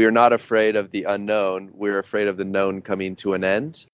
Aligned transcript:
we 0.00 0.06
are 0.06 0.10
not 0.10 0.32
afraid 0.32 0.76
of 0.76 0.90
the 0.92 1.02
unknown. 1.02 1.68
We're 1.74 1.98
afraid 1.98 2.26
of 2.26 2.38
the 2.38 2.44
known 2.46 2.80
coming 2.80 3.16
to 3.16 3.34
an 3.34 3.44
end. 3.44 3.84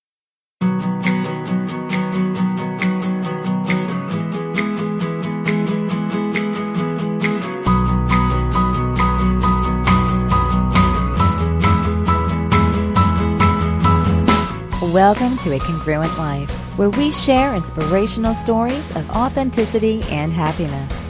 Welcome 14.81 15.37
to 15.38 15.54
A 15.54 15.59
Congruent 15.59 16.16
Life, 16.16 16.48
where 16.79 16.91
we 16.91 17.11
share 17.11 17.57
inspirational 17.57 18.37
stories 18.37 18.95
of 18.95 19.11
authenticity 19.11 20.02
and 20.05 20.33
happiness. 20.33 21.05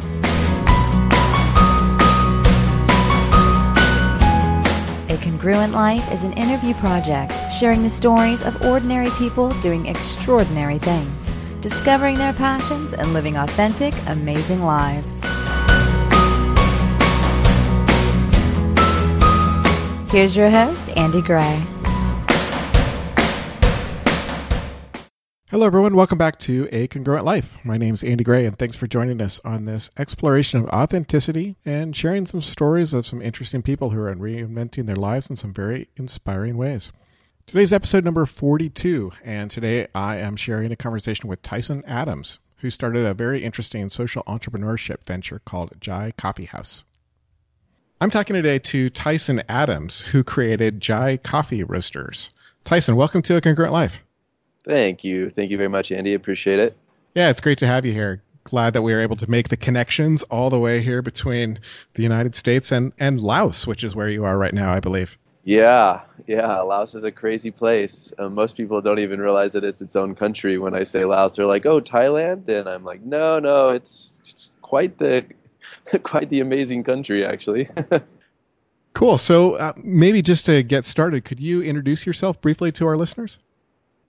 Congruent 5.46 5.74
Life 5.74 6.12
is 6.12 6.24
an 6.24 6.32
interview 6.32 6.74
project 6.74 7.32
sharing 7.52 7.84
the 7.84 7.88
stories 7.88 8.42
of 8.42 8.60
ordinary 8.62 9.10
people 9.10 9.50
doing 9.60 9.86
extraordinary 9.86 10.80
things, 10.80 11.30
discovering 11.60 12.18
their 12.18 12.32
passions, 12.32 12.94
and 12.94 13.12
living 13.12 13.36
authentic, 13.36 13.94
amazing 14.08 14.64
lives. 14.64 15.20
Here's 20.10 20.36
your 20.36 20.50
host, 20.50 20.90
Andy 20.96 21.22
Gray. 21.22 21.62
Hello, 25.56 25.66
everyone. 25.66 25.94
Welcome 25.94 26.18
back 26.18 26.38
to 26.40 26.68
A 26.70 26.86
Congruent 26.86 27.24
Life. 27.24 27.56
My 27.64 27.78
name 27.78 27.94
is 27.94 28.04
Andy 28.04 28.22
Gray, 28.22 28.44
and 28.44 28.58
thanks 28.58 28.76
for 28.76 28.86
joining 28.86 29.22
us 29.22 29.40
on 29.42 29.64
this 29.64 29.88
exploration 29.96 30.60
of 30.60 30.68
authenticity 30.68 31.56
and 31.64 31.96
sharing 31.96 32.26
some 32.26 32.42
stories 32.42 32.92
of 32.92 33.06
some 33.06 33.22
interesting 33.22 33.62
people 33.62 33.88
who 33.88 34.02
are 34.02 34.14
reinventing 34.14 34.84
their 34.84 34.96
lives 34.96 35.30
in 35.30 35.36
some 35.36 35.54
very 35.54 35.88
inspiring 35.96 36.58
ways. 36.58 36.92
Today's 37.46 37.72
episode 37.72 38.04
number 38.04 38.26
42, 38.26 39.12
and 39.24 39.50
today 39.50 39.86
I 39.94 40.18
am 40.18 40.36
sharing 40.36 40.72
a 40.72 40.76
conversation 40.76 41.26
with 41.26 41.40
Tyson 41.40 41.82
Adams, 41.86 42.38
who 42.58 42.68
started 42.68 43.06
a 43.06 43.14
very 43.14 43.42
interesting 43.42 43.88
social 43.88 44.24
entrepreneurship 44.24 45.06
venture 45.06 45.40
called 45.46 45.80
Jhai 45.80 46.14
Coffee 46.18 46.44
House. 46.44 46.84
I'm 47.98 48.10
talking 48.10 48.34
today 48.34 48.58
to 48.58 48.90
Tyson 48.90 49.42
Adams, 49.48 50.02
who 50.02 50.22
created 50.22 50.82
Jhai 50.82 51.22
Coffee 51.22 51.64
Roasters. 51.64 52.28
Tyson, 52.64 52.94
welcome 52.94 53.22
to 53.22 53.36
A 53.36 53.40
Congruent 53.40 53.72
Life. 53.72 54.02
Thank 54.66 55.04
you. 55.04 55.30
Thank 55.30 55.50
you 55.50 55.56
very 55.56 55.68
much, 55.68 55.92
Andy. 55.92 56.14
Appreciate 56.14 56.58
it. 56.58 56.76
Yeah, 57.14 57.30
it's 57.30 57.40
great 57.40 57.58
to 57.58 57.66
have 57.66 57.86
you 57.86 57.92
here. 57.92 58.22
Glad 58.44 58.74
that 58.74 58.82
we 58.82 58.92
were 58.92 59.00
able 59.00 59.16
to 59.16 59.30
make 59.30 59.48
the 59.48 59.56
connections 59.56 60.22
all 60.24 60.50
the 60.50 60.58
way 60.58 60.80
here 60.80 61.02
between 61.02 61.60
the 61.94 62.02
United 62.02 62.34
States 62.34 62.72
and, 62.72 62.92
and 62.98 63.20
Laos, 63.20 63.66
which 63.66 63.84
is 63.84 63.94
where 63.94 64.08
you 64.08 64.24
are 64.24 64.36
right 64.36 64.54
now, 64.54 64.72
I 64.72 64.80
believe. 64.80 65.18
Yeah, 65.44 66.00
yeah. 66.26 66.60
Laos 66.60 66.96
is 66.96 67.04
a 67.04 67.12
crazy 67.12 67.52
place. 67.52 68.12
Um, 68.18 68.34
most 68.34 68.56
people 68.56 68.82
don't 68.82 68.98
even 68.98 69.20
realize 69.20 69.52
that 69.52 69.62
it's 69.62 69.80
its 69.80 69.94
own 69.94 70.16
country. 70.16 70.58
When 70.58 70.74
I 70.74 70.82
say 70.82 71.04
Laos, 71.04 71.36
they're 71.36 71.46
like, 71.46 71.64
"Oh, 71.66 71.80
Thailand," 71.80 72.48
and 72.48 72.68
I'm 72.68 72.82
like, 72.82 73.00
"No, 73.00 73.38
no, 73.38 73.68
it's, 73.68 74.18
it's 74.18 74.56
quite 74.60 74.98
the 74.98 75.24
quite 76.02 76.30
the 76.30 76.40
amazing 76.40 76.82
country, 76.82 77.24
actually." 77.24 77.68
cool. 78.92 79.18
So 79.18 79.54
uh, 79.54 79.74
maybe 79.76 80.20
just 80.20 80.46
to 80.46 80.64
get 80.64 80.84
started, 80.84 81.24
could 81.24 81.38
you 81.38 81.62
introduce 81.62 82.04
yourself 82.04 82.40
briefly 82.40 82.72
to 82.72 82.88
our 82.88 82.96
listeners? 82.96 83.38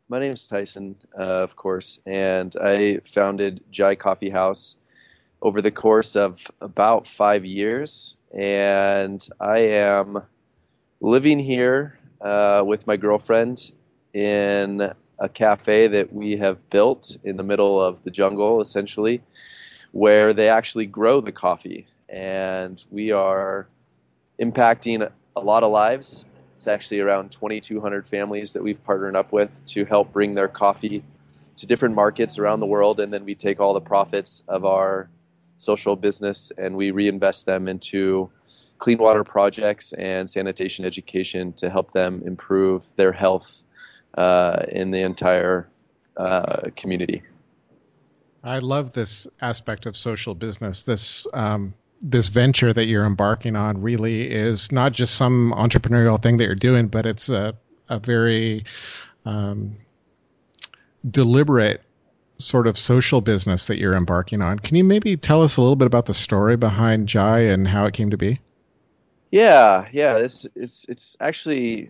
My 0.09 0.19
name 0.19 0.31
is 0.31 0.47
Tyson, 0.47 0.95
uh, 1.19 1.21
of 1.21 1.57
course, 1.57 1.99
and 2.05 2.55
I 2.55 2.99
founded 3.13 3.61
Jhai 3.73 3.99
Coffee 3.99 4.29
House 4.29 4.77
over 5.41 5.61
the 5.61 5.69
course 5.69 6.15
of 6.15 6.39
about 6.61 7.09
five 7.09 7.43
years. 7.43 8.15
And 8.33 9.27
I 9.37 9.57
am 9.57 10.23
living 11.01 11.39
here 11.39 11.99
uh, 12.21 12.63
with 12.65 12.87
my 12.87 12.95
girlfriend 12.95 13.69
in 14.13 14.93
a 15.19 15.27
cafe 15.27 15.87
that 15.87 16.13
we 16.13 16.37
have 16.37 16.69
built 16.69 17.17
in 17.25 17.35
the 17.35 17.43
middle 17.43 17.81
of 17.81 18.01
the 18.05 18.11
jungle, 18.11 18.61
essentially, 18.61 19.21
where 19.91 20.31
they 20.31 20.47
actually 20.47 20.85
grow 20.85 21.19
the 21.19 21.33
coffee. 21.33 21.85
And 22.07 22.81
we 22.89 23.11
are 23.11 23.67
impacting 24.39 25.11
a 25.35 25.39
lot 25.41 25.63
of 25.63 25.71
lives 25.73 26.23
it's 26.57 26.65
actually 26.65 27.01
around 27.01 27.31
2,200 27.33 28.07
families 28.07 28.53
that 28.53 28.63
we've 28.63 28.83
partnered 28.83 29.15
up 29.15 29.31
with 29.31 29.63
to 29.67 29.85
help 29.85 30.11
bring 30.11 30.33
their 30.33 30.47
coffee 30.47 31.03
to 31.57 31.67
different 31.67 31.93
markets 31.93 32.39
around 32.39 32.61
the 32.61 32.65
world. 32.65 32.99
And 32.99 33.13
then 33.13 33.25
we 33.25 33.35
take 33.35 33.59
all 33.59 33.75
the 33.75 33.79
profits 33.81 34.41
of 34.47 34.65
our 34.65 35.07
social 35.57 35.95
business 35.95 36.51
and 36.57 36.75
we 36.75 36.89
reinvest 36.89 37.45
them 37.45 37.67
into 37.67 38.31
clean 38.79 38.97
water 38.97 39.23
projects 39.23 39.93
and 39.93 40.27
sanitation 40.27 40.83
education 40.83 41.53
to 41.53 41.69
help 41.69 41.91
them 41.91 42.23
improve 42.25 42.83
their 42.95 43.11
health 43.11 43.61
uh, 44.17 44.65
in 44.67 44.89
the 44.89 45.01
entire 45.01 45.69
uh, 46.17 46.71
community. 46.75 47.21
I 48.43 48.59
love 48.59 48.93
this 48.93 49.27
aspect 49.39 49.85
of 49.85 49.95
social 49.95 50.33
business. 50.33 50.81
This 50.81 51.27
um, 51.35 51.75
this 52.01 52.27
venture 52.27 52.71
that 52.71 52.85
you're 52.85 53.05
embarking 53.05 53.55
on 53.55 53.81
really 53.81 54.29
is 54.29 54.71
not 54.71 54.91
just 54.91 55.15
some 55.15 55.53
entrepreneurial 55.55 56.21
thing 56.21 56.37
that 56.37 56.45
you're 56.45 56.55
doing, 56.55 56.87
but 56.87 57.05
it's 57.05 57.29
a, 57.29 57.55
a 57.89 57.99
very 57.99 58.65
um, 59.25 59.77
deliberate 61.09 61.81
sort 62.37 62.67
of 62.67 62.77
social 62.77 63.21
business 63.21 63.67
that 63.67 63.77
you're 63.77 63.95
embarking 63.95 64.41
on. 64.41 64.59
Can 64.59 64.75
you 64.75 64.83
maybe 64.83 65.17
tell 65.17 65.41
us 65.41 65.57
a 65.57 65.61
little 65.61 65.75
bit 65.75 65.87
about 65.87 66.05
the 66.05 66.13
story 66.13 66.55
behind 66.55 67.07
Jhai 67.07 67.51
and 67.51 67.67
how 67.67 67.85
it 67.85 67.93
came 67.93 68.11
to 68.11 68.17
be? 68.17 68.39
Yeah, 69.31 69.87
yeah, 69.91 70.17
it's 70.17 70.45
it's 70.55 70.85
it's 70.87 71.17
actually 71.19 71.89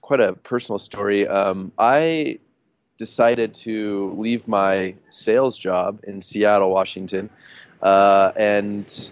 quite 0.00 0.20
a 0.20 0.32
personal 0.32 0.78
story. 0.78 1.28
Um, 1.28 1.72
I 1.76 2.38
decided 2.96 3.54
to 3.54 4.14
leave 4.16 4.48
my 4.48 4.94
sales 5.10 5.58
job 5.58 6.00
in 6.04 6.22
Seattle, 6.22 6.70
Washington, 6.70 7.28
uh, 7.82 8.32
and 8.36 9.10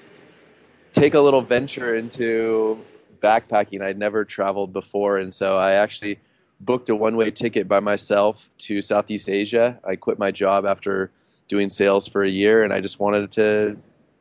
take 0.92 1.14
a 1.14 1.20
little 1.20 1.42
venture 1.42 1.94
into 1.94 2.78
backpacking. 3.20 3.82
I'd 3.82 3.98
never 3.98 4.24
traveled 4.24 4.72
before, 4.72 5.18
and 5.18 5.34
so 5.34 5.56
I 5.56 5.72
actually 5.72 6.18
booked 6.60 6.90
a 6.90 6.96
one-way 6.96 7.30
ticket 7.30 7.68
by 7.68 7.80
myself 7.80 8.36
to 8.58 8.82
Southeast 8.82 9.28
Asia. 9.28 9.78
I 9.84 9.96
quit 9.96 10.18
my 10.18 10.30
job 10.30 10.66
after 10.66 11.10
doing 11.48 11.70
sales 11.70 12.06
for 12.06 12.22
a 12.22 12.28
year, 12.28 12.62
and 12.62 12.72
I 12.72 12.80
just 12.80 13.00
wanted 13.00 13.32
to 13.32 13.78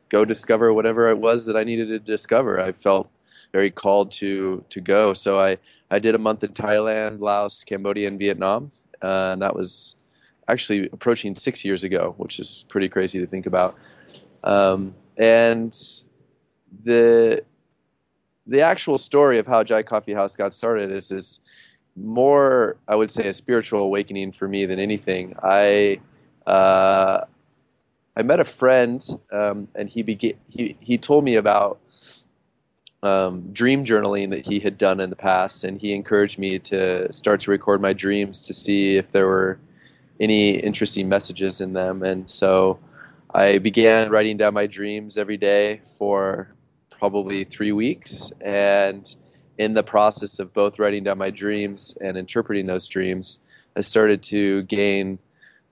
go 0.08 0.24
discover 0.24 0.72
whatever 0.72 1.10
it 1.10 1.18
was 1.18 1.44
that 1.46 1.56
I 1.56 1.64
needed 1.64 1.88
to 1.88 1.98
discover. 1.98 2.60
I 2.60 2.72
felt 2.72 3.10
very 3.52 3.70
called 3.70 4.12
to 4.12 4.64
to 4.70 4.80
go, 4.80 5.12
so 5.12 5.38
I 5.38 5.58
I 5.90 5.98
did 5.98 6.14
a 6.14 6.18
month 6.18 6.44
in 6.44 6.52
Thailand, 6.52 7.20
Laos, 7.20 7.64
Cambodia, 7.64 8.08
and 8.08 8.18
Vietnam, 8.18 8.70
uh, 9.02 9.32
and 9.32 9.42
that 9.42 9.54
was 9.54 9.96
actually 10.48 10.88
approaching 10.92 11.34
six 11.34 11.64
years 11.64 11.84
ago, 11.84 12.14
which 12.16 12.38
is 12.38 12.64
pretty 12.68 12.88
crazy 12.88 13.20
to 13.20 13.26
think 13.26 13.46
about. 13.46 13.76
Um, 14.42 14.94
and 15.16 15.76
the 16.84 17.44
the 18.46 18.62
actual 18.62 18.98
story 18.98 19.38
of 19.38 19.46
how 19.46 19.62
Jhai 19.62 19.84
Coffee 19.86 20.14
House 20.14 20.36
got 20.36 20.52
started 20.52 20.90
is 20.90 21.10
is 21.12 21.40
more, 21.96 22.76
I 22.88 22.94
would 22.94 23.10
say, 23.10 23.28
a 23.28 23.32
spiritual 23.32 23.80
awakening 23.80 24.32
for 24.32 24.48
me 24.48 24.66
than 24.66 24.78
anything. 24.78 25.34
I 25.42 26.00
uh, 26.46 27.24
I 28.16 28.22
met 28.22 28.40
a 28.40 28.44
friend, 28.44 29.04
um, 29.30 29.68
and 29.74 29.88
he 29.88 30.02
began, 30.02 30.34
he 30.48 30.76
he 30.80 30.98
told 30.98 31.24
me 31.24 31.36
about 31.36 31.78
um, 33.02 33.52
dream 33.52 33.84
journaling 33.84 34.30
that 34.30 34.46
he 34.46 34.60
had 34.60 34.78
done 34.78 35.00
in 35.00 35.10
the 35.10 35.16
past, 35.16 35.64
and 35.64 35.80
he 35.80 35.94
encouraged 35.94 36.38
me 36.38 36.58
to 36.58 37.12
start 37.12 37.40
to 37.40 37.50
record 37.50 37.80
my 37.80 37.92
dreams 37.92 38.42
to 38.42 38.54
see 38.54 38.96
if 38.96 39.10
there 39.12 39.26
were 39.26 39.58
any 40.18 40.50
interesting 40.50 41.08
messages 41.08 41.60
in 41.60 41.72
them. 41.72 42.02
And 42.02 42.28
so 42.28 42.78
I 43.32 43.58
began 43.58 44.10
writing 44.10 44.36
down 44.36 44.54
my 44.54 44.66
dreams 44.66 45.16
every 45.16 45.38
day 45.38 45.80
for 45.98 46.52
probably 47.00 47.44
three 47.44 47.72
weeks. 47.72 48.30
And 48.40 49.02
in 49.58 49.74
the 49.74 49.82
process 49.82 50.38
of 50.38 50.52
both 50.52 50.78
writing 50.78 51.02
down 51.04 51.18
my 51.18 51.30
dreams 51.30 51.96
and 52.00 52.16
interpreting 52.16 52.66
those 52.66 52.86
dreams, 52.86 53.40
I 53.74 53.80
started 53.80 54.22
to 54.24 54.62
gain 54.62 55.18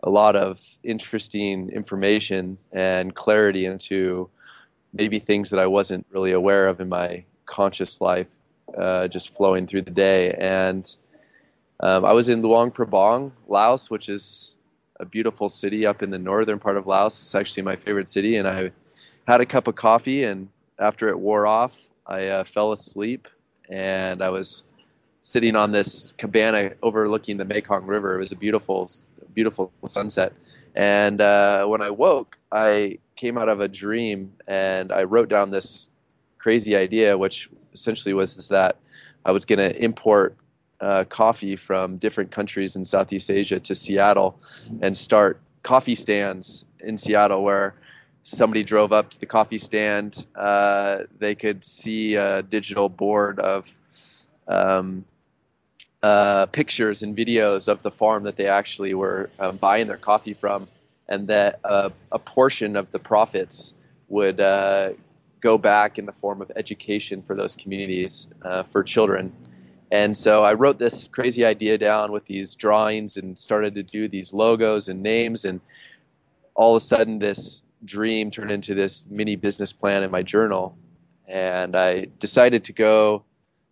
a 0.03 0.11
lot 0.11 0.37
of 0.37 0.59
interesting 0.83 1.69
information 1.71 2.57
and 2.73 3.15
clarity 3.15 3.67
into 3.67 4.31
maybe 4.93 5.19
things 5.19 5.51
that 5.51 5.61
I 5.61 5.67
wasn't 5.67 6.07
really 6.11 6.33
aware 6.33 6.69
of 6.69 6.81
in 6.81 6.89
my 6.89 7.25
conscious 7.45 8.01
life, 8.01 8.29
uh, 8.77 9.09
just 9.09 9.35
flowing 9.37 9.67
through 9.67 9.83
the 9.83 9.91
day. 9.91 10.33
And 10.33 10.89
um, 11.79 12.05
I 12.07 12.13
was 12.13 12.31
in 12.31 12.41
Luang 12.41 12.71
Prabang, 12.71 13.33
Laos, 13.47 13.91
which 13.91 14.09
is 14.09 14.57
a 14.99 15.05
beautiful 15.05 15.51
city 15.51 15.85
up 15.85 16.03
in 16.03 16.11
the 16.11 16.19
northern 16.19 16.59
part 16.59 16.79
of 16.79 16.87
Laos. 16.87 17.21
It's 17.21 17.35
actually 17.35 17.65
my 17.65 17.77
favorite 17.77 18.09
city, 18.09 18.37
and 18.37 18.49
I 18.49 18.71
had 19.27 19.41
a 19.43 19.47
cup 19.47 19.67
of 19.67 19.75
coffee 19.75 20.25
and 20.25 20.49
after 20.79 21.09
it 21.09 21.19
wore 21.19 21.47
off, 21.47 21.73
I 22.07 22.27
uh, 22.29 22.45
fell 22.45 22.73
asleep 22.73 23.29
and 23.69 24.23
I 24.23 24.31
was 24.31 24.63
sitting 25.23 25.57
on 25.57 25.73
this 25.73 26.15
cabana 26.17 26.73
overlooking 26.83 27.37
the 27.37 27.45
Mekong 27.45 27.85
River. 27.85 28.15
It 28.15 28.19
was 28.19 28.33
a 28.33 28.37
beautiful, 28.37 28.91
beautiful 29.35 29.73
sunset. 29.85 30.33
And 30.75 31.21
uh, 31.21 31.67
when 31.67 31.83
I 31.83 31.91
woke, 31.91 32.39
I 32.51 32.99
came 33.17 33.37
out 33.37 33.49
of 33.49 33.61
a 33.61 33.69
dream 33.69 34.33
and 34.47 34.93
I 34.93 35.05
wrote 35.05 35.29
down 35.29 35.51
this 35.51 35.91
crazy 36.39 36.77
idea, 36.77 37.19
which 37.19 37.51
essentially 37.75 38.15
was 38.15 38.49
that 38.49 38.77
I 39.25 39.33
was 39.33 39.45
going 39.45 39.59
to 39.59 39.77
import 39.77 40.37
uh, 40.81 41.05
coffee 41.05 41.57
from 41.57 41.97
different 41.99 42.31
countries 42.31 42.77
in 42.77 42.85
Southeast 42.85 43.31
Asia 43.31 43.59
to 43.61 43.75
Seattle 43.75 44.41
and 44.81 44.97
start 44.97 45.41
coffee 45.63 45.97
stands 45.97 46.65
in 46.81 46.97
Seattle 46.97 47.43
where 47.43 47.75
somebody 48.29 48.63
drove 48.63 48.93
up 48.93 49.11
to 49.11 49.21
the 49.21 49.27
coffee 49.27 49.59
stand. 49.59 50.27
Uh, 50.35 51.05
they 51.19 51.35
could 51.35 51.65
see 51.65 52.15
a 52.15 52.43
digital 52.43 52.89
board 52.89 53.39
of 53.39 53.65
um, 54.47 55.05
uh, 56.03 56.47
pictures 56.47 57.03
and 57.03 57.17
videos 57.17 57.69
of 57.69 57.83
the 57.83 57.91
farm 57.91 58.25
that 58.25 58.37
they 58.37 58.47
actually 58.47 58.95
were 58.95 59.31
um, 59.39 59.57
buying 59.57 59.87
their 59.87 59.97
coffee 59.97 60.35
from, 60.35 60.69
and 61.09 61.29
that 61.29 61.61
uh, 61.65 61.91
a 62.13 62.19
portion 62.19 62.77
of 62.77 62.91
the 62.93 62.99
profits 62.99 63.73
would 64.09 64.41
uh, 64.41 64.91
go 65.41 65.59
back 65.59 65.99
in 65.99 66.05
the 66.05 66.13
form 66.13 66.43
of 66.43 66.53
education 66.55 67.23
for 67.23 67.35
those 67.35 67.57
communities 67.57 68.29
uh, 68.43 68.63
for 68.65 68.83
children. 68.83 69.33
And 69.91 70.17
so 70.17 70.45
I 70.45 70.53
wrote 70.53 70.79
this 70.79 71.09
crazy 71.09 71.47
idea 71.47 71.79
down 71.79 72.13
with 72.13 72.27
these 72.27 72.55
drawings 72.55 73.17
and 73.17 73.39
started 73.39 73.75
to 73.77 73.83
do 73.83 74.07
these 74.07 74.35
logos 74.35 74.89
and 74.89 75.03
names. 75.03 75.47
And 75.47 75.63
all 76.55 76.77
of 76.77 76.83
a 76.83 76.85
sudden, 76.85 77.19
this 77.19 77.63
dream 77.85 78.31
turned 78.31 78.51
into 78.51 78.75
this 78.75 79.05
mini 79.09 79.37
business 79.37 79.73
plan 79.73 80.03
in 80.03 80.11
my 80.11 80.23
journal. 80.23 80.77
And 81.27 81.77
I 81.77 82.07
decided 82.19 82.65
to 82.65 82.73
go 82.73 83.25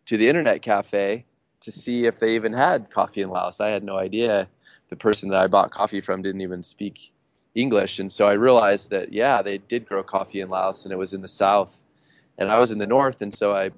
to 0.07 0.17
the 0.17 0.29
internet 0.29 0.63
cafe 0.63 1.25
to 1.61 1.73
see 1.73 2.07
if 2.07 2.19
they 2.19 2.35
even 2.35 2.53
had 2.53 2.91
coffee 2.91 3.23
in 3.23 3.31
Laos. 3.31 3.61
I 3.61 3.71
had 3.71 3.83
no 3.83 3.97
idea. 3.97 4.49
The 4.89 4.97
person 4.97 5.31
that 5.31 5.41
I 5.41 5.47
bought 5.47 5.71
coffee 5.71 6.01
from 6.01 6.23
didn't 6.23 6.43
even 6.43 6.63
speak 6.63 7.13
English. 7.55 7.99
And 7.99 8.13
so 8.13 8.27
I 8.27 8.35
realized 8.35 8.91
that, 8.91 9.13
yeah, 9.13 9.43
they 9.43 9.59
did 9.59 9.87
grow 9.87 10.03
coffee 10.03 10.41
in 10.41 10.49
Laos 10.49 10.85
and 10.85 10.93
it 10.93 10.97
was 10.97 11.13
in 11.13 11.23
the 11.23 11.29
south. 11.29 11.75
And 12.39 12.51
I 12.51 12.59
was 12.59 12.71
in 12.71 12.79
the 12.79 12.87
north. 12.87 13.23
And 13.23 13.35
so 13.35 13.55
I 13.55 13.71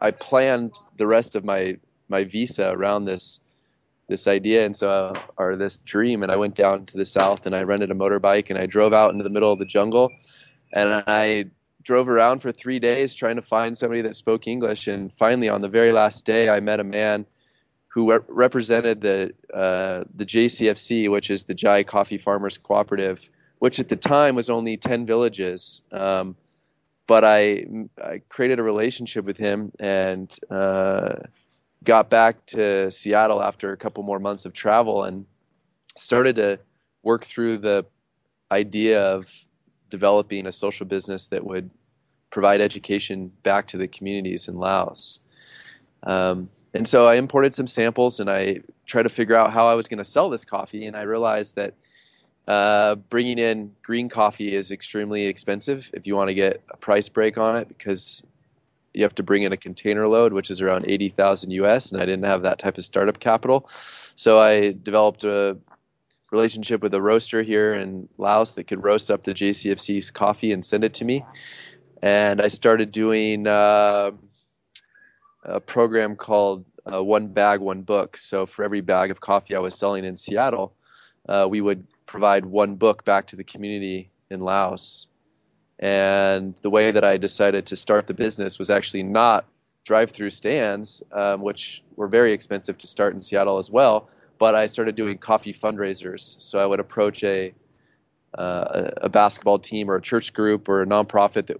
I 0.00 0.10
planned 0.10 0.72
the 0.98 1.06
rest 1.06 1.36
of 1.36 1.44
my 1.44 1.78
my 2.08 2.24
visa 2.24 2.70
around 2.70 3.04
this 3.04 3.40
this 4.08 4.26
idea 4.26 4.64
and 4.64 4.76
so 4.76 4.88
uh, 4.88 5.20
or 5.36 5.56
this 5.56 5.78
dream 5.78 6.22
and 6.22 6.30
I 6.30 6.36
went 6.36 6.54
down 6.54 6.86
to 6.86 6.96
the 6.96 7.04
south 7.04 7.46
and 7.46 7.54
I 7.54 7.62
rented 7.62 7.90
a 7.90 7.94
motorbike 7.94 8.50
and 8.50 8.58
I 8.58 8.66
drove 8.66 8.92
out 8.92 9.12
into 9.12 9.24
the 9.24 9.30
middle 9.30 9.52
of 9.52 9.58
the 9.58 9.64
jungle. 9.64 10.12
And 10.72 11.04
I 11.06 11.46
drove 11.82 12.08
around 12.08 12.40
for 12.40 12.52
3 12.52 12.78
days 12.78 13.14
trying 13.14 13.36
to 13.36 13.42
find 13.42 13.76
somebody 13.76 14.02
that 14.02 14.16
spoke 14.16 14.46
English. 14.46 14.86
And 14.86 15.12
finally 15.18 15.48
on 15.48 15.60
the 15.60 15.68
very 15.68 15.92
last 15.92 16.24
day 16.24 16.48
I 16.48 16.60
met 16.60 16.80
a 16.80 16.84
man 16.84 17.26
who 17.88 18.12
re- 18.12 18.18
represented 18.28 19.00
the 19.00 19.32
uh, 19.52 20.04
the 20.14 20.26
JCFC 20.26 21.10
which 21.10 21.30
is 21.30 21.44
the 21.44 21.54
Jhai 21.54 21.86
Coffee 21.86 22.18
Farmers 22.18 22.58
Cooperative 22.58 23.20
which 23.58 23.80
at 23.80 23.88
the 23.88 23.96
time 23.96 24.36
was 24.36 24.50
only 24.50 24.76
10 24.76 25.06
villages. 25.06 25.80
Um, 25.90 26.36
but 27.06 27.24
I, 27.24 27.66
I 28.02 28.20
created 28.28 28.58
a 28.58 28.62
relationship 28.62 29.24
with 29.24 29.36
him 29.36 29.72
and 29.78 30.30
uh, 30.50 31.14
got 31.86 32.10
back 32.10 32.44
to 32.46 32.90
Seattle 32.90 33.42
after 33.42 33.72
a 33.72 33.76
couple 33.76 34.02
more 34.02 34.18
months 34.18 34.44
of 34.44 34.52
travel 34.52 35.04
and 35.04 35.24
started 35.96 36.36
to 36.36 36.58
work 37.02 37.24
through 37.24 37.58
the 37.58 37.86
idea 38.50 39.02
of 39.02 39.26
developing 39.88 40.46
a 40.46 40.52
social 40.52 40.84
business 40.84 41.28
that 41.28 41.44
would 41.44 41.70
provide 42.30 42.60
education 42.60 43.32
back 43.44 43.68
to 43.68 43.78
the 43.78 43.88
communities 43.88 44.48
in 44.48 44.56
Laos. 44.56 45.20
Um, 46.02 46.50
and 46.74 46.86
so 46.86 47.06
I 47.06 47.14
imported 47.14 47.54
some 47.54 47.68
samples 47.68 48.20
and 48.20 48.28
I 48.28 48.60
tried 48.84 49.04
to 49.04 49.08
figure 49.08 49.36
out 49.36 49.52
how 49.52 49.66
I 49.66 49.74
was 49.74 49.88
going 49.88 49.98
to 49.98 50.04
sell 50.04 50.28
this 50.28 50.44
coffee. 50.44 50.86
And 50.86 50.96
I 50.96 51.02
realized 51.02 51.54
that 51.54 51.74
uh, 52.46 52.96
bringing 52.96 53.38
in 53.38 53.72
green 53.82 54.08
coffee 54.08 54.54
is 54.54 54.70
extremely 54.70 55.26
expensive 55.26 55.88
if 55.94 56.06
you 56.06 56.14
want 56.14 56.28
to 56.28 56.34
get 56.34 56.62
a 56.70 56.76
price 56.76 57.08
break 57.08 57.38
on 57.38 57.56
it 57.56 57.68
because 57.68 58.22
you 58.96 59.02
have 59.02 59.14
to 59.14 59.22
bring 59.22 59.42
in 59.42 59.52
a 59.52 59.58
container 59.58 60.08
load, 60.08 60.32
which 60.32 60.50
is 60.50 60.62
around 60.62 60.86
80,000 60.88 61.50
US, 61.50 61.92
and 61.92 62.00
I 62.00 62.06
didn't 62.06 62.24
have 62.24 62.42
that 62.42 62.58
type 62.58 62.78
of 62.78 62.84
startup 62.84 63.20
capital. 63.20 63.68
So 64.16 64.38
I 64.38 64.72
developed 64.72 65.22
a 65.24 65.58
relationship 66.32 66.82
with 66.82 66.94
a 66.94 67.00
roaster 67.00 67.42
here 67.42 67.74
in 67.74 68.08
Laos 68.16 68.54
that 68.54 68.64
could 68.64 68.82
roast 68.82 69.10
up 69.10 69.22
the 69.22 69.34
JCFC's 69.34 70.10
coffee 70.10 70.50
and 70.50 70.64
send 70.64 70.82
it 70.82 70.94
to 70.94 71.04
me. 71.04 71.24
And 72.00 72.40
I 72.40 72.48
started 72.48 72.90
doing 72.90 73.46
uh, 73.46 74.12
a 75.44 75.60
program 75.60 76.16
called 76.16 76.64
uh, 76.90 77.04
One 77.04 77.28
Bag, 77.28 77.60
One 77.60 77.82
Book. 77.82 78.16
So 78.16 78.46
for 78.46 78.64
every 78.64 78.80
bag 78.80 79.10
of 79.10 79.20
coffee 79.20 79.54
I 79.54 79.58
was 79.58 79.74
selling 79.74 80.06
in 80.06 80.16
Seattle, 80.16 80.74
uh, 81.28 81.46
we 81.50 81.60
would 81.60 81.86
provide 82.06 82.46
one 82.46 82.76
book 82.76 83.04
back 83.04 83.26
to 83.28 83.36
the 83.36 83.44
community 83.44 84.10
in 84.30 84.40
Laos. 84.40 85.06
And 85.78 86.54
the 86.62 86.70
way 86.70 86.90
that 86.90 87.04
I 87.04 87.18
decided 87.18 87.66
to 87.66 87.76
start 87.76 88.06
the 88.06 88.14
business 88.14 88.58
was 88.58 88.70
actually 88.70 89.02
not 89.02 89.44
drive-through 89.84 90.30
stands, 90.30 91.02
um, 91.12 91.42
which 91.42 91.82
were 91.96 92.08
very 92.08 92.32
expensive 92.32 92.78
to 92.78 92.86
start 92.86 93.14
in 93.14 93.22
Seattle 93.22 93.58
as 93.58 93.70
well. 93.70 94.08
But 94.38 94.54
I 94.54 94.66
started 94.66 94.96
doing 94.96 95.18
coffee 95.18 95.54
fundraisers. 95.54 96.40
So 96.40 96.58
I 96.58 96.66
would 96.66 96.80
approach 96.80 97.22
a 97.22 97.54
uh, 98.36 98.90
a 98.98 99.08
basketball 99.08 99.58
team 99.58 99.90
or 99.90 99.96
a 99.96 100.02
church 100.02 100.34
group 100.34 100.68
or 100.68 100.82
a 100.82 100.86
nonprofit 100.86 101.46
that 101.46 101.58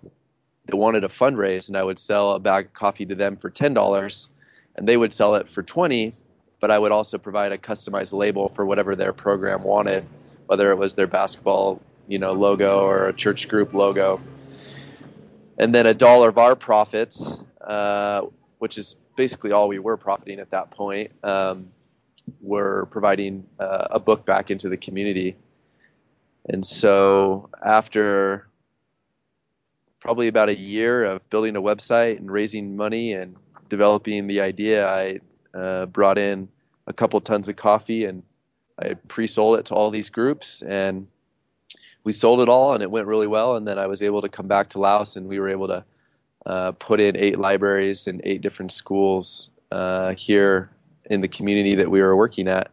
that 0.67 0.77
wanted 0.77 1.01
to 1.01 1.09
fundraise, 1.09 1.69
and 1.69 1.77
I 1.77 1.83
would 1.83 1.99
sell 1.99 2.33
a 2.33 2.41
bag 2.41 2.67
of 2.67 2.75
coffee 2.75 3.07
to 3.07 3.15
them 3.15 3.37
for 3.37 3.49
ten 3.49 3.73
dollars, 3.73 4.29
and 4.75 4.87
they 4.87 4.97
would 4.97 5.13
sell 5.13 5.37
it 5.37 5.49
for 5.51 5.63
twenty. 5.63 6.13
But 6.61 6.71
I 6.71 6.79
would 6.79 6.93
also 6.93 7.19
provide 7.19 7.53
a 7.53 7.59
customized 7.59 8.13
label 8.13 8.49
for 8.49 8.67
whatever 8.67 8.97
their 8.97 9.13
program 9.13 9.63
wanted 9.63 10.07
whether 10.47 10.71
it 10.71 10.77
was 10.77 10.95
their 10.95 11.07
basketball, 11.07 11.81
you 12.09 12.19
know, 12.19 12.33
logo 12.33 12.81
or 12.81 13.09
a 13.09 13.13
church 13.13 13.49
group 13.49 13.75
logo. 13.75 14.21
And 15.59 15.75
then 15.75 15.87
a 15.87 15.95
dollar 15.95 16.29
of 16.29 16.39
our 16.39 16.55
profits, 16.55 17.39
uh, 17.67 18.23
which 18.59 18.79
is 18.79 18.97
basically 19.17 19.53
all 19.53 19.69
we 19.69 19.79
were 19.79 19.97
profiting 19.97 20.39
at 20.39 20.51
that 20.51 20.71
point, 20.71 21.13
um, 21.25 21.69
were 22.41 22.87
providing 22.91 23.47
uh, 23.59 23.89
a 23.91 24.01
book 24.01 24.27
back 24.27 24.51
into 24.51 24.69
the 24.69 24.77
community. 24.77 25.37
And 26.49 26.65
so 26.65 27.51
after 27.65 28.47
probably 30.01 30.29
about 30.29 30.49
a 30.49 30.57
year 30.57 31.05
of 31.05 31.29
building 31.31 31.57
a 31.57 31.63
website 31.63 32.19
and 32.19 32.31
raising 32.31 32.77
money 32.77 33.15
and 33.15 33.37
developing 33.69 34.27
the 34.27 34.41
idea, 34.41 34.87
I 34.87 35.21
uh, 35.57 35.87
brought 35.87 36.19
in 36.19 36.49
a 36.87 36.93
couple 36.93 37.21
tons 37.21 37.49
of 37.49 37.57
coffee 37.57 38.05
and 38.05 38.23
I 38.79 38.95
pre-sold 39.09 39.59
it 39.59 39.67
to 39.67 39.75
all 39.75 39.91
these 39.91 40.11
groups, 40.11 40.63
and 40.63 41.07
we 42.07 42.13
sold 42.13 42.41
it 42.41 42.49
all, 42.49 42.73
and 42.73 42.85
it 42.85 42.91
went 42.91 43.09
really 43.09 43.27
well. 43.27 43.57
And 43.57 43.67
then 43.67 43.81
I 43.81 43.89
was 43.89 44.01
able 44.01 44.23
to 44.23 44.29
come 44.29 44.47
back 44.47 44.71
to 44.71 44.79
Laos, 44.79 45.17
and 45.17 45.27
we 45.27 45.41
were 45.41 45.49
able 45.49 45.67
to 45.67 45.85
uh, 46.47 46.71
put 46.71 47.01
in 47.01 47.17
eight 47.17 47.37
libraries 47.37 48.07
and 48.07 48.21
eight 48.23 48.43
different 48.43 48.71
schools 48.71 49.51
uh, 49.73 50.15
here 50.15 50.71
in 51.07 51.21
the 51.21 51.27
community 51.27 51.75
that 51.75 51.91
we 51.91 52.01
were 52.01 52.17
working 52.17 52.47
at, 52.47 52.71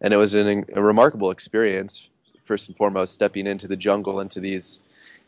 and 0.00 0.12
it 0.12 0.16
was 0.16 0.34
an, 0.34 0.64
a 0.74 0.82
remarkable 0.82 1.30
experience. 1.30 2.08
First 2.46 2.66
and 2.66 2.76
foremost, 2.76 3.14
stepping 3.14 3.46
into 3.46 3.68
the 3.68 3.76
jungle, 3.76 4.18
into 4.18 4.40
these 4.40 4.80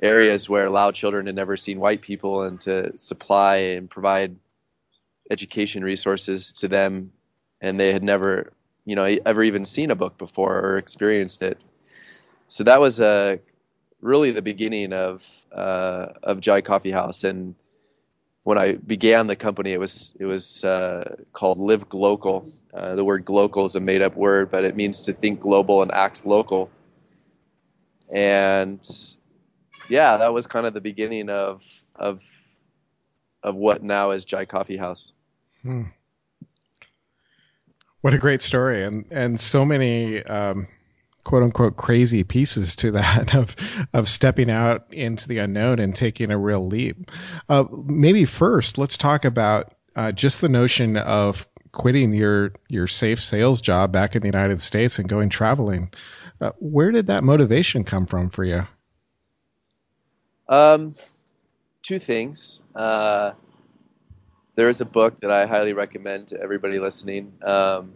areas 0.03 0.49
where 0.49 0.69
Lao 0.69 0.91
children 0.91 1.27
had 1.27 1.37
never 1.37 1.57
seen 1.57 1.79
white 1.79 2.03
people, 2.03 2.43
and 2.43 2.59
to 2.63 2.99
supply 2.99 3.77
and 3.77 3.89
provide 3.89 4.35
education 5.31 5.85
resources 5.85 6.51
to 6.55 6.69
them, 6.69 7.13
and 7.61 7.79
they 7.79 7.93
had 7.93 8.03
never 8.03 8.53
you 8.85 8.97
know 8.97 9.05
ever 9.05 9.45
even 9.45 9.65
seen 9.65 9.93
a 9.93 9.95
book 9.95 10.19
before 10.19 10.59
or 10.59 10.79
experienced 10.79 11.43
it. 11.43 11.63
So 12.49 12.65
that 12.65 12.81
was 12.81 13.01
uh, 13.01 13.39
really 14.01 14.31
the 14.31 14.43
beginning 14.43 14.93
of 14.93 15.23
uh, 15.53 16.09
of 16.23 16.39
Jhai 16.39 16.65
Coffee 16.65 16.91
House. 16.91 17.25
And 17.25 17.55
when 18.43 18.59
I 18.59 18.73
began 18.73 19.27
the 19.27 19.37
company, 19.37 19.73
it 19.73 19.81
was 19.81 20.13
it 20.19 20.25
was 20.25 20.65
uh, 20.65 21.17
called 21.33 21.59
Live 21.59 21.89
Glocal. 21.89 22.53
Uh, 22.73 22.95
the 22.95 23.05
word 23.05 23.25
"glocal" 23.25 23.67
is 23.67 23.75
a 23.75 23.81
made 23.81 24.03
up 24.03 24.17
word, 24.17 24.51
but 24.51 24.65
it 24.65 24.77
means 24.77 25.03
to 25.03 25.13
think 25.13 25.41
global 25.41 25.83
and 25.83 25.91
act 25.91 26.25
local. 26.25 26.71
And 28.13 28.81
yeah, 29.89 30.19
that 30.19 30.33
was 30.33 30.47
kind 30.47 30.67
of 30.67 30.75
the 30.75 30.81
beginning 30.81 31.29
of 31.29 31.63
of 31.95 32.21
of 33.43 33.55
what 33.55 33.83
now 33.83 34.11
is 34.11 34.25
Jhai 34.25 34.49
Coffee 34.49 34.77
House. 34.77 35.13
Hmm. 35.63 35.85
What 38.03 38.15
a 38.15 38.19
great 38.19 38.43
story, 38.43 38.85
and 38.85 39.07
and 39.11 39.41
so 39.41 39.65
many 39.65 40.23
um, 40.23 40.69
quote 41.27 41.43
unquote 41.43 41.77
crazy 41.77 42.23
pieces 42.23 42.77
to 42.77 42.93
that 42.93 43.35
of 43.35 43.57
of 43.93 44.09
stepping 44.09 44.49
out 44.49 44.95
into 44.95 45.29
the 45.29 45.39
unknown 45.39 45.81
and 45.81 45.95
taking 45.95 46.31
a 46.31 46.39
real 46.39 46.67
leap. 46.67 47.11
Uh, 47.49 47.65
maybe 47.71 48.25
first, 48.25 48.79
let's 48.79 48.97
talk 48.97 49.25
about 49.25 49.75
uh, 49.97 50.13
just 50.13 50.41
the 50.41 50.49
notion 50.49 50.97
of 50.97 51.47
quitting 51.73 52.15
your 52.15 52.53
your 52.69 52.87
safe 52.87 53.21
sales 53.21 53.61
job 53.61 53.91
back 53.91 54.15
in 54.15 54.23
the 54.23 54.29
United 54.29 54.61
States 54.61 55.01
and 55.01 55.09
going 55.09 55.29
traveling. 55.29 55.91
Uh, 56.41 56.53
where 56.61 56.93
did 56.93 57.09
that 57.09 57.25
motivation 57.25 57.83
come 57.83 58.07
from 58.07 58.31
for 58.31 58.45
you? 58.45 58.65
Um, 60.49 60.95
two 61.83 61.99
things. 61.99 62.61
Uh, 62.73 63.33
there 64.55 64.69
is 64.69 64.81
a 64.81 64.85
book 64.85 65.21
that 65.23 65.31
I 65.33 65.47
highly 65.47 65.73
recommend 65.73 66.29
to 66.29 66.41
everybody 66.41 66.79
listening. 66.79 67.33
Um, 67.43 67.95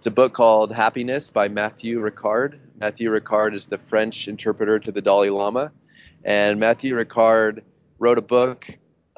it's 0.00 0.06
a 0.06 0.10
book 0.10 0.32
called 0.32 0.72
Happiness 0.72 1.30
by 1.30 1.48
Matthieu 1.48 2.00
Ricard. 2.00 2.58
Matthieu 2.78 3.10
Ricard 3.10 3.52
is 3.52 3.66
the 3.66 3.76
French 3.76 4.28
interpreter 4.28 4.78
to 4.78 4.90
the 4.90 5.02
Dalai 5.02 5.28
Lama, 5.28 5.72
and 6.24 6.58
Matthieu 6.58 6.94
Ricard 6.94 7.60
wrote 7.98 8.16
a 8.16 8.22
book 8.22 8.64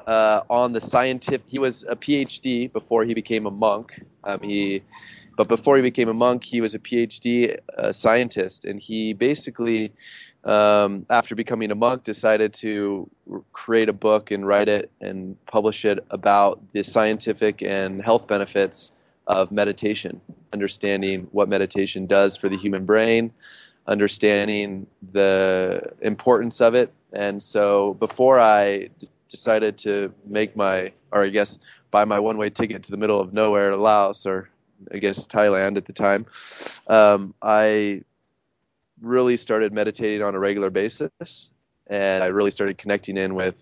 uh, 0.05 0.41
on 0.49 0.73
the 0.73 0.81
scientific. 0.81 1.47
He 1.47 1.57
was 1.57 1.85
a 1.87 1.95
PhD 1.95 2.69
before 2.69 3.05
he 3.05 3.13
became 3.13 3.45
a 3.45 3.49
monk. 3.49 3.93
Um, 4.25 4.41
he, 4.41 4.83
but 5.37 5.47
before 5.47 5.77
he 5.77 5.81
became 5.81 6.09
a 6.09 6.13
monk, 6.13 6.43
he 6.43 6.59
was 6.59 6.75
a 6.75 6.79
PhD 6.79 7.57
uh, 7.77 7.93
scientist, 7.93 8.65
and 8.65 8.77
he 8.77 9.13
basically, 9.13 9.93
um, 10.43 11.05
after 11.09 11.33
becoming 11.33 11.71
a 11.71 11.75
monk, 11.75 12.03
decided 12.03 12.55
to 12.55 13.09
create 13.53 13.87
a 13.87 13.93
book 13.93 14.31
and 14.31 14.45
write 14.45 14.67
it 14.67 14.91
and 14.99 15.37
publish 15.45 15.85
it 15.85 15.99
about 16.09 16.61
the 16.73 16.83
scientific 16.83 17.61
and 17.61 18.01
health 18.01 18.27
benefits 18.27 18.91
of 19.25 19.49
meditation, 19.49 20.19
understanding 20.53 21.27
what 21.31 21.49
meditation 21.49 22.05
does 22.05 22.37
for 22.37 22.47
the 22.47 22.57
human 22.57 22.85
brain, 22.85 23.33
understanding 23.87 24.87
the 25.11 25.91
importance 26.01 26.61
of 26.61 26.75
it. 26.75 26.93
And 27.11 27.41
so 27.41 27.95
before 27.95 28.39
I 28.39 28.89
d- 28.99 29.09
decided 29.27 29.77
to 29.79 30.13
make 30.25 30.55
my, 30.55 30.93
or 31.11 31.25
I 31.25 31.29
guess 31.29 31.59
buy 31.91 32.05
my 32.05 32.19
one 32.19 32.37
way 32.37 32.49
ticket 32.49 32.83
to 32.83 32.91
the 32.91 32.97
middle 32.97 33.19
of 33.19 33.33
nowhere, 33.33 33.75
Laos, 33.75 34.25
or 34.25 34.49
I 34.93 34.97
guess 34.97 35.27
Thailand 35.27 35.77
at 35.77 35.85
the 35.85 35.93
time, 35.93 36.25
um, 36.87 37.33
I 37.41 38.03
really 39.01 39.37
started 39.37 39.73
meditating 39.73 40.21
on 40.21 40.35
a 40.35 40.39
regular 40.39 40.69
basis. 40.69 41.49
And 41.87 42.23
I 42.23 42.27
really 42.27 42.51
started 42.51 42.77
connecting 42.77 43.17
in 43.17 43.35
with 43.35 43.55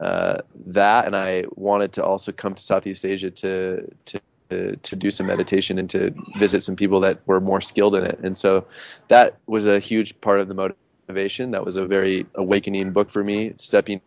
uh, 0.00 0.38
that. 0.66 1.06
And 1.06 1.16
I 1.16 1.44
wanted 1.54 1.94
to 1.94 2.04
also 2.04 2.30
come 2.30 2.54
to 2.54 2.62
Southeast 2.62 3.04
Asia 3.04 3.30
to, 3.30 3.90
to 4.06 4.20
to, 4.50 4.96
do 4.96 5.10
some 5.10 5.26
meditation 5.26 5.78
and 5.78 5.90
to 5.90 6.14
visit 6.38 6.62
some 6.62 6.76
people 6.76 7.00
that 7.00 7.20
were 7.26 7.40
more 7.40 7.60
skilled 7.60 7.94
in 7.94 8.04
it. 8.04 8.18
And 8.22 8.36
so 8.36 8.66
that 9.08 9.36
was 9.46 9.66
a 9.66 9.78
huge 9.78 10.20
part 10.20 10.40
of 10.40 10.48
the 10.48 10.54
motivation. 10.54 11.52
That 11.52 11.64
was 11.64 11.76
a 11.76 11.86
very 11.86 12.26
awakening 12.34 12.92
book 12.92 13.10
for 13.10 13.22
me, 13.22 13.54
stepping 13.56 14.00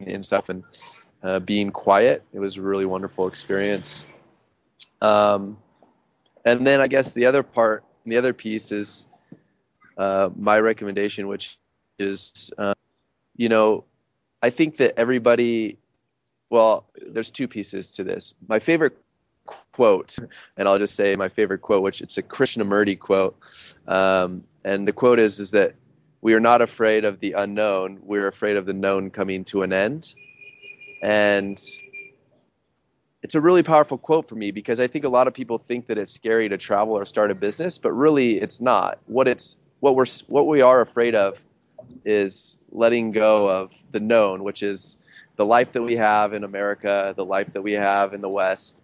in 0.00 0.22
stuff 0.22 0.48
and 0.48 0.64
uh, 1.22 1.38
being 1.40 1.70
quiet. 1.70 2.22
It 2.32 2.38
was 2.38 2.56
a 2.56 2.62
really 2.62 2.86
wonderful 2.86 3.28
experience. 3.28 4.04
Um, 5.00 5.58
and 6.44 6.66
then 6.66 6.80
I 6.80 6.86
guess 6.86 7.12
the 7.12 7.26
other 7.26 7.42
part, 7.42 7.84
the 8.04 8.16
other 8.16 8.32
piece 8.32 8.72
is 8.72 9.06
uh, 9.96 10.30
my 10.36 10.58
recommendation, 10.58 11.28
which 11.28 11.58
is, 11.98 12.50
uh, 12.58 12.74
you 13.36 13.48
know, 13.48 13.84
I 14.42 14.50
think 14.50 14.78
that 14.78 14.98
everybody, 14.98 15.78
well, 16.50 16.86
there's 17.00 17.30
two 17.30 17.48
pieces 17.48 17.92
to 17.92 18.04
this. 18.04 18.34
My 18.46 18.58
favorite 18.58 18.98
quote, 19.74 20.16
and 20.56 20.68
I'll 20.68 20.78
just 20.78 20.94
say 20.94 21.16
my 21.16 21.28
favorite 21.28 21.62
quote, 21.62 21.82
which 21.82 22.00
it's 22.00 22.16
a 22.16 22.22
Krishnamurti 22.22 22.98
quote, 22.98 23.36
um, 23.88 24.44
and 24.64 24.86
the 24.86 24.92
quote 24.92 25.18
is 25.18 25.40
is 25.40 25.50
that 25.50 25.74
we 26.20 26.34
are 26.34 26.40
not 26.40 26.62
afraid 26.62 27.04
of 27.04 27.18
the 27.18 27.32
unknown, 27.32 27.98
we're 28.02 28.28
afraid 28.28 28.56
of 28.56 28.66
the 28.66 28.72
known 28.72 29.10
coming 29.10 29.44
to 29.46 29.62
an 29.62 29.72
end, 29.72 30.14
and 31.02 31.60
it's 33.24 33.34
a 33.34 33.40
really 33.40 33.64
powerful 33.64 33.98
quote 33.98 34.28
for 34.28 34.36
me 34.36 34.52
because 34.52 34.78
I 34.78 34.86
think 34.86 35.04
a 35.04 35.08
lot 35.08 35.26
of 35.26 35.34
people 35.34 35.58
think 35.58 35.88
that 35.88 35.98
it's 35.98 36.12
scary 36.12 36.48
to 36.50 36.58
travel 36.58 36.94
or 36.94 37.04
start 37.04 37.32
a 37.32 37.34
business, 37.34 37.78
but 37.78 37.90
really 37.92 38.38
it's 38.38 38.60
not. 38.60 38.98
What 39.06 39.26
it's 39.26 39.56
what 39.80 39.96
we're 39.96 40.06
what 40.28 40.46
we 40.46 40.60
are 40.60 40.80
afraid 40.82 41.16
of 41.16 41.36
is 42.04 42.60
letting 42.70 43.10
go 43.10 43.48
of 43.48 43.70
the 43.90 44.00
known, 44.00 44.44
which 44.44 44.62
is 44.62 44.96
the 45.36 45.44
life 45.44 45.72
that 45.72 45.82
we 45.82 45.96
have 45.96 46.32
in 46.32 46.44
America, 46.44 47.12
the 47.16 47.24
life 47.24 47.52
that 47.54 47.62
we 47.62 47.72
have 47.72 48.14
in 48.14 48.20
the 48.20 48.28
West, 48.28 48.76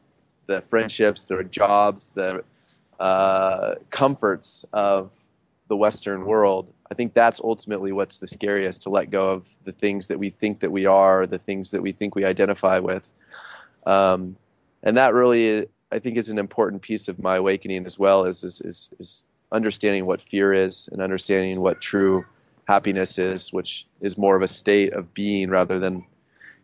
the 0.46 0.62
friendships, 0.70 1.24
the 1.26 1.44
jobs, 1.44 2.12
the 2.12 2.44
uh, 2.98 3.76
comforts 3.90 4.64
of 4.72 5.10
the 5.68 5.76
Western 5.76 6.24
world. 6.24 6.72
I 6.90 6.94
think 6.94 7.14
that's 7.14 7.40
ultimately 7.42 7.92
what's 7.92 8.18
the 8.18 8.26
scariest 8.26 8.82
to 8.82 8.90
let 8.90 9.10
go 9.10 9.30
of 9.30 9.46
the 9.64 9.72
things 9.72 10.08
that 10.08 10.18
we 10.18 10.30
think 10.30 10.60
that 10.60 10.72
we 10.72 10.86
are, 10.86 11.26
the 11.26 11.38
things 11.38 11.70
that 11.70 11.82
we 11.82 11.92
think 11.92 12.14
we 12.14 12.24
identify 12.24 12.80
with. 12.80 13.04
Um, 13.86 14.36
and 14.82 14.96
that 14.96 15.14
really, 15.14 15.68
I 15.92 16.00
think, 16.00 16.16
is 16.16 16.30
an 16.30 16.38
important 16.38 16.82
piece 16.82 17.08
of 17.08 17.18
my 17.20 17.36
awakening 17.36 17.86
as 17.86 17.98
well, 17.98 18.24
is, 18.24 18.42
is, 18.42 18.60
is, 18.60 18.90
is 18.98 19.24
understanding 19.52 20.06
what 20.06 20.20
fear 20.20 20.52
is 20.52 20.88
and 20.90 21.00
understanding 21.00 21.60
what 21.60 21.80
true 21.80 22.24
happiness 22.64 23.18
is, 23.18 23.52
which 23.52 23.86
is 24.00 24.18
more 24.18 24.36
of 24.36 24.42
a 24.42 24.48
state 24.48 24.92
of 24.92 25.14
being 25.14 25.50
rather 25.50 25.78
than 25.78 26.04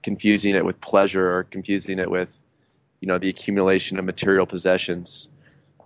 confusing 0.02 0.54
it 0.54 0.64
with 0.64 0.80
pleasure 0.80 1.36
or 1.36 1.44
confusing 1.44 1.98
it 1.98 2.10
with 2.10 2.36
you 3.00 3.08
know 3.08 3.18
the 3.18 3.28
accumulation 3.28 3.98
of 3.98 4.04
material 4.04 4.46
possessions. 4.46 5.28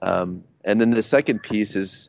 Um, 0.03 0.45
and 0.65 0.81
then 0.81 0.91
the 0.91 1.03
second 1.03 1.43
piece 1.43 1.77
is, 1.77 2.09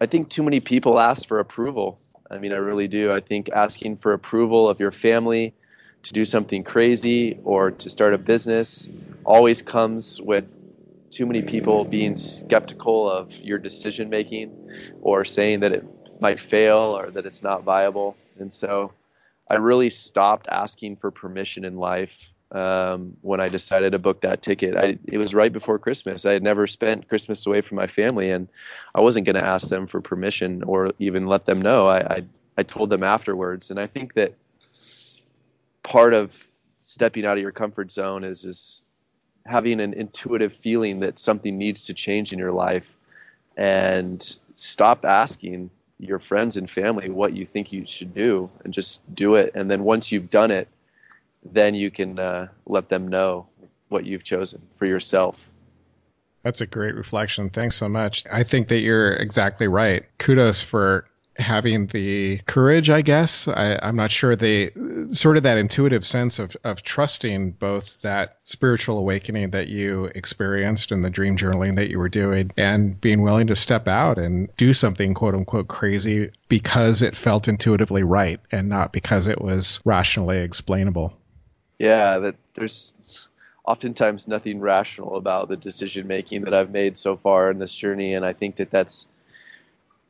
I 0.00 0.06
think 0.06 0.30
too 0.30 0.42
many 0.42 0.60
people 0.60 0.98
ask 0.98 1.26
for 1.28 1.38
approval. 1.38 1.98
I 2.30 2.38
mean, 2.38 2.52
I 2.52 2.56
really 2.56 2.88
do. 2.88 3.12
I 3.12 3.20
think 3.20 3.50
asking 3.50 3.98
for 3.98 4.12
approval 4.12 4.68
of 4.68 4.80
your 4.80 4.92
family 4.92 5.54
to 6.04 6.12
do 6.12 6.24
something 6.24 6.64
crazy 6.64 7.38
or 7.44 7.70
to 7.70 7.90
start 7.90 8.14
a 8.14 8.18
business 8.18 8.88
always 9.24 9.62
comes 9.62 10.20
with 10.20 10.44
too 11.10 11.26
many 11.26 11.42
people 11.42 11.84
being 11.84 12.16
skeptical 12.16 13.08
of 13.08 13.32
your 13.32 13.58
decision 13.58 14.10
making 14.10 14.50
or 15.00 15.24
saying 15.24 15.60
that 15.60 15.72
it 15.72 15.84
might 16.20 16.40
fail 16.40 16.96
or 16.98 17.10
that 17.10 17.24
it's 17.24 17.42
not 17.42 17.62
viable. 17.62 18.16
And 18.38 18.52
so 18.52 18.92
I 19.48 19.54
really 19.54 19.90
stopped 19.90 20.48
asking 20.50 20.96
for 20.96 21.10
permission 21.10 21.64
in 21.64 21.76
life 21.76 22.12
um, 22.52 23.12
when 23.20 23.40
I 23.40 23.48
decided 23.48 23.92
to 23.92 23.98
book 23.98 24.20
that 24.22 24.42
ticket. 24.42 24.76
I, 24.76 24.98
it 25.04 25.18
was 25.18 25.34
right 25.34 25.52
before 25.52 25.78
Christmas. 25.78 26.24
I 26.24 26.32
had 26.32 26.42
never 26.42 26.66
spent 26.66 27.08
Christmas 27.08 27.46
away 27.46 27.60
from 27.60 27.76
my 27.76 27.86
family, 27.86 28.30
and 28.30 28.48
I 28.94 29.00
wasn't 29.00 29.26
going 29.26 29.36
to 29.36 29.44
ask 29.44 29.68
them 29.68 29.86
for 29.86 30.00
permission 30.00 30.62
or 30.62 30.92
even 30.98 31.26
let 31.26 31.46
them 31.46 31.62
know. 31.62 31.86
I, 31.86 31.98
I, 31.98 32.22
I 32.56 32.62
told 32.62 32.90
them 32.90 33.02
afterwards, 33.02 33.70
and 33.70 33.80
I 33.80 33.86
think 33.86 34.14
that 34.14 34.34
part 35.82 36.14
of 36.14 36.32
stepping 36.74 37.24
out 37.24 37.36
of 37.36 37.42
your 37.42 37.52
comfort 37.52 37.90
zone 37.90 38.24
is 38.24 38.44
is 38.44 38.82
having 39.46 39.80
an 39.80 39.92
intuitive 39.92 40.54
feeling 40.54 41.00
that 41.00 41.18
something 41.18 41.58
needs 41.58 41.82
to 41.84 41.94
change 41.94 42.32
in 42.32 42.38
your 42.38 42.52
life, 42.52 42.86
and 43.56 44.36
stop 44.54 45.04
asking 45.04 45.70
your 45.98 46.18
friends 46.18 46.56
and 46.56 46.70
family 46.70 47.10
what 47.10 47.34
you 47.34 47.46
think 47.46 47.72
you 47.72 47.86
should 47.86 48.14
do, 48.14 48.50
and 48.64 48.72
just 48.72 49.02
do 49.14 49.34
it. 49.34 49.52
And 49.54 49.70
then 49.70 49.82
once 49.82 50.12
you've 50.12 50.30
done 50.30 50.50
it 50.50 50.68
then 51.44 51.74
you 51.74 51.90
can 51.90 52.18
uh, 52.18 52.48
let 52.66 52.88
them 52.88 53.08
know 53.08 53.46
what 53.88 54.04
you've 54.04 54.24
chosen 54.24 54.62
for 54.76 54.86
yourself. 54.86 55.38
That's 56.42 56.60
a 56.60 56.66
great 56.66 56.94
reflection. 56.94 57.50
Thanks 57.50 57.76
so 57.76 57.88
much. 57.88 58.24
I 58.30 58.42
think 58.42 58.68
that 58.68 58.80
you're 58.80 59.12
exactly 59.12 59.66
right. 59.66 60.04
Kudos 60.18 60.62
for 60.62 61.06
having 61.36 61.86
the 61.86 62.38
courage, 62.46 62.90
I 62.90 63.02
guess. 63.02 63.48
I, 63.48 63.78
am 63.82 63.96
not 63.96 64.10
sure 64.10 64.36
the 64.36 65.08
sort 65.12 65.36
of 65.36 65.44
that 65.44 65.58
intuitive 65.58 66.06
sense 66.06 66.38
of, 66.38 66.56
of 66.62 66.82
trusting 66.82 67.52
both 67.52 68.00
that 68.02 68.38
spiritual 68.44 68.98
awakening 68.98 69.50
that 69.50 69.68
you 69.68 70.04
experienced 70.14 70.92
and 70.92 71.04
the 71.04 71.10
dream 71.10 71.36
journaling 71.36 71.76
that 71.76 71.90
you 71.90 71.98
were 71.98 72.08
doing 72.08 72.52
and 72.56 73.00
being 73.00 73.22
willing 73.22 73.48
to 73.48 73.56
step 73.56 73.88
out 73.88 74.18
and 74.18 74.54
do 74.56 74.72
something 74.72 75.14
quote 75.14 75.34
unquote 75.34 75.66
crazy 75.66 76.30
because 76.48 77.02
it 77.02 77.16
felt 77.16 77.48
intuitively 77.48 78.04
right 78.04 78.40
and 78.52 78.68
not 78.68 78.92
because 78.92 79.26
it 79.26 79.40
was 79.40 79.80
rationally 79.84 80.38
explainable 80.38 81.12
yeah, 81.78 82.18
that 82.18 82.36
there's 82.54 82.92
oftentimes 83.64 84.28
nothing 84.28 84.60
rational 84.60 85.16
about 85.16 85.48
the 85.48 85.56
decision 85.56 86.06
making 86.06 86.42
that 86.42 86.54
I've 86.54 86.70
made 86.70 86.96
so 86.96 87.16
far 87.16 87.50
in 87.50 87.58
this 87.58 87.74
journey, 87.74 88.14
and 88.14 88.24
I 88.24 88.32
think 88.32 88.56
that 88.56 88.70
that's 88.70 89.06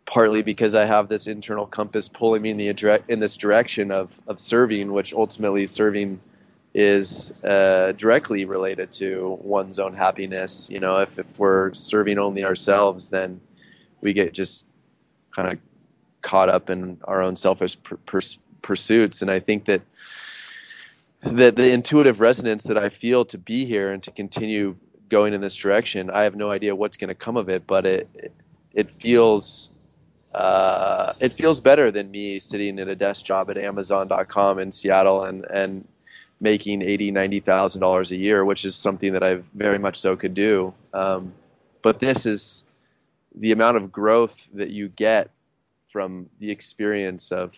partly 0.06 0.42
because 0.42 0.74
I 0.74 0.84
have 0.84 1.08
this 1.08 1.26
internal 1.26 1.66
compass 1.66 2.08
pulling 2.08 2.42
me 2.42 2.50
in 2.50 2.56
the 2.56 3.02
in 3.08 3.20
this 3.20 3.36
direction 3.36 3.90
of 3.90 4.10
of 4.26 4.38
serving, 4.38 4.92
which 4.92 5.14
ultimately 5.14 5.66
serving 5.66 6.20
is 6.74 7.32
uh, 7.44 7.92
directly 7.92 8.44
related 8.44 8.90
to 8.90 9.38
one's 9.40 9.78
own 9.78 9.94
happiness. 9.94 10.66
You 10.68 10.80
know, 10.80 10.98
if 10.98 11.18
if 11.18 11.38
we're 11.38 11.72
serving 11.74 12.18
only 12.18 12.44
ourselves, 12.44 13.10
then 13.10 13.40
we 14.00 14.12
get 14.12 14.34
just 14.34 14.66
kind 15.34 15.52
of 15.52 15.58
caught 16.20 16.48
up 16.48 16.70
in 16.70 16.98
our 17.04 17.22
own 17.22 17.36
selfish 17.36 17.76
pursuits, 18.62 19.22
and 19.22 19.30
I 19.30 19.40
think 19.40 19.66
that 19.66 19.82
the 21.24 21.50
the 21.50 21.70
intuitive 21.70 22.20
resonance 22.20 22.64
that 22.64 22.78
I 22.78 22.88
feel 22.88 23.24
to 23.26 23.38
be 23.38 23.64
here 23.64 23.92
and 23.92 24.02
to 24.04 24.10
continue 24.10 24.76
going 25.08 25.34
in 25.34 25.40
this 25.40 25.54
direction. 25.54 26.10
I 26.10 26.22
have 26.22 26.34
no 26.34 26.50
idea 26.50 26.74
what's 26.74 26.96
going 26.96 27.08
to 27.08 27.14
come 27.14 27.36
of 27.36 27.48
it, 27.48 27.66
but 27.66 27.86
it 27.86 28.32
it 28.72 28.90
feels 29.00 29.70
uh, 30.34 31.14
it 31.20 31.34
feels 31.34 31.60
better 31.60 31.90
than 31.90 32.10
me 32.10 32.38
sitting 32.38 32.78
at 32.78 32.88
a 32.88 32.96
desk 32.96 33.24
job 33.24 33.50
at 33.50 33.56
Amazon.com 33.56 34.58
in 34.58 34.72
Seattle 34.72 35.24
and 35.24 35.44
and 35.44 35.88
making 36.40 36.82
eighty 36.82 37.10
ninety 37.10 37.40
thousand 37.40 37.80
dollars 37.80 38.10
a 38.10 38.16
year, 38.16 38.44
which 38.44 38.64
is 38.64 38.74
something 38.74 39.12
that 39.12 39.22
I 39.22 39.36
very 39.54 39.78
much 39.78 39.98
so 39.98 40.16
could 40.16 40.34
do. 40.34 40.74
Um, 40.92 41.32
but 41.82 42.00
this 42.00 42.26
is 42.26 42.64
the 43.34 43.52
amount 43.52 43.76
of 43.76 43.92
growth 43.92 44.36
that 44.54 44.70
you 44.70 44.88
get 44.88 45.30
from 45.88 46.28
the 46.40 46.50
experience 46.50 47.30
of 47.30 47.52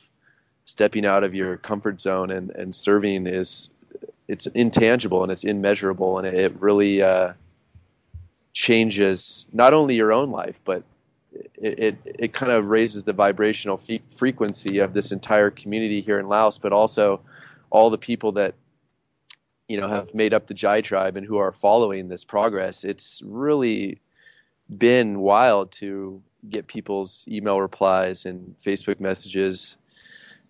stepping 0.67 1.07
out 1.07 1.25
of 1.25 1.35
your 1.35 1.57
comfort 1.57 2.01
zone 2.01 2.31
and, 2.31 2.51
and 2.51 2.75
serving 2.75 3.27
is 3.27 3.71
it's 4.29 4.47
intangible 4.49 5.23
and 5.23 5.33
it's 5.33 5.45
immeasurable 5.45 6.19
and 6.19 6.27
it 6.27 6.61
really 6.61 7.01
uh, 7.01 7.33
changes 8.53 9.47
not 9.53 9.73
only 9.73 9.95
your 9.95 10.13
own 10.13 10.31
life 10.31 10.57
but 10.65 10.83
it, 11.55 11.79
it, 11.79 11.97
it 12.05 12.33
kind 12.35 12.53
of 12.53 12.67
raises 12.67 13.05
the 13.05 13.13
vibrational 13.13 13.81
frequency 14.17 14.81
of 14.81 14.93
this 14.93 15.13
entire 15.13 15.51
community 15.51 16.03
here 16.03 16.19
in 16.19 16.29
Laos 16.29 16.59
but 16.59 16.73
also 16.73 17.21
all 17.71 17.91
the 17.91 17.99
people 17.99 18.33
that 18.33 18.55
you 19.69 19.81
know 19.81 19.89
have 19.89 20.15
made 20.15 20.33
up 20.35 20.47
the 20.47 20.55
Jhai 20.55 20.83
tribe 20.83 21.17
and 21.17 21.27
who 21.27 21.39
are 21.39 21.53
following 21.53 22.09
this 22.09 22.25
progress. 22.25 22.85
It's 22.85 23.23
really 23.25 24.01
been 24.69 25.21
wild 25.21 25.73
to 25.73 26.23
get 26.49 26.67
people's 26.67 27.25
email 27.29 27.61
replies 27.61 28.25
and 28.25 28.55
Facebook 28.65 29.01
messages, 29.01 29.77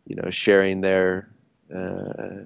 you 0.06 0.16
know, 0.16 0.30
sharing 0.30 0.80
their 0.80 1.28
uh, 1.74 2.44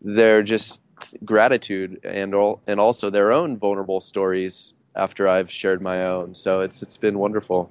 their 0.00 0.42
just 0.42 0.80
gratitude 1.24 2.00
and 2.04 2.34
all, 2.34 2.60
and 2.66 2.80
also 2.80 3.10
their 3.10 3.32
own 3.32 3.58
vulnerable 3.58 4.00
stories 4.00 4.74
after 4.94 5.28
I've 5.28 5.50
shared 5.50 5.80
my 5.80 6.06
own. 6.06 6.34
So 6.34 6.60
it's 6.60 6.82
it's 6.82 6.96
been 6.96 7.18
wonderful. 7.18 7.70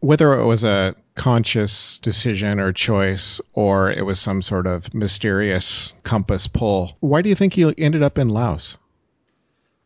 Whether 0.00 0.40
it 0.40 0.44
was 0.44 0.64
a 0.64 0.96
conscious 1.14 1.98
decision 1.98 2.58
or 2.58 2.72
choice, 2.72 3.40
or 3.52 3.92
it 3.92 4.04
was 4.04 4.18
some 4.18 4.42
sort 4.42 4.66
of 4.66 4.92
mysterious 4.92 5.94
compass 6.02 6.48
pull, 6.48 6.96
why 6.98 7.22
do 7.22 7.28
you 7.28 7.36
think 7.36 7.56
you 7.56 7.72
ended 7.78 8.02
up 8.02 8.18
in 8.18 8.28
Laos? 8.28 8.78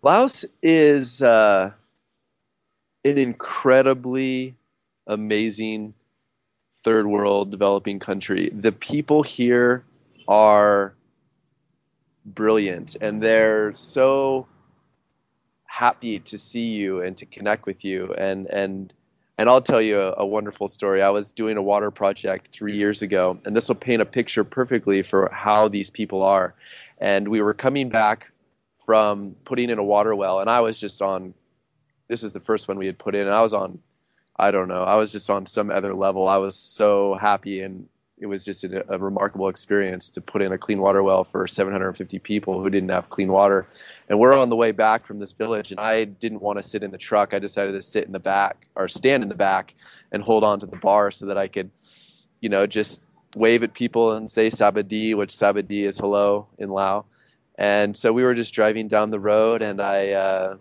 Laos 0.03 0.45
is 0.63 1.21
uh, 1.21 1.73
an 3.05 3.19
incredibly 3.19 4.55
amazing 5.07 5.95
third 6.87 7.05
world 7.05 7.50
developing 7.50 7.99
country. 7.99 8.49
The 8.55 8.71
people 8.71 9.25
here 9.25 9.85
are 10.28 10.95
brilliant 12.25 12.95
and 13.00 13.21
they're 13.21 13.75
so 13.75 14.47
happy 15.64 16.21
to 16.21 16.38
see 16.38 16.69
you 16.69 17.02
and 17.02 17.16
to 17.16 17.26
connect 17.26 17.66
with 17.66 17.85
you 17.85 18.14
and 18.14 18.47
and 18.47 18.93
and 19.37 19.50
I'll 19.50 19.61
tell 19.61 19.83
you 19.83 20.00
a, 20.00 20.14
a, 20.19 20.26
wonderful 20.26 20.69
story. 20.69 21.02
I 21.02 21.11
was 21.11 21.33
doing 21.33 21.59
a 21.59 21.62
water 21.62 21.90
project 21.90 22.49
three 22.52 22.78
years 22.78 23.02
ago, 23.02 23.38
and 23.45 23.55
this 23.55 23.69
will 23.69 23.75
paint 23.75 24.00
a 24.00 24.07
picture 24.07 24.45
perfectly 24.45 25.02
for 25.02 25.28
how 25.31 25.69
these 25.69 25.90
people 25.90 26.23
are. 26.23 26.55
And 26.97 27.28
we 27.28 27.43
were 27.43 27.52
coming 27.52 27.90
back 27.90 28.33
from 28.87 29.37
putting 29.45 29.69
in 29.69 29.78
a 29.78 29.85
water 29.85 30.14
well, 30.14 30.40
and 30.40 30.49
I 30.49 30.61
was 30.61 30.81
just 30.81 31.02
on 31.02 31.35
this 32.09 32.23
is 32.23 32.33
the 32.33 32.40
first 32.40 32.66
one 32.66 32.78
we 32.78 32.87
had 32.87 32.99
put 32.99 33.14
in. 33.14 33.26
And 33.26 33.35
I 33.35 33.43
was 33.43 33.52
on, 33.52 33.78
I 34.38 34.50
don't 34.50 34.69
know, 34.69 34.83
I 34.83 34.97
was 34.97 35.12
just 35.12 35.31
on 35.31 35.47
some 35.47 35.71
other 35.71 35.95
level. 35.95 36.28
I 36.28 36.37
was 36.37 36.57
so 36.57 37.14
happy, 37.14 37.62
and 37.62 37.88
it 38.19 38.26
was 38.26 38.45
just 38.45 38.64
a, 38.64 38.95
a 38.95 38.99
remarkable 38.99 39.49
experience 39.49 40.11
to 40.11 40.21
put 40.21 40.43
in 40.43 40.52
a 40.52 40.59
clean 40.59 40.81
water 40.81 41.02
well 41.02 41.25
for 41.25 41.47
750 41.47 42.19
people 42.19 42.62
who 42.62 42.71
didn't 42.71 42.88
have 42.88 43.11
clean 43.11 43.31
water. 43.31 43.66
And 44.09 44.19
we're 44.19 44.37
on 44.37 44.49
the 44.49 44.57
way 44.57 44.73
back 44.73 45.07
from 45.07 45.19
this 45.19 45.33
village, 45.33 45.71
and 45.71 45.81
I 45.81 46.05
didn't 46.05 46.43
want 46.43 46.59
to 46.59 46.62
sit 46.62 46.83
in 46.83 46.90
the 46.90 46.99
truck. 46.99 47.35
I 47.35 47.38
decided 47.38 47.73
to 47.73 47.83
sit 47.83 48.05
in 48.05 48.12
the 48.12 48.19
back 48.19 48.66
or 48.75 48.88
stand 48.88 49.23
in 49.23 49.28
the 49.28 49.35
back 49.35 49.75
and 50.12 50.23
hold 50.23 50.45
on 50.45 50.61
to 50.61 50.66
the 50.66 50.76
bar 50.76 51.11
so 51.11 51.26
that 51.26 51.38
I 51.38 51.49
could, 51.49 51.71
you 52.40 52.49
know, 52.49 52.66
just 52.66 53.00
wave 53.35 53.62
at 53.62 53.75
people 53.75 54.12
and 54.12 54.31
say 54.31 54.49
Sabadi, 54.49 55.14
which 55.14 55.33
Sabadi 55.33 55.87
is 55.87 55.99
hello 55.99 56.47
in 56.59 56.71
Lao. 56.71 57.05
And 57.59 57.97
so 57.97 58.12
we 58.12 58.23
were 58.23 58.35
just 58.35 58.52
driving 58.52 58.88
down 58.88 59.11
the 59.11 59.21
road, 59.21 59.62
and 59.62 59.81
I 59.81 60.11
uh, 60.11 60.57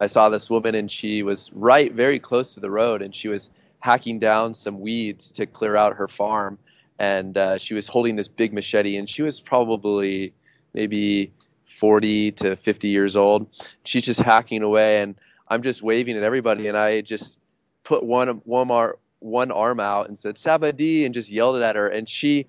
I 0.00 0.06
saw 0.06 0.28
this 0.28 0.48
woman 0.48 0.74
and 0.74 0.90
she 0.90 1.22
was 1.22 1.50
right 1.52 1.92
very 1.92 2.18
close 2.18 2.54
to 2.54 2.60
the 2.60 2.70
road 2.70 3.02
and 3.02 3.14
she 3.14 3.28
was 3.28 3.50
hacking 3.80 4.18
down 4.18 4.54
some 4.54 4.80
weeds 4.80 5.30
to 5.32 5.46
clear 5.46 5.76
out 5.76 5.96
her 5.96 6.08
farm. 6.08 6.58
And 6.98 7.36
uh, 7.36 7.58
she 7.58 7.74
was 7.74 7.86
holding 7.86 8.16
this 8.16 8.28
big 8.28 8.52
machete 8.52 8.96
and 8.96 9.08
she 9.08 9.22
was 9.22 9.40
probably 9.40 10.32
maybe 10.74 11.32
40 11.78 12.32
to 12.32 12.56
50 12.56 12.88
years 12.88 13.16
old. 13.16 13.46
She's 13.84 14.04
just 14.04 14.20
hacking 14.20 14.62
away 14.62 15.00
and 15.02 15.14
i'm 15.48 15.62
just 15.62 15.82
waving 15.82 16.16
at 16.16 16.22
everybody 16.22 16.68
and 16.68 16.78
i 16.78 17.00
just 17.00 17.40
put 17.82 18.04
one 18.04 18.28
one 18.44 18.70
arm 18.70 18.94
one 19.18 19.50
arm 19.50 19.80
out 19.80 20.08
and 20.08 20.18
said 20.18 20.36
sabadi 20.36 21.04
and 21.04 21.12
just 21.12 21.30
yelled 21.30 21.56
it 21.56 21.62
at 21.62 21.76
her. 21.76 21.88
And 21.88 22.08
she 22.08 22.46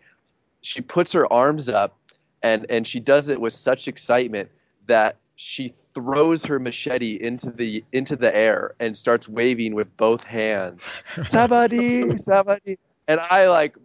she 0.61 0.81
puts 0.81 1.11
her 1.13 1.31
arms 1.31 1.67
up 1.69 1.97
and 2.41 2.65
and 2.69 2.87
she 2.87 2.99
does 2.99 3.27
it 3.27 3.39
with 3.39 3.53
such 3.53 3.87
excitement 3.87 4.49
that 4.87 5.17
she 5.35 5.73
throws 5.93 6.45
her 6.45 6.59
machete 6.59 7.17
into 7.19 7.49
the 7.49 7.83
into 7.91 8.15
the 8.15 8.33
air 8.33 8.75
and 8.79 8.97
starts 8.97 9.27
waving 9.27 9.75
with 9.75 9.95
both 9.97 10.23
hands. 10.23 10.83
Sabadi, 11.15 12.03
sabadi. 12.27 12.77
And 13.07 13.19
I 13.19 13.47
like 13.47 13.75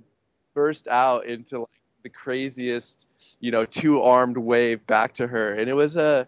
burst 0.54 0.88
out 0.88 1.26
into 1.26 1.60
like 1.60 1.68
the 2.02 2.08
craziest, 2.08 3.06
you 3.40 3.50
know, 3.50 3.64
two-armed 3.64 4.36
wave 4.36 4.86
back 4.86 5.14
to 5.14 5.26
her. 5.26 5.52
And 5.54 5.68
it 5.68 5.74
was 5.74 5.96
a 5.96 6.26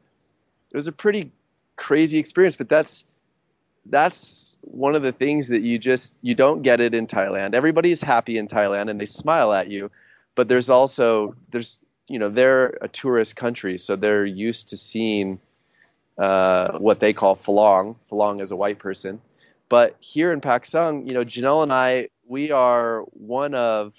it 0.70 0.76
was 0.76 0.86
a 0.86 0.92
pretty 0.92 1.32
crazy 1.76 2.18
experience, 2.18 2.56
but 2.56 2.68
that's 2.68 3.04
that's 3.86 4.56
one 4.60 4.94
of 4.94 5.02
the 5.02 5.12
things 5.12 5.48
that 5.48 5.62
you 5.62 5.78
just 5.78 6.14
you 6.20 6.34
don't 6.34 6.62
get 6.62 6.80
it 6.80 6.94
in 6.94 7.06
Thailand. 7.06 7.54
Everybody's 7.54 8.00
happy 8.00 8.36
in 8.36 8.48
Thailand 8.48 8.90
and 8.90 9.00
they 9.00 9.06
smile 9.06 9.52
at 9.52 9.68
you, 9.68 9.90
but 10.34 10.48
there's 10.48 10.68
also 10.68 11.34
there's 11.50 11.78
you 12.06 12.18
know 12.18 12.28
they're 12.28 12.78
a 12.80 12.88
tourist 12.88 13.36
country, 13.36 13.78
so 13.78 13.96
they're 13.96 14.26
used 14.26 14.68
to 14.68 14.76
seeing 14.76 15.38
uh, 16.18 16.78
what 16.78 17.00
they 17.00 17.12
call 17.12 17.36
Falong. 17.36 17.96
Falong 18.10 18.42
is 18.42 18.50
a 18.50 18.56
white 18.56 18.78
person. 18.78 19.20
But 19.68 19.96
here 20.00 20.32
in 20.32 20.40
Paksong, 20.40 21.06
you 21.06 21.14
know, 21.14 21.24
Janelle 21.24 21.62
and 21.62 21.72
I, 21.72 22.08
we 22.26 22.50
are 22.50 23.02
one 23.12 23.54
of 23.54 23.92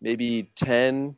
maybe 0.00 0.50
10 0.56 1.16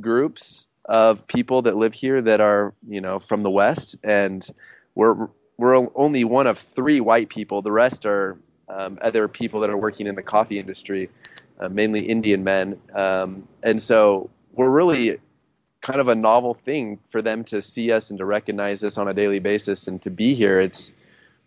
groups 0.00 0.66
of 0.84 1.26
people 1.26 1.62
that 1.62 1.76
live 1.76 1.92
here 1.92 2.22
that 2.22 2.40
are, 2.40 2.74
you 2.88 3.00
know, 3.00 3.18
from 3.18 3.42
the 3.42 3.50
West. 3.50 3.96
And 4.04 4.46
we're, 4.94 5.28
we're 5.58 5.88
only 5.94 6.24
one 6.24 6.46
of 6.46 6.58
three 6.74 7.00
white 7.00 7.28
people. 7.28 7.62
The 7.62 7.72
rest 7.72 8.06
are 8.06 8.38
um, 8.68 8.98
other 9.02 9.28
people 9.28 9.60
that 9.60 9.70
are 9.70 9.76
working 9.76 10.06
in 10.06 10.14
the 10.14 10.22
coffee 10.22 10.58
industry, 10.58 11.10
uh, 11.60 11.68
mainly 11.68 12.08
Indian 12.08 12.44
men. 12.44 12.80
Um, 12.94 13.48
and 13.62 13.82
so 13.82 14.30
we're 14.52 14.70
really 14.70 15.18
kind 15.86 16.00
of 16.00 16.08
a 16.08 16.14
novel 16.16 16.52
thing 16.52 16.98
for 17.12 17.22
them 17.22 17.44
to 17.44 17.62
see 17.62 17.92
us 17.92 18.10
and 18.10 18.18
to 18.18 18.24
recognize 18.24 18.82
us 18.82 18.98
on 18.98 19.06
a 19.06 19.14
daily 19.14 19.38
basis 19.38 19.86
and 19.86 20.02
to 20.02 20.10
be 20.10 20.34
here. 20.34 20.58
It's 20.58 20.90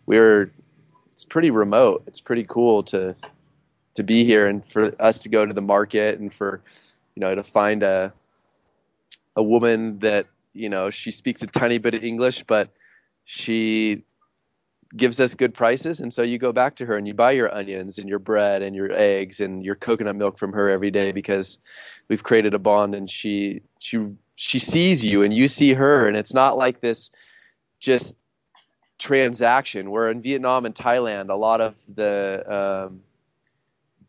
we're 0.06 0.50
it's 1.12 1.24
pretty 1.24 1.50
remote. 1.50 2.04
It's 2.06 2.20
pretty 2.20 2.46
cool 2.48 2.82
to 2.84 3.14
to 3.94 4.02
be 4.02 4.24
here 4.24 4.46
and 4.46 4.62
for 4.72 4.94
us 4.98 5.18
to 5.18 5.28
go 5.28 5.44
to 5.44 5.52
the 5.52 5.60
market 5.60 6.20
and 6.20 6.32
for 6.32 6.62
you 7.14 7.20
know 7.20 7.34
to 7.34 7.42
find 7.42 7.82
a 7.82 8.14
a 9.36 9.42
woman 9.42 9.98
that 9.98 10.24
you 10.54 10.70
know 10.70 10.88
she 10.88 11.10
speaks 11.10 11.42
a 11.42 11.46
tiny 11.46 11.76
bit 11.76 11.92
of 11.92 12.02
English 12.02 12.42
but 12.46 12.70
she 13.26 14.04
gives 14.96 15.20
us 15.20 15.34
good 15.34 15.52
prices 15.52 16.00
and 16.00 16.12
so 16.12 16.22
you 16.22 16.38
go 16.38 16.50
back 16.50 16.74
to 16.76 16.86
her 16.86 16.96
and 16.96 17.06
you 17.06 17.14
buy 17.14 17.30
your 17.30 17.54
onions 17.54 17.98
and 17.98 18.08
your 18.08 18.18
bread 18.18 18.62
and 18.62 18.74
your 18.74 18.90
eggs 18.90 19.40
and 19.40 19.64
your 19.64 19.76
coconut 19.76 20.16
milk 20.16 20.38
from 20.38 20.52
her 20.52 20.68
every 20.68 20.90
day 20.90 21.12
because 21.12 21.58
we've 22.08 22.22
created 22.22 22.54
a 22.54 22.58
bond 22.58 22.94
and 22.94 23.10
she 23.10 23.60
she 23.78 23.98
she 24.40 24.58
sees 24.58 25.04
you 25.04 25.22
and 25.22 25.34
you 25.34 25.46
see 25.48 25.74
her 25.74 26.08
and 26.08 26.16
it's 26.16 26.32
not 26.32 26.56
like 26.56 26.80
this 26.80 27.10
just 27.78 28.16
transaction 28.98 29.90
where 29.90 30.10
in 30.10 30.22
Vietnam 30.22 30.64
and 30.64 30.74
Thailand 30.74 31.28
a 31.28 31.34
lot 31.34 31.60
of 31.60 31.74
the 31.94 32.88
um, 32.88 33.02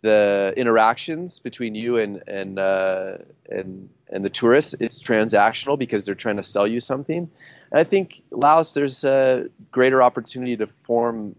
the 0.02 0.54
interactions 0.56 1.40
between 1.40 1.76
you 1.76 1.98
and 1.98 2.24
and 2.30 2.58
uh, 2.58 3.18
and 3.50 3.90
and 4.10 4.24
the 4.24 4.30
tourists 4.30 4.74
it's 4.80 5.04
transactional 5.04 5.78
because 5.78 6.06
they're 6.06 6.16
trying 6.16 6.38
to 6.38 6.44
sell 6.44 6.66
you 6.66 6.80
something. 6.80 7.30
And 7.72 7.80
I 7.80 7.84
think 7.84 8.24
Laos 8.32 8.74
there's 8.74 9.04
a 9.04 9.50
greater 9.70 10.02
opportunity 10.02 10.56
to 10.56 10.68
form 10.84 11.36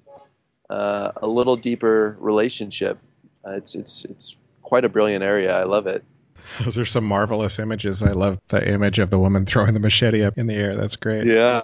uh, 0.69 1.13
a 1.17 1.27
little 1.27 1.57
deeper 1.57 2.15
relationship. 2.21 2.99
Uh, 3.43 3.53
it's 3.53 3.75
it's 3.75 4.05
it's 4.05 4.37
quite 4.61 4.85
a 4.85 4.91
brilliant 4.91 5.25
area. 5.25 5.59
I 5.59 5.65
love 5.65 5.87
it 5.87 6.05
Those 6.65 6.79
are 6.79 6.85
some 6.85 7.05
marvelous 7.05 7.59
images. 7.59 8.03
I 8.03 8.13
love 8.13 8.39
the 8.49 8.67
image 8.67 8.99
of 8.99 9.11
the 9.11 9.19
woman 9.19 9.47
throwing 9.47 9.75
the 9.75 9.81
machete 9.81 10.23
up 10.23 10.39
in 10.39 10.47
the 10.47 10.55
air. 10.55 10.77
That's 10.77 10.97
great. 10.97 11.27
Yeah. 11.27 11.63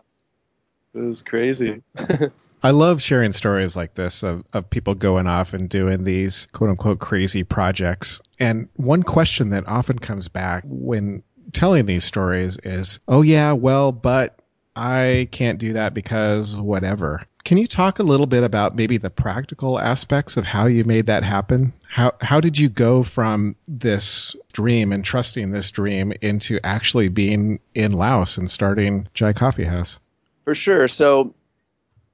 It 0.95 1.01
was 1.01 1.23
crazy. 1.23 1.83
I 2.63 2.73
love 2.73 3.01
sharing 3.01 3.31
stories 3.33 3.77
like 3.77 3.95
this 3.95 4.25
of, 4.25 4.45
of 4.53 4.69
people 4.69 4.95
going 4.95 5.29
off 5.29 5.55
and 5.55 5.69
doing 5.69 6.03
these 6.03 6.47
quote 6.53 6.71
unquote 6.71 6.99
crazy 6.99 7.45
projects. 7.45 8.21
And 8.41 8.69
one 8.75 9.05
question 9.05 9.51
that 9.51 9.69
often 9.69 9.99
comes 9.99 10.29
back 10.29 10.65
when 10.67 11.23
telling 11.53 11.87
these 11.87 12.05
stories 12.05 12.59
is, 12.63 12.99
oh, 13.07 13.23
yeah, 13.23 13.53
well, 13.53 13.93
but 13.93 14.39
I 14.79 15.27
can't 15.33 15.59
do 15.59 15.73
that 15.73 15.93
because 15.93 16.57
whatever. 16.57 17.23
Can 17.45 17.59
you 17.59 17.67
talk 17.67 17.99
a 17.99 18.05
little 18.05 18.27
bit 18.27 18.45
about 18.45 18.77
maybe 18.77 18.99
the 18.99 19.11
practical 19.11 19.77
aspects 19.77 20.37
of 20.37 20.45
how 20.45 20.67
you 20.67 20.85
made 20.85 21.07
that 21.07 21.25
happen? 21.25 21.73
How 21.89 22.13
how 22.21 22.41
did 22.41 22.57
you 22.59 22.69
go 22.69 23.03
from 23.03 23.57
this 23.67 24.37
dream 24.53 24.93
and 24.93 25.05
trusting 25.05 25.51
this 25.51 25.73
dream 25.73 26.13
into 26.21 26.61
actually 26.63 27.09
being 27.09 27.59
in 27.75 27.93
Laos 27.93 28.39
and 28.39 28.49
starting 28.49 29.09
Jhai 29.17 29.35
Coffee 29.35 29.65
House? 29.65 29.99
For 30.45 30.55
sure. 30.55 30.87
So 30.87 31.35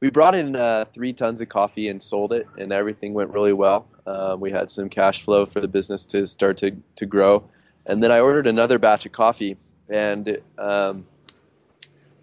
we 0.00 0.09
brought 0.09 0.35
in 0.35 0.57
uh, 0.57 0.87
three 0.94 1.12
tons 1.12 1.42
of 1.42 1.50
coffee 1.50 1.88
and 1.88 2.03
sold 2.03 2.33
it, 2.33 2.46
and 2.57 2.72
everything 2.72 3.12
went 3.12 3.31
really 3.31 3.53
well. 3.53 3.88
Uh, 4.07 4.37
we 4.38 4.50
had 4.50 4.70
some 4.70 4.88
cash 4.88 5.22
flow 5.22 5.44
for 5.44 5.61
the 5.61 5.68
business 5.68 6.07
to 6.07 6.27
start 6.27 6.57
to 6.59 6.77
to 6.96 7.05
grow, 7.05 7.50
and 7.85 8.03
then 8.03 8.11
I 8.11 8.20
ordered 8.20 8.46
another 8.46 8.79
batch 8.79 9.05
of 9.05 9.12
coffee, 9.12 9.59
and 9.90 10.38
um, 10.57 11.07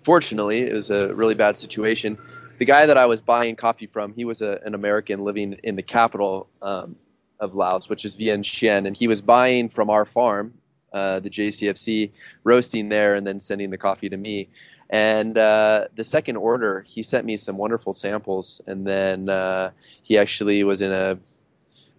fortunately, 0.04 0.62
it 0.62 0.74
was 0.74 0.90
a 0.90 1.14
really 1.14 1.36
bad 1.36 1.58
situation 1.58 2.18
the 2.62 2.66
guy 2.66 2.86
that 2.86 2.96
I 2.96 3.08
was 3.08 3.22
buying 3.22 3.56
coffee 3.56 3.88
from, 3.88 4.14
he 4.14 4.24
was 4.24 4.44
a, 4.44 4.60
an 4.64 4.76
American 4.76 5.24
living 5.24 5.58
in 5.64 5.76
the 5.76 5.82
capital 5.82 6.48
um, 6.62 6.96
of 7.40 7.56
Laos, 7.56 7.90
which 7.90 8.06
is 8.06 8.16
Vientiane, 8.16 8.86
and 8.86 8.96
he 8.96 9.08
was 9.08 9.20
buying 9.20 9.68
from 9.68 9.90
our 9.90 10.06
farm 10.06 10.54
uh, 10.94 11.22
the 11.22 11.30
JCFC, 11.32 12.12
roasting 12.44 12.88
there, 12.90 13.16
and 13.16 13.26
then 13.26 13.40
sending 13.40 13.72
the 13.72 13.80
coffee 13.80 14.10
to 14.10 14.16
me. 14.16 14.48
And 14.92 15.36
uh, 15.40 15.88
the 15.96 16.04
second 16.04 16.36
order, 16.36 16.86
he 16.88 17.02
sent 17.02 17.26
me 17.26 17.36
some 17.36 17.58
wonderful 17.58 17.94
samples, 17.94 18.62
and 18.68 18.86
then 18.86 19.28
uh, 19.28 19.72
he 20.04 20.20
actually 20.20 20.64
was 20.64 20.82
in 20.82 20.92
a, 20.92 21.18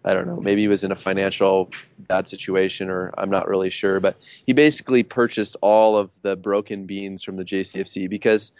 I 0.05 0.15
don't 0.15 0.27
know, 0.27 0.41
maybe 0.41 0.63
he 0.63 0.69
was 0.69 0.85
in 0.85 0.93
a 0.93 0.97
financial 0.97 1.71
bad 1.99 2.29
situation, 2.29 2.91
or 2.91 3.15
I'm 3.17 3.31
not 3.31 3.49
really 3.49 3.71
sure, 3.71 4.01
but 4.01 4.17
he 4.47 4.53
basically 4.53 5.03
purchased 5.03 5.57
all 5.61 5.97
of 5.97 6.11
the 6.23 6.35
broken 6.37 6.87
beans 6.87 7.23
from 7.23 7.37
the 7.37 7.45
JCFC 7.45 8.11
because 8.11 8.53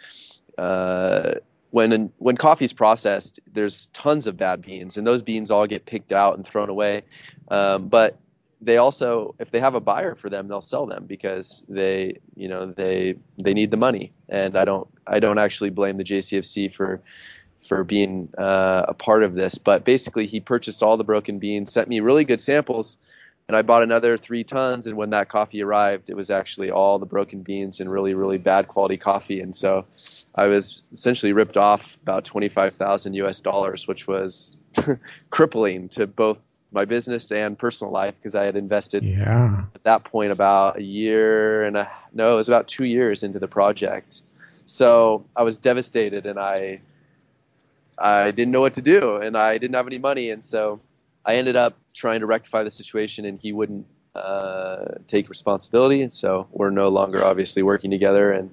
uh, 0.57 1.33
when 1.71 2.11
when 2.17 2.37
coffee's 2.37 2.71
processed, 2.71 3.39
there's 3.51 3.87
tons 3.87 4.27
of 4.27 4.37
bad 4.37 4.61
beans, 4.61 4.97
and 4.97 5.05
those 5.05 5.21
beans 5.21 5.51
all 5.51 5.67
get 5.67 5.85
picked 5.85 6.11
out 6.11 6.37
and 6.37 6.47
thrown 6.47 6.69
away. 6.69 7.03
Um, 7.49 7.87
but 7.87 8.17
they 8.63 8.77
also 8.77 9.35
if 9.39 9.51
they 9.51 9.59
have 9.59 9.75
a 9.75 9.79
buyer 9.79 10.15
for 10.15 10.29
them 10.29 10.47
they'll 10.47 10.61
sell 10.61 10.85
them 10.85 11.05
because 11.05 11.63
they 11.67 12.17
you 12.35 12.47
know 12.47 12.71
they 12.71 13.15
they 13.37 13.53
need 13.53 13.71
the 13.71 13.77
money 13.77 14.13
and 14.29 14.57
i 14.57 14.65
don't 14.65 14.87
i 15.05 15.19
don't 15.19 15.37
actually 15.37 15.69
blame 15.69 15.97
the 15.97 16.03
jcfc 16.03 16.73
for 16.73 17.01
for 17.67 17.83
being 17.83 18.29
uh, 18.37 18.85
a 18.87 18.93
part 18.93 19.23
of 19.23 19.33
this 19.33 19.57
but 19.57 19.83
basically 19.83 20.27
he 20.27 20.39
purchased 20.39 20.83
all 20.83 20.97
the 20.97 21.03
broken 21.03 21.39
beans 21.39 21.71
sent 21.71 21.87
me 21.87 21.99
really 21.99 22.25
good 22.25 22.41
samples 22.41 22.97
and 23.47 23.57
i 23.57 23.61
bought 23.61 23.83
another 23.83 24.17
three 24.17 24.43
tons 24.43 24.87
and 24.87 24.97
when 24.97 25.11
that 25.11 25.29
coffee 25.29 25.61
arrived 25.63 26.09
it 26.09 26.15
was 26.15 26.29
actually 26.29 26.71
all 26.71 26.99
the 26.99 27.05
broken 27.05 27.41
beans 27.41 27.79
and 27.79 27.91
really 27.91 28.13
really 28.13 28.37
bad 28.37 28.67
quality 28.67 28.97
coffee 28.97 29.39
and 29.39 29.55
so 29.55 29.85
i 30.35 30.47
was 30.47 30.83
essentially 30.91 31.33
ripped 31.33 31.57
off 31.57 31.97
about 32.03 32.25
25000 32.25 33.13
us 33.13 33.39
dollars 33.41 33.87
which 33.87 34.07
was 34.07 34.55
crippling 35.29 35.89
to 35.89 36.07
both 36.07 36.37
my 36.73 36.85
business 36.85 37.31
and 37.31 37.57
personal 37.57 37.93
life 37.93 38.15
because 38.17 38.35
I 38.35 38.43
had 38.45 38.55
invested 38.55 39.03
yeah. 39.03 39.65
at 39.75 39.83
that 39.83 40.03
point 40.03 40.31
about 40.31 40.77
a 40.77 40.83
year 40.83 41.63
and 41.63 41.77
a 41.77 41.89
no, 42.13 42.33
it 42.33 42.35
was 42.35 42.47
about 42.47 42.67
two 42.67 42.83
years 42.83 43.23
into 43.23 43.39
the 43.39 43.47
project. 43.47 44.21
So 44.65 45.25
I 45.35 45.43
was 45.43 45.57
devastated 45.57 46.25
and 46.25 46.39
I 46.39 46.81
I 47.97 48.31
didn't 48.31 48.51
know 48.51 48.61
what 48.61 48.75
to 48.75 48.81
do 48.81 49.17
and 49.17 49.37
I 49.37 49.57
didn't 49.57 49.75
have 49.75 49.87
any 49.87 49.99
money 49.99 50.29
and 50.29 50.43
so 50.43 50.81
I 51.25 51.35
ended 51.35 51.55
up 51.55 51.77
trying 51.93 52.21
to 52.21 52.25
rectify 52.25 52.63
the 52.63 52.71
situation 52.71 53.25
and 53.25 53.39
he 53.39 53.53
wouldn't 53.53 53.87
uh, 54.15 54.85
take 55.07 55.29
responsibility 55.29 56.01
and 56.01 56.13
so 56.13 56.47
we're 56.51 56.69
no 56.69 56.89
longer 56.89 57.23
obviously 57.23 57.63
working 57.63 57.91
together 57.91 58.31
and 58.31 58.51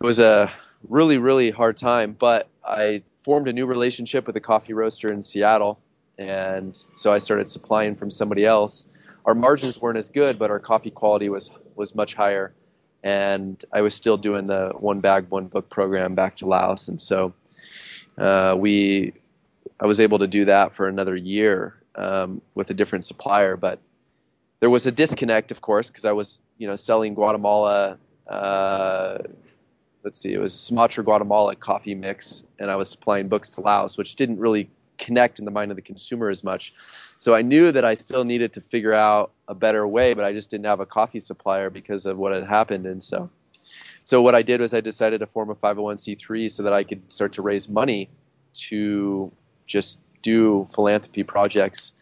it 0.00 0.04
was 0.04 0.20
a 0.20 0.52
really 0.88 1.18
really 1.18 1.50
hard 1.50 1.76
time 1.76 2.16
but 2.18 2.48
I 2.64 3.02
formed 3.24 3.48
a 3.48 3.52
new 3.52 3.66
relationship 3.66 4.26
with 4.26 4.36
a 4.36 4.40
coffee 4.40 4.72
roaster 4.72 5.12
in 5.12 5.22
Seattle 5.22 5.78
and 6.18 6.80
so 6.94 7.12
I 7.12 7.18
started 7.18 7.48
supplying 7.48 7.96
from 7.96 8.10
somebody 8.10 8.44
else. 8.44 8.84
Our 9.24 9.34
margins 9.34 9.80
weren't 9.80 9.98
as 9.98 10.10
good, 10.10 10.38
but 10.38 10.50
our 10.50 10.60
coffee 10.60 10.90
quality 10.90 11.28
was 11.28 11.50
was 11.74 11.94
much 11.94 12.14
higher, 12.14 12.52
and 13.02 13.62
I 13.72 13.82
was 13.82 13.94
still 13.94 14.16
doing 14.16 14.46
the 14.46 14.72
one 14.78 15.00
bag 15.00 15.26
one 15.30 15.46
book 15.46 15.70
program 15.70 16.14
back 16.14 16.36
to 16.38 16.46
Laos, 16.46 16.88
and 16.88 17.00
so 17.00 17.32
uh, 18.18 18.54
we 18.58 19.14
I 19.80 19.86
was 19.86 20.00
able 20.00 20.20
to 20.20 20.26
do 20.26 20.44
that 20.46 20.74
for 20.74 20.88
another 20.88 21.16
year 21.16 21.74
um, 21.94 22.40
with 22.54 22.70
a 22.70 22.74
different 22.74 23.04
supplier, 23.04 23.56
but 23.56 23.80
there 24.60 24.70
was 24.70 24.86
a 24.86 24.92
disconnect, 24.92 25.50
of 25.50 25.60
course, 25.60 25.88
because 25.88 26.04
I 26.04 26.12
was 26.12 26.40
you 26.58 26.68
know 26.68 26.76
selling 26.76 27.14
Guatemala. 27.14 27.98
Uh, 28.26 29.18
let's 30.04 30.18
see, 30.18 30.32
it 30.32 30.38
was 30.38 30.54
Sumatra 30.54 31.04
Guatemala 31.04 31.56
coffee 31.56 31.94
mix, 31.94 32.44
and 32.58 32.70
I 32.70 32.76
was 32.76 32.88
supplying 32.88 33.28
books 33.28 33.50
to 33.50 33.60
Laos, 33.60 33.98
which 33.98 34.14
didn't 34.16 34.38
really 34.38 34.70
connect 34.98 35.38
in 35.38 35.44
the 35.44 35.50
mind 35.50 35.70
of 35.70 35.76
the 35.76 35.82
consumer 35.82 36.28
as 36.28 36.44
much. 36.44 36.72
So 37.18 37.34
I 37.34 37.42
knew 37.42 37.72
that 37.72 37.84
I 37.84 37.94
still 37.94 38.24
needed 38.24 38.52
to 38.54 38.60
figure 38.60 38.92
out 38.92 39.32
a 39.48 39.54
better 39.54 39.86
way, 39.86 40.14
but 40.14 40.24
I 40.24 40.32
just 40.32 40.50
didn't 40.50 40.66
have 40.66 40.80
a 40.80 40.86
coffee 40.86 41.20
supplier 41.20 41.70
because 41.70 42.06
of 42.06 42.16
what 42.18 42.32
had 42.32 42.44
happened. 42.44 42.86
And 42.86 43.02
so, 43.02 43.30
so 44.04 44.22
what 44.22 44.34
I 44.34 44.42
did 44.42 44.60
was 44.60 44.74
I 44.74 44.80
decided 44.80 45.20
to 45.20 45.26
form 45.26 45.50
a 45.50 45.54
501c3 45.54 46.50
so 46.50 46.64
that 46.64 46.72
I 46.72 46.84
could 46.84 47.12
start 47.12 47.34
to 47.34 47.42
raise 47.42 47.68
money 47.68 48.10
to 48.54 49.32
just 49.66 49.98
do 50.22 50.66
philanthropy 50.74 51.22
projects, 51.22 51.92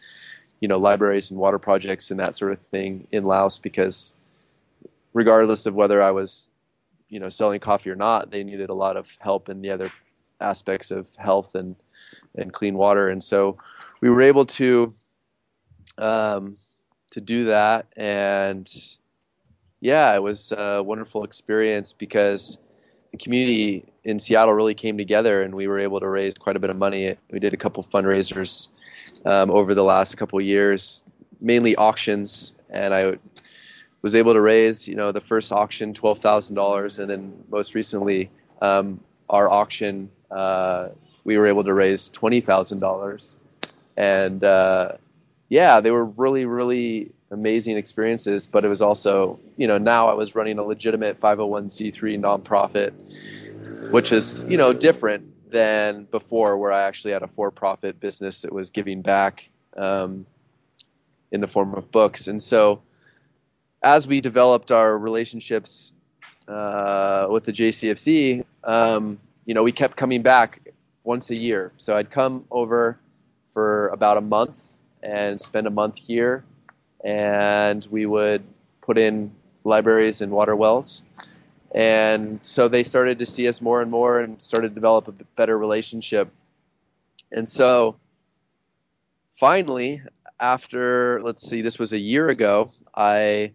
you 0.59 0.67
know, 0.67 0.77
libraries 0.77 1.31
and 1.31 1.39
water 1.39 1.59
projects 1.59 2.11
and 2.11 2.19
that 2.19 2.35
sort 2.35 2.51
of 2.51 2.59
thing 2.71 3.07
in 3.11 3.23
Laos 3.23 3.57
because 3.57 4.13
regardless 5.13 5.65
of 5.65 5.73
whether 5.73 6.01
I 6.01 6.11
was, 6.11 6.49
you 7.09 7.19
know, 7.19 7.29
selling 7.29 7.59
coffee 7.59 7.89
or 7.89 7.95
not, 7.95 8.31
they 8.31 8.43
needed 8.43 8.69
a 8.69 8.73
lot 8.73 8.97
of 8.97 9.07
help 9.19 9.49
in 9.49 9.61
the 9.61 9.71
other 9.71 9.91
aspects 10.39 10.91
of 10.91 11.07
health 11.17 11.55
and 11.55 11.75
and 12.35 12.51
clean 12.51 12.75
water. 12.75 13.09
And 13.09 13.23
so 13.23 13.57
we 14.01 14.09
were 14.09 14.21
able 14.21 14.45
to 14.47 14.93
um, 15.97 16.57
to 17.11 17.21
do 17.21 17.45
that, 17.45 17.87
and 17.95 18.69
yeah, 19.81 20.15
it 20.15 20.21
was 20.21 20.53
a 20.55 20.81
wonderful 20.81 21.23
experience 21.23 21.91
because 21.91 22.57
the 23.11 23.17
community 23.17 23.83
in 24.03 24.19
Seattle 24.19 24.53
really 24.53 24.75
came 24.75 24.97
together, 24.97 25.41
and 25.41 25.53
we 25.53 25.67
were 25.67 25.79
able 25.79 25.99
to 25.99 26.07
raise 26.07 26.35
quite 26.35 26.55
a 26.55 26.59
bit 26.59 26.69
of 26.69 26.77
money. 26.77 27.17
We 27.29 27.39
did 27.39 27.53
a 27.53 27.57
couple 27.57 27.83
fundraisers 27.83 28.67
um, 29.25 29.49
over 29.51 29.73
the 29.73 29.83
last 29.83 30.15
couple 30.15 30.39
years, 30.39 31.03
mainly 31.41 31.75
auctions, 31.75 32.53
and 32.69 32.93
I 32.93 33.17
was 34.01 34.15
able 34.15 34.33
to 34.33 34.41
raise, 34.41 34.87
you 34.87 34.95
know, 34.95 35.11
the 35.11 35.21
first 35.21 35.51
auction 35.51 35.93
twelve 35.93 36.19
thousand 36.19 36.55
dollars, 36.55 36.99
and 36.99 37.09
then 37.09 37.43
most 37.49 37.73
recently 37.75 38.29
um, 38.61 39.01
our 39.29 39.49
auction 39.49 40.11
uh, 40.29 40.89
we 41.23 41.37
were 41.37 41.47
able 41.47 41.63
to 41.63 41.73
raise 41.73 42.07
twenty 42.09 42.41
thousand 42.41 42.79
dollars, 42.79 43.35
and 43.97 44.43
uh, 44.43 44.93
yeah, 45.51 45.81
they 45.81 45.91
were 45.91 46.05
really 46.05 46.45
really 46.45 47.11
amazing 47.29 47.75
experiences. 47.75 48.47
But 48.47 48.63
it 48.63 48.69
was 48.69 48.81
also, 48.81 49.37
you 49.57 49.67
know, 49.67 49.77
now 49.77 50.07
I 50.07 50.13
was 50.13 50.33
running 50.33 50.57
a 50.59 50.63
legitimate 50.63 51.19
501c3 51.19 52.17
nonprofit, 52.17 53.91
which 53.91 54.13
is 54.13 54.45
you 54.47 54.55
know 54.55 54.71
different 54.71 55.51
than 55.51 56.05
before, 56.05 56.57
where 56.57 56.71
I 56.71 56.83
actually 56.83 57.11
had 57.11 57.21
a 57.21 57.27
for-profit 57.27 57.99
business 57.99 58.43
that 58.43 58.53
was 58.53 58.69
giving 58.69 59.01
back 59.01 59.49
um, 59.75 60.25
in 61.33 61.41
the 61.41 61.47
form 61.47 61.75
of 61.75 61.91
books, 61.91 62.27
and 62.27 62.41
so 62.41 62.81
as 63.83 64.07
we 64.07 64.21
developed 64.21 64.71
our 64.71 64.97
relationships 64.97 65.91
uh, 66.47 67.27
with 67.29 67.43
the 67.43 67.51
JCFC, 67.51 68.45
um, 68.63 69.19
you 69.45 69.53
know, 69.53 69.63
we 69.63 69.73
kept 69.73 69.97
coming 69.97 70.21
back 70.21 70.61
once 71.03 71.29
a 71.29 71.35
year. 71.35 71.73
So 71.77 71.97
I'd 71.97 72.11
come 72.11 72.45
over 72.51 72.99
for 73.53 73.89
about 73.89 74.17
a 74.17 74.21
month 74.21 74.55
and 75.03 75.39
spend 75.41 75.67
a 75.67 75.71
month 75.71 75.97
here, 75.97 76.43
and 77.03 77.85
we 77.89 78.05
would 78.05 78.43
put 78.81 78.97
in 78.97 79.31
libraries 79.63 80.21
and 80.21 80.31
water 80.31 80.55
wells. 80.55 81.01
And 81.73 82.39
so 82.41 82.67
they 82.67 82.83
started 82.83 83.19
to 83.19 83.25
see 83.25 83.47
us 83.47 83.61
more 83.61 83.81
and 83.81 83.89
more 83.89 84.19
and 84.19 84.41
started 84.41 84.69
to 84.69 84.75
develop 84.75 85.07
a 85.07 85.13
better 85.37 85.57
relationship. 85.57 86.29
And 87.31 87.47
so 87.47 87.95
finally, 89.39 90.01
after, 90.39 91.21
let's 91.23 91.47
see, 91.47 91.61
this 91.61 91.79
was 91.79 91.93
a 91.93 91.97
year 91.97 92.27
ago, 92.27 92.71
I 92.93 93.53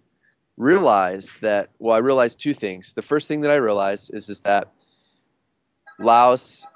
realized 0.56 1.42
that, 1.42 1.68
well, 1.78 1.94
I 1.94 1.98
realized 1.98 2.40
two 2.40 2.54
things. 2.54 2.92
The 2.92 3.02
first 3.02 3.28
thing 3.28 3.42
that 3.42 3.50
I 3.50 3.56
realized 3.56 4.10
is, 4.14 4.30
is 4.30 4.40
that 4.40 4.72
Laos 5.98 6.66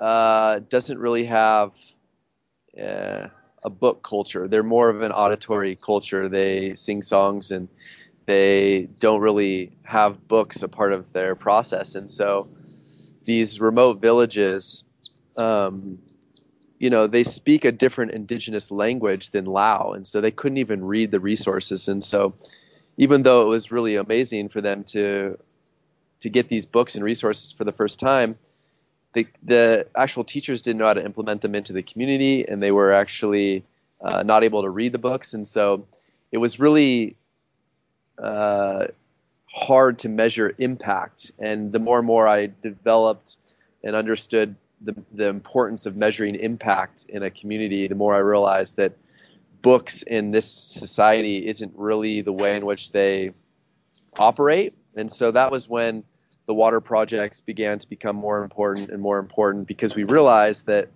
uh, 0.00 0.60
doesn't 0.68 0.98
really 0.98 1.26
have 1.26 1.72
uh, 2.76 3.28
a 3.68 3.70
book 3.70 4.02
culture. 4.02 4.48
They're 4.48 4.62
more 4.62 4.88
of 4.88 5.02
an 5.02 5.12
auditory 5.12 5.76
culture. 5.76 6.28
They 6.28 6.74
sing 6.74 7.02
songs 7.02 7.50
and 7.50 7.68
they 8.26 8.88
don't 8.98 9.20
really 9.20 9.72
have 9.84 10.26
books 10.26 10.62
a 10.62 10.68
part 10.68 10.92
of 10.92 11.12
their 11.12 11.34
process. 11.34 11.94
And 11.94 12.10
so 12.10 12.48
these 13.24 13.60
remote 13.60 14.00
villages, 14.00 14.84
um, 15.36 15.98
you 16.78 16.90
know, 16.90 17.06
they 17.06 17.24
speak 17.24 17.64
a 17.64 17.72
different 17.72 18.12
indigenous 18.12 18.70
language 18.70 19.30
than 19.30 19.44
Lao. 19.44 19.92
And 19.92 20.06
so 20.06 20.20
they 20.20 20.30
couldn't 20.30 20.58
even 20.58 20.82
read 20.84 21.10
the 21.10 21.20
resources. 21.20 21.88
And 21.88 22.02
so 22.02 22.34
even 22.96 23.22
though 23.22 23.42
it 23.42 23.48
was 23.48 23.70
really 23.70 23.96
amazing 23.96 24.48
for 24.48 24.60
them 24.60 24.84
to 24.94 25.38
to 26.20 26.28
get 26.28 26.48
these 26.48 26.66
books 26.66 26.96
and 26.96 27.04
resources 27.04 27.52
for 27.52 27.64
the 27.64 27.72
first 27.72 28.00
time, 28.00 28.34
the, 29.14 29.26
the 29.42 29.86
actual 29.94 30.24
teachers 30.24 30.62
didn't 30.62 30.78
know 30.78 30.86
how 30.86 30.94
to 30.94 31.04
implement 31.04 31.42
them 31.42 31.54
into 31.54 31.72
the 31.72 31.82
community, 31.82 32.46
and 32.46 32.62
they 32.62 32.72
were 32.72 32.92
actually 32.92 33.64
uh, 34.00 34.22
not 34.22 34.44
able 34.44 34.62
to 34.62 34.70
read 34.70 34.92
the 34.92 34.98
books, 34.98 35.34
and 35.34 35.46
so 35.46 35.86
it 36.30 36.38
was 36.38 36.60
really 36.60 37.16
uh, 38.18 38.86
hard 39.52 39.98
to 40.00 40.08
measure 40.08 40.52
impact. 40.58 41.32
And 41.38 41.72
the 41.72 41.78
more 41.78 41.98
and 41.98 42.06
more 42.06 42.28
I 42.28 42.52
developed 42.62 43.36
and 43.82 43.96
understood 43.96 44.54
the, 44.80 44.94
the 45.12 45.28
importance 45.28 45.86
of 45.86 45.96
measuring 45.96 46.34
impact 46.36 47.06
in 47.08 47.22
a 47.22 47.30
community, 47.30 47.88
the 47.88 47.94
more 47.94 48.14
I 48.14 48.18
realized 48.18 48.76
that 48.76 48.92
books 49.62 50.02
in 50.02 50.30
this 50.30 50.50
society 50.50 51.46
isn't 51.46 51.72
really 51.76 52.20
the 52.20 52.32
way 52.32 52.56
in 52.56 52.64
which 52.64 52.90
they 52.90 53.32
operate. 54.16 54.74
And 54.94 55.10
so 55.10 55.30
that 55.32 55.50
was 55.50 55.68
when 55.68 56.04
the 56.48 56.54
water 56.54 56.80
projects 56.80 57.42
began 57.42 57.78
to 57.78 57.86
become 57.86 58.16
more 58.16 58.42
important 58.42 58.88
and 58.88 59.02
more 59.02 59.18
important 59.18 59.68
because 59.68 59.94
we 59.94 60.04
realized 60.04 60.64
that 60.64 60.88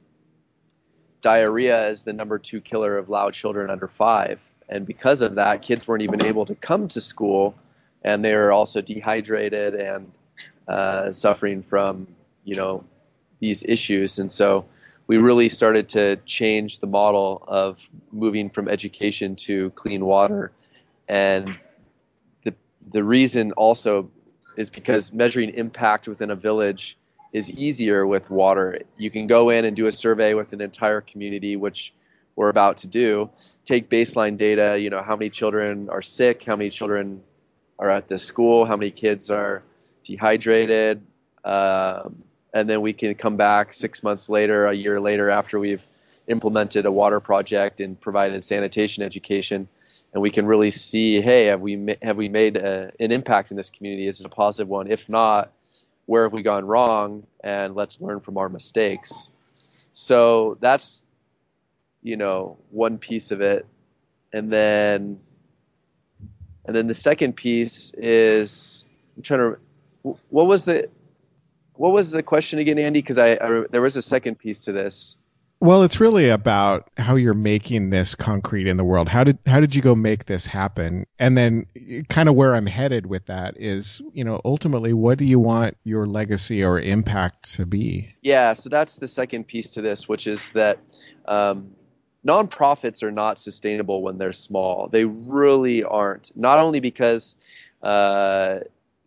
diarrhea 1.20 1.88
is 1.90 2.04
the 2.04 2.12
number 2.14 2.38
two 2.38 2.58
killer 2.58 2.96
of 2.96 3.10
Lao 3.10 3.30
children 3.30 3.68
under 3.70 3.86
five. 3.86 4.40
and 4.70 4.86
because 4.86 5.20
of 5.20 5.34
that, 5.34 5.60
kids 5.60 5.86
weren't 5.86 6.02
even 6.02 6.24
able 6.24 6.46
to 6.46 6.54
come 6.54 6.88
to 6.88 7.00
school, 7.02 7.54
and 8.02 8.24
they 8.24 8.34
were 8.34 8.50
also 8.50 8.80
dehydrated 8.80 9.74
and 9.74 10.10
uh, 10.68 11.12
suffering 11.12 11.62
from 11.62 12.06
you 12.44 12.54
know 12.54 12.82
these 13.38 13.62
issues. 13.62 14.18
And 14.18 14.32
so 14.32 14.64
we 15.06 15.18
really 15.18 15.50
started 15.50 15.90
to 15.90 16.16
change 16.24 16.78
the 16.78 16.86
model 16.86 17.44
of 17.46 17.78
moving 18.10 18.48
from 18.48 18.68
education 18.68 19.36
to 19.36 19.68
clean 19.70 20.06
water, 20.06 20.50
and 21.08 21.54
the 22.42 22.54
the 22.90 23.04
reason 23.04 23.52
also 23.52 24.10
is 24.56 24.70
because 24.70 25.12
measuring 25.12 25.50
impact 25.50 26.08
within 26.08 26.30
a 26.30 26.36
village 26.36 26.96
is 27.32 27.50
easier 27.50 28.06
with 28.06 28.28
water. 28.30 28.80
You 28.98 29.10
can 29.10 29.26
go 29.26 29.50
in 29.50 29.64
and 29.64 29.74
do 29.74 29.86
a 29.86 29.92
survey 29.92 30.34
with 30.34 30.52
an 30.52 30.60
entire 30.60 31.00
community, 31.00 31.56
which 31.56 31.94
we're 32.36 32.50
about 32.50 32.78
to 32.78 32.86
do. 32.86 33.30
Take 33.64 33.88
baseline 33.88 34.36
data, 34.36 34.78
you 34.78 34.90
know, 34.90 35.02
how 35.02 35.16
many 35.16 35.30
children 35.30 35.88
are 35.88 36.02
sick, 36.02 36.44
how 36.44 36.56
many 36.56 36.70
children 36.70 37.22
are 37.78 37.90
at 37.90 38.08
the 38.08 38.18
school, 38.18 38.64
how 38.64 38.76
many 38.76 38.90
kids 38.90 39.30
are 39.30 39.62
dehydrated, 40.04 41.02
um, 41.44 42.22
and 42.52 42.68
then 42.68 42.80
we 42.80 42.92
can 42.92 43.14
come 43.14 43.36
back 43.36 43.72
six 43.72 44.02
months 44.02 44.28
later, 44.28 44.66
a 44.66 44.74
year 44.74 45.00
later, 45.00 45.30
after 45.30 45.58
we've 45.58 45.84
implemented 46.28 46.86
a 46.86 46.92
water 46.92 47.20
project 47.20 47.80
and 47.80 48.00
provided 48.00 48.44
sanitation 48.44 49.02
education, 49.02 49.68
and 50.12 50.22
we 50.22 50.31
can 50.31 50.46
really 50.46 50.70
see, 50.70 51.20
hey, 51.20 51.46
have 51.46 51.61
we 51.61 51.96
have 52.03 52.16
we 52.16 52.29
made 52.29 52.57
a, 52.57 52.92
an 53.01 53.12
impact 53.12 53.51
in 53.51 53.57
this 53.57 53.70
community? 53.70 54.07
Is 54.07 54.20
it 54.20 54.27
a 54.27 54.31
positive 54.31 54.68
one? 54.68 54.90
If 54.90 55.09
not, 55.09 55.53
where 56.07 56.25
have 56.25 56.33
we 56.33 56.42
gone 56.42 56.64
wrong? 56.64 57.27
And 57.42 57.75
let's 57.75 58.01
learn 58.01 58.20
from 58.20 58.37
our 58.37 58.48
mistakes. 58.48 59.29
So 59.92 60.59
that's 60.61 61.03
you 62.03 62.16
know 62.16 62.59
one 62.70 62.98
piece 62.98 63.31
of 63.31 63.40
it, 63.40 63.66
and 64.33 64.53
then 64.53 65.20
and 66.64 66.77
then 66.77 66.87
the 66.87 66.94
second 66.94 67.35
piece 67.35 67.92
is 67.96 68.85
I'm 69.16 69.22
trying 69.22 69.40
to 69.40 69.59
what 70.29 70.46
was 70.46 70.64
the 70.64 70.88
what 71.75 71.92
was 71.92 72.11
the 72.11 72.22
question 72.22 72.59
again, 72.59 72.79
Andy? 72.79 73.01
Because 73.01 73.18
I, 73.18 73.33
I, 73.33 73.64
there 73.70 73.81
was 73.81 73.96
a 73.96 74.03
second 74.03 74.38
piece 74.38 74.64
to 74.64 74.72
this. 74.72 75.16
Well, 75.62 75.85
it's 75.85 76.01
really 76.01 76.29
about 76.29 76.90
how 76.96 77.14
you're 77.14 77.35
making 77.35 77.90
this 77.90 78.16
concrete 78.16 78.66
in 78.66 78.77
the 78.77 78.83
world. 78.83 79.09
How 79.09 79.22
did 79.22 79.38
how 79.46 79.61
did 79.61 79.77
you 79.77 79.81
go 79.81 79.94
make 79.94 80.27
this 80.27 80.44
happen? 80.44 81.07
And 81.20 81.38
then 81.38 81.66
kind 82.09 82.29
of 82.29 82.35
where 82.35 82.57
I'm 82.57 82.66
headed 82.66 83.07
with 83.07 83.27
that 83.27 83.57
is, 83.57 84.03
you 84.12 84.25
know, 84.25 84.40
ultimately 84.44 84.92
what 84.92 85.18
do 85.18 85.25
you 85.25 85.38
want 85.38 85.77
your 85.85 86.05
legacy 86.05 86.64
or 86.64 86.81
impact 86.81 87.55
to 87.55 87.64
be? 87.64 88.12
Yeah, 88.22 88.55
so 88.55 88.70
that's 88.70 88.96
the 88.96 89.07
second 89.07 89.46
piece 89.46 89.75
to 89.75 89.83
this, 89.83 90.09
which 90.09 90.27
is 90.27 90.51
that 90.51 90.81
um, 91.27 91.70
nonprofits 92.27 93.05
are 93.05 93.12
not 93.12 93.38
sustainable 93.38 94.03
when 94.03 94.18
they're 94.18 94.33
small. 94.33 94.88
They 94.88 95.05
really 95.05 95.85
aren't. 95.85 96.37
Not 96.37 96.59
only 96.59 96.81
because 96.81 97.37
uh, 97.81 98.59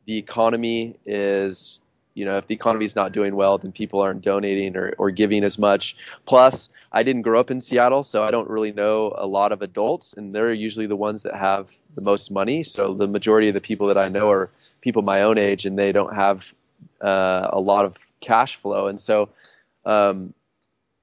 the 0.05 0.17
economy 0.17 0.95
is 1.05 1.81
you 2.15 2.23
know, 2.23 2.37
if 2.37 2.47
the 2.47 2.55
economy 2.55 2.85
is 2.85 2.95
not 2.95 3.11
doing 3.11 3.35
well, 3.35 3.57
then 3.57 3.73
people 3.73 3.99
aren't 3.99 4.21
donating 4.21 4.77
or, 4.77 4.93
or 4.97 5.11
giving 5.11 5.43
as 5.43 5.59
much. 5.59 5.97
Plus, 6.25 6.69
I 6.91 7.03
didn't 7.03 7.23
grow 7.23 7.39
up 7.41 7.51
in 7.51 7.59
Seattle, 7.59 8.03
so 8.03 8.23
I 8.23 8.31
don't 8.31 8.49
really 8.49 8.71
know 8.71 9.13
a 9.15 9.27
lot 9.27 9.51
of 9.51 9.61
adults, 9.61 10.13
and 10.13 10.33
they're 10.33 10.53
usually 10.53 10.87
the 10.87 10.95
ones 10.95 11.23
that 11.23 11.35
have 11.35 11.67
the 11.93 12.01
most 12.01 12.31
money. 12.31 12.63
So 12.63 12.93
the 12.93 13.05
majority 13.07 13.49
of 13.49 13.53
the 13.53 13.61
people 13.61 13.87
that 13.87 13.97
I 13.97 14.07
know 14.07 14.31
are 14.31 14.49
people 14.79 15.01
my 15.01 15.23
own 15.23 15.37
age, 15.37 15.65
and 15.65 15.77
they 15.77 15.91
don't 15.91 16.15
have 16.15 16.43
uh, 17.01 17.49
a 17.51 17.59
lot 17.59 17.83
of 17.83 17.95
cash 18.21 18.55
flow. 18.61 18.87
And 18.87 18.99
so 18.99 19.29
um, 19.85 20.33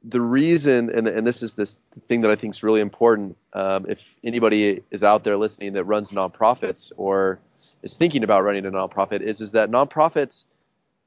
the 0.03 0.21
reason, 0.21 0.89
and, 0.97 1.07
and 1.07 1.27
this 1.27 1.43
is 1.43 1.53
this 1.53 1.79
thing 2.09 2.23
that 2.23 2.31
I 2.31 2.37
think 2.37 2.55
is 2.55 2.63
really 2.63 2.81
important, 2.81 3.37
um, 3.53 3.85
if 3.87 4.01
anybody 4.25 4.83
is 4.91 5.05
out 5.05 5.25
there 5.25 5.37
listening 5.37 5.75
that 5.75 5.85
runs 5.85 6.11
nonprofits 6.11 6.91
or 6.97 7.39
is 7.83 7.99
thinking 7.99 8.25
about 8.25 8.45
running 8.45 8.65
a 8.65 8.71
nonprofit, 8.71 9.21
is 9.21 9.43
is 9.43 9.53
that 9.53 9.71
nonprofits– 9.71 10.45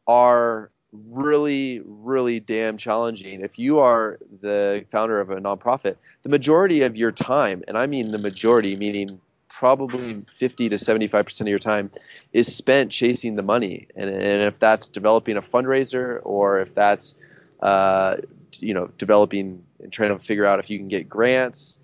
are 0.08 0.72
really, 0.92 1.82
really 1.86 2.40
damn 2.40 2.78
challenging. 2.78 3.42
If 3.42 3.60
you 3.60 3.80
are 3.80 4.20
the 4.42 4.86
founder 4.92 5.20
of 5.20 5.30
a 5.30 5.38
nonprofit, 5.38 5.98
the 6.24 6.30
majority 6.30 6.82
of 6.84 6.96
your 6.96 7.12
time, 7.12 7.64
and 7.68 7.78
I 7.78 7.88
mean 7.88 8.12
the 8.12 8.18
majority, 8.18 8.76
meaning 8.76 9.20
probably 9.50 10.26
50 10.40 10.70
to 10.70 10.76
75% 10.76 11.42
of 11.42 11.48
your 11.48 11.60
time, 11.60 11.92
is 12.34 12.54
spent 12.54 12.92
chasing 12.92 13.36
the 13.36 13.42
money. 13.42 13.88
And, 13.96 14.10
and 14.10 14.44
if 14.44 14.60
that's 14.60 14.90
developing 14.90 15.38
a 15.38 15.42
fundraiser 15.42 16.20
or 16.24 16.60
if 16.60 16.76
that's, 16.76 17.16
uh, 17.62 18.18
you 18.60 18.74
know, 18.74 18.90
developing 18.98 19.64
and 19.82 19.92
trying 19.92 20.18
to 20.18 20.24
figure 20.24 20.46
out 20.46 20.60
if 20.60 20.70
you 20.70 20.78
can 20.78 20.88
get 20.88 21.08
grants. 21.08 21.80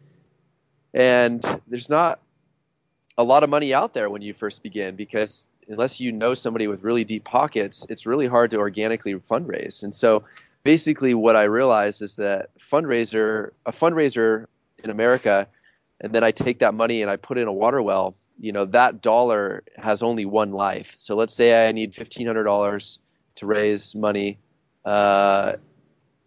And 0.93 1.41
there's 1.67 1.89
not 1.89 2.19
a 3.17 3.23
lot 3.23 3.43
of 3.43 3.49
money 3.49 3.73
out 3.73 3.93
there 3.93 4.10
when 4.10 4.21
you 4.21 4.34
first 4.34 4.63
begin 4.63 4.95
because 4.95 5.45
unless 5.71 5.99
you 5.99 6.12
know 6.12 6.34
somebody 6.34 6.67
with 6.67 6.84
really 6.84 7.03
deep 7.03 7.23
pockets, 7.23 7.86
it's 7.89 8.05
really 8.05 8.27
hard 8.27 8.51
to 8.51 8.57
organically 8.57 9.15
fundraise. 9.15 9.84
And 9.84 9.93
so 9.93 10.23
basically 10.63 11.13
what 11.13 11.36
I 11.36 11.43
realized 11.43 12.01
is 12.01 12.15
that 12.17 12.49
fundraiser 12.71 13.51
a 13.65 13.71
fundraiser 13.71 14.45
in 14.84 14.89
America 14.89 15.47
and 15.99 16.13
then 16.13 16.23
I 16.23 16.31
take 16.31 16.60
that 16.60 16.73
money 16.73 17.01
and 17.01 17.12
I 17.12 17.15
put 17.15 17.38
in 17.38 17.47
a 17.47 17.53
water 17.53 17.81
well, 17.81 18.15
you 18.39 18.51
know, 18.51 18.65
that 18.65 19.01
dollar 19.01 19.63
has 19.77 20.01
only 20.01 20.25
one 20.25 20.51
life. 20.51 20.93
So 20.97 21.15
let's 21.15 21.34
say 21.34 21.67
I 21.67 21.71
need 21.71 21.93
fifteen 21.93 22.25
hundred 22.25 22.43
dollars 22.45 22.99
to 23.36 23.45
raise 23.45 23.95
money 23.95 24.39
uh, 24.84 25.53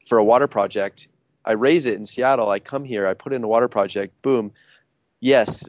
for 0.08 0.18
a 0.18 0.24
water 0.24 0.46
project. 0.46 1.08
I 1.44 1.52
raise 1.52 1.86
it 1.86 1.94
in 1.94 2.06
Seattle. 2.06 2.48
I 2.48 2.60
come 2.60 2.84
here. 2.84 3.06
I 3.06 3.14
put 3.14 3.32
in 3.32 3.42
a 3.42 3.48
water 3.48 3.68
project. 3.68 4.22
Boom. 4.22 4.52
Yes, 5.20 5.64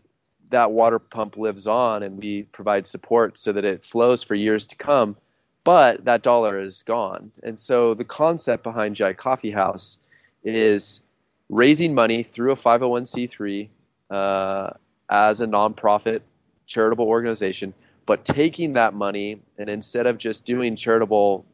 that 0.50 0.72
water 0.72 1.00
pump 1.00 1.38
lives 1.38 1.68
on 1.68 2.04
and 2.04 2.18
we 2.18 2.44
provide 2.44 2.88
support 2.88 3.38
so 3.38 3.52
that 3.54 3.66
it 3.66 3.84
flows 3.84 4.24
for 4.24 4.36
years 4.36 4.68
to 4.68 4.76
come, 4.76 5.16
but 5.64 6.06
that 6.06 6.22
dollar 6.22 6.60
is 6.60 6.84
gone. 6.84 7.32
And 7.44 7.58
so 7.60 7.94
the 7.94 8.04
concept 8.04 8.64
behind 8.64 8.96
Jhai 8.96 9.16
Coffee 9.16 9.52
House 9.52 9.98
is 10.44 11.02
raising 11.50 11.94
money 11.94 12.24
through 12.24 12.52
a 12.52 12.56
501c3 12.56 13.70
uh, 14.10 14.70
as 15.10 15.42
a 15.42 15.48
nonprofit 15.48 16.22
charitable 16.68 17.06
organization, 17.06 17.74
but 18.06 18.26
taking 18.26 18.74
that 18.74 18.94
money 18.94 19.42
and 19.58 19.70
instead 19.70 20.08
of 20.08 20.18
just 20.18 20.46
doing 20.46 20.76
charitable, 20.76 21.46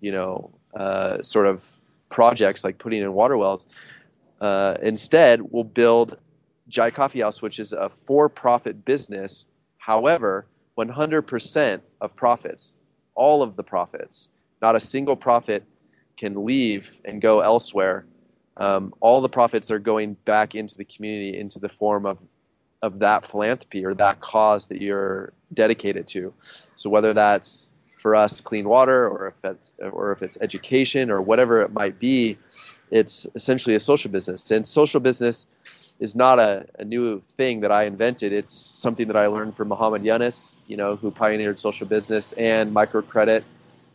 you 0.00 0.12
know, 0.12 0.50
uh, 0.74 1.22
sort 1.22 1.46
of 1.46 1.64
projects 2.08 2.64
like 2.64 2.78
putting 2.78 3.02
in 3.02 3.12
water 3.12 3.36
wells, 3.36 3.66
uh, 4.40 4.76
instead 4.82 5.40
we'll 5.42 5.64
build 5.64 6.16
Jhai 6.70 6.92
Coffee 6.92 7.20
House, 7.20 7.40
which 7.40 7.58
is 7.58 7.72
a 7.72 7.90
for-profit 8.06 8.84
business. 8.84 9.46
However, 9.78 10.46
100% 10.78 11.80
of 12.00 12.16
profits, 12.16 12.76
all 13.14 13.42
of 13.42 13.56
the 13.56 13.62
profits, 13.62 14.28
not 14.62 14.76
a 14.76 14.80
single 14.80 15.16
profit 15.16 15.64
can 16.16 16.44
leave 16.44 16.90
and 17.04 17.20
go 17.20 17.40
elsewhere. 17.40 18.04
Um, 18.56 18.92
all 19.00 19.20
the 19.20 19.28
profits 19.28 19.70
are 19.70 19.78
going 19.78 20.14
back 20.24 20.54
into 20.54 20.76
the 20.76 20.84
community 20.84 21.38
into 21.38 21.58
the 21.60 21.68
form 21.68 22.06
of 22.06 22.18
of 22.80 23.00
that 23.00 23.28
philanthropy 23.28 23.84
or 23.84 23.94
that 23.94 24.20
cause 24.20 24.68
that 24.68 24.80
you're 24.80 25.32
dedicated 25.52 26.06
to. 26.06 26.32
So 26.76 26.90
whether 26.90 27.12
that's 27.12 27.72
for 28.02 28.14
us 28.14 28.40
clean 28.40 28.68
water 28.68 29.08
or 29.08 29.28
if 29.28 29.34
it's 29.44 29.72
or 29.80 30.12
if 30.12 30.22
it's 30.22 30.38
education 30.40 31.10
or 31.10 31.20
whatever 31.20 31.62
it 31.62 31.72
might 31.72 31.98
be, 31.98 32.38
it's 32.90 33.26
essentially 33.34 33.74
a 33.74 33.80
social 33.80 34.10
business. 34.10 34.50
And 34.50 34.66
social 34.66 35.00
business 35.00 35.46
is 35.98 36.14
not 36.14 36.38
a, 36.38 36.66
a, 36.78 36.84
new 36.84 37.22
thing 37.36 37.60
that 37.60 37.72
I 37.72 37.84
invented. 37.84 38.32
It's 38.32 38.54
something 38.54 39.08
that 39.08 39.16
I 39.16 39.26
learned 39.26 39.56
from 39.56 39.68
Muhammad 39.68 40.04
Yunus, 40.04 40.54
you 40.66 40.76
know, 40.76 40.96
who 40.96 41.10
pioneered 41.10 41.58
social 41.58 41.86
business 41.86 42.32
and 42.32 42.74
microcredit. 42.74 43.42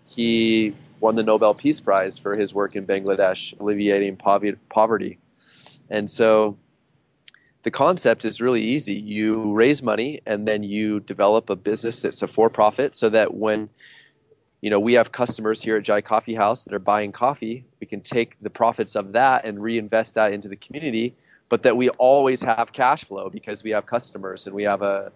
He 0.08 0.74
won 1.00 1.16
the 1.16 1.24
Nobel 1.24 1.54
Peace 1.54 1.80
Prize 1.80 2.18
for 2.18 2.36
his 2.36 2.54
work 2.54 2.76
in 2.76 2.86
Bangladesh, 2.86 3.58
alleviating 3.60 4.18
poverty. 4.18 5.20
And 5.89 6.10
so 6.10 6.58
the 7.63 7.72
concept 7.72 8.26
is 8.26 8.42
really 8.42 8.63
easy. 8.63 8.96
You 8.96 9.54
raise 9.54 9.82
money 9.82 10.22
and 10.26 10.46
then 10.46 10.63
you 10.63 11.00
develop 11.00 11.50
a 11.50 11.56
business 11.56 12.02
that's 12.02 12.22
a 12.22 12.28
for-profit 12.28 12.96
so 12.96 13.10
that 13.10 13.34
when 13.34 13.70
you 14.60 14.70
know, 14.70 14.80
we 14.80 14.94
have 14.94 15.12
customers 15.12 15.62
here 15.62 15.76
at 15.76 15.84
Jhai 15.84 16.02
Coffee 16.02 16.36
House 16.36 16.63
that 16.63 16.74
are 16.74 16.80
buying 16.80 17.12
coffee. 17.12 17.66
We 17.82 17.88
can 17.88 18.00
take 18.00 18.38
the 18.42 18.50
profits 18.50 18.96
of 18.96 19.12
that 19.12 19.44
and 19.44 19.62
reinvest 19.62 20.13
that 20.13 20.32
into 20.32 20.48
the 20.48 20.56
community 20.56 21.18
but 21.54 21.62
that 21.62 21.78
we 21.78 21.89
always 21.89 22.42
have 22.42 22.74
cash 22.74 23.04
flow 23.04 23.30
because 23.30 23.62
we 23.62 23.70
have 23.70 23.86
customers 23.86 24.48
and 24.48 24.56
we 24.56 24.63
have 24.63 24.82
a, 24.82 25.12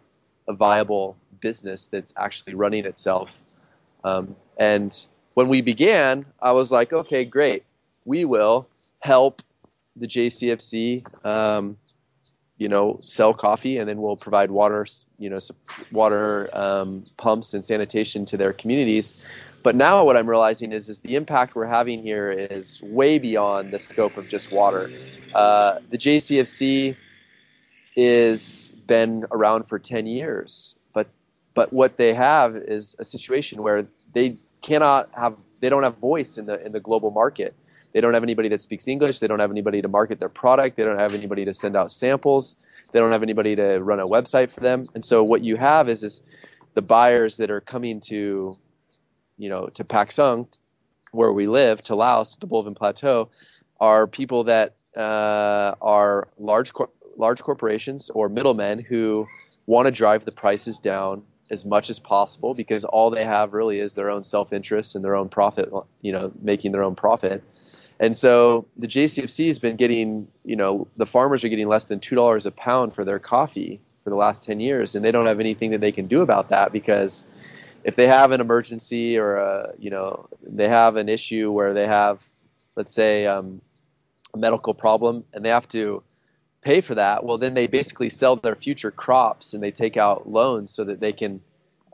a 0.48 0.54
viable 0.54 1.18
business 1.40 1.88
that's 1.88 2.14
actually 2.16 2.54
running 2.54 2.86
itself. 2.86 3.32
Um, 4.04 4.36
and 4.60 4.96
when 5.34 5.48
we 5.48 5.62
began, 5.62 6.28
I 6.40 6.52
was 6.52 6.72
like, 6.72 6.94
okay, 6.94 7.26
great. 7.26 7.64
We 8.06 8.24
will 8.24 8.68
help 9.00 9.42
the 9.96 10.06
JCFC, 10.06 11.26
um, 11.26 11.76
you 12.60 12.70
know, 12.70 13.00
sell 13.04 13.34
coffee, 13.34 13.80
and 13.80 13.90
then 13.90 14.00
we'll 14.00 14.16
provide 14.16 14.52
water, 14.52 14.86
you 15.18 15.32
know, 15.32 15.40
water 15.92 16.56
um, 16.56 17.08
pumps 17.18 17.56
and 17.56 17.66
sanitation 17.66 18.26
to 18.26 18.38
their 18.38 18.54
communities. 18.54 19.16
But 19.68 19.76
now 19.76 20.06
what 20.06 20.16
I'm 20.16 20.30
realizing 20.30 20.72
is, 20.72 20.88
is 20.88 21.02
the 21.02 21.16
impact 21.16 21.54
we're 21.54 21.66
having 21.66 22.02
here 22.02 22.32
is 22.32 22.82
way 22.82 23.20
beyond 23.20 23.74
the 23.74 23.80
scope 23.80 24.16
of 24.16 24.30
just 24.30 24.50
water. 24.50 24.90
Uh, 25.36 25.80
the 25.90 25.98
JCFC 25.98 26.96
is 27.94 28.72
been 28.86 29.26
around 29.30 29.68
for 29.68 29.78
10 29.78 30.08
years. 30.08 30.74
But 30.94 31.10
but 31.54 31.74
what 31.74 31.98
they 31.98 32.14
have 32.14 32.56
is 32.56 32.96
a 32.98 33.04
situation 33.04 33.62
where 33.62 33.88
they 34.14 34.38
cannot 34.62 35.10
have 35.12 35.36
they 35.60 35.68
don't 35.68 35.84
have 35.84 35.98
voice 35.98 36.38
in 36.38 36.46
the 36.46 36.66
in 36.66 36.72
the 36.72 36.80
global 36.80 37.12
market. 37.12 37.54
They 37.92 38.00
don't 38.00 38.14
have 38.14 38.24
anybody 38.24 38.48
that 38.48 38.62
speaks 38.62 38.88
English. 38.88 39.20
They 39.20 39.28
don't 39.28 39.40
have 39.40 39.52
anybody 39.52 39.82
to 39.82 39.90
market 39.90 40.18
their 40.18 40.30
product. 40.30 40.78
They 40.78 40.86
don't 40.86 40.98
have 40.98 41.14
anybody 41.14 41.44
to 41.44 41.54
send 41.54 41.76
out 41.76 41.92
samples. 41.92 42.56
They 42.94 43.00
don't 43.00 43.12
have 43.12 43.22
anybody 43.22 43.58
to 43.58 43.80
run 43.80 44.00
a 44.00 44.08
website 44.08 44.50
for 44.50 44.62
them. 44.62 44.88
And 44.96 45.04
so 45.04 45.26
what 45.26 45.44
you 45.44 45.58
have 45.58 45.90
is 45.90 46.04
is 46.04 46.22
the 46.74 46.82
buyers 46.82 47.36
that 47.38 47.50
are 47.50 47.60
coming 47.60 48.02
to, 48.02 48.56
you 49.38 49.50
know, 49.50 49.68
to 49.68 49.84
Paksong, 49.84 50.48
where 51.12 51.32
we 51.32 51.48
live, 51.48 51.82
to 51.84 51.96
Laos, 51.96 52.32
to 52.32 52.40
the 52.40 52.48
Bolaven 52.48 52.76
Plateau, 52.76 53.30
are 53.80 54.08
people 54.08 54.46
that 54.46 54.76
uh, 54.96 55.76
are 55.82 56.28
large 56.38 56.74
cor- 56.74 56.90
large 57.18 57.42
corporations 57.42 58.10
or 58.14 58.30
middlemen 58.30 58.80
who 58.80 59.28
want 59.66 59.86
to 59.86 59.92
drive 59.92 60.26
the 60.26 60.32
prices 60.32 60.80
down 60.80 61.24
as 61.50 61.66
much 61.66 61.90
as 61.90 62.00
possible 62.00 62.54
because 62.54 62.84
all 62.84 63.10
they 63.10 63.24
have 63.24 63.54
really 63.54 63.80
is 63.80 63.94
their 63.94 64.10
own 64.10 64.24
self-interest 64.24 64.96
and 64.96 65.04
their 65.04 65.16
own 65.16 65.30
profit, 65.30 65.72
you 66.02 66.12
know, 66.12 66.32
making 66.42 66.72
their 66.72 66.84
own 66.84 66.96
profit. 66.96 67.44
And 68.00 68.16
so 68.16 68.68
the 68.78 68.88
JCFC 68.88 69.48
has 69.48 69.60
been 69.60 69.76
getting, 69.76 70.28
you 70.44 70.56
know, 70.56 70.88
the 70.98 71.06
farmers 71.06 71.44
are 71.44 71.50
getting 71.50 71.68
less 71.68 71.86
than 71.86 72.00
two 72.00 72.16
dollars 72.16 72.46
a 72.46 72.52
pound 72.52 72.94
for 72.94 73.04
their 73.04 73.20
coffee 73.20 73.80
for 74.04 74.10
the 74.10 74.16
last 74.16 74.44
ten 74.44 74.60
years, 74.60 74.96
and 74.96 75.04
they 75.04 75.12
don't 75.12 75.26
have 75.26 75.40
anything 75.40 75.72
that 75.72 75.82
they 75.82 75.92
can 75.92 76.08
do 76.08 76.22
about 76.22 76.50
that 76.50 76.72
because 76.72 77.26
if 77.88 77.96
they 77.96 78.06
have 78.06 78.32
an 78.32 78.42
emergency 78.42 79.18
or 79.18 79.38
a, 79.38 79.72
you 79.80 79.90
know, 79.90 80.28
they 80.44 80.68
have 80.68 80.98
an 80.98 81.08
issue 81.08 81.50
where 81.50 81.74
they 81.74 81.88
have, 81.88 82.20
let's 82.76 82.94
say, 82.94 83.26
um, 83.26 83.62
a 84.34 84.38
medical 84.38 84.74
problem, 84.74 85.24
and 85.34 85.44
they 85.44 85.50
have 85.50 85.70
to 85.70 86.04
pay 86.62 86.82
for 86.82 86.96
that, 86.96 87.24
well, 87.24 87.38
then 87.38 87.54
they 87.54 87.66
basically 87.66 88.10
sell 88.10 88.36
their 88.36 88.56
future 88.56 88.92
crops 88.92 89.54
and 89.54 89.64
they 89.64 89.72
take 89.72 89.96
out 89.96 90.30
loans 90.30 90.70
so 90.70 90.84
that 90.84 91.00
they 91.00 91.14
can 91.14 91.40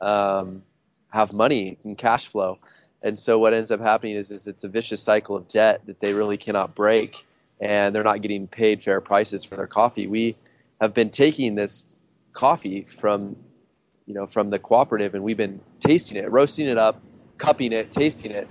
um, 0.01 0.63
have 1.09 1.31
money 1.31 1.77
and 1.83 1.95
cash 1.95 2.27
flow. 2.27 2.57
And 3.03 3.19
so 3.19 3.37
what 3.37 3.53
ends 3.53 3.69
up 3.69 3.79
happening 3.79 4.15
is, 4.15 4.31
is 4.31 4.47
it's 4.47 4.63
a 4.63 4.67
vicious 4.67 5.01
cycle 5.01 5.35
of 5.35 5.47
debt 5.47 5.81
that 5.85 5.99
they 5.99 6.13
really 6.13 6.37
cannot 6.37 6.73
break, 6.73 7.23
and 7.61 7.93
they're 7.93 8.03
not 8.03 8.23
getting 8.23 8.47
paid 8.47 8.81
fair 8.81 8.99
prices 8.99 9.43
for 9.43 9.57
their 9.57 9.67
coffee. 9.67 10.07
We 10.07 10.37
have 10.81 10.95
been 10.95 11.11
taking 11.11 11.53
this 11.53 11.85
coffee 12.33 12.87
from, 12.99 13.35
you 14.05 14.13
know, 14.13 14.27
from 14.27 14.49
the 14.49 14.59
cooperative, 14.59 15.15
and 15.15 15.23
we've 15.23 15.37
been 15.37 15.59
tasting 15.79 16.17
it, 16.17 16.31
roasting 16.31 16.67
it 16.67 16.77
up, 16.77 17.01
cupping 17.37 17.71
it, 17.71 17.91
tasting 17.91 18.31
it, 18.31 18.47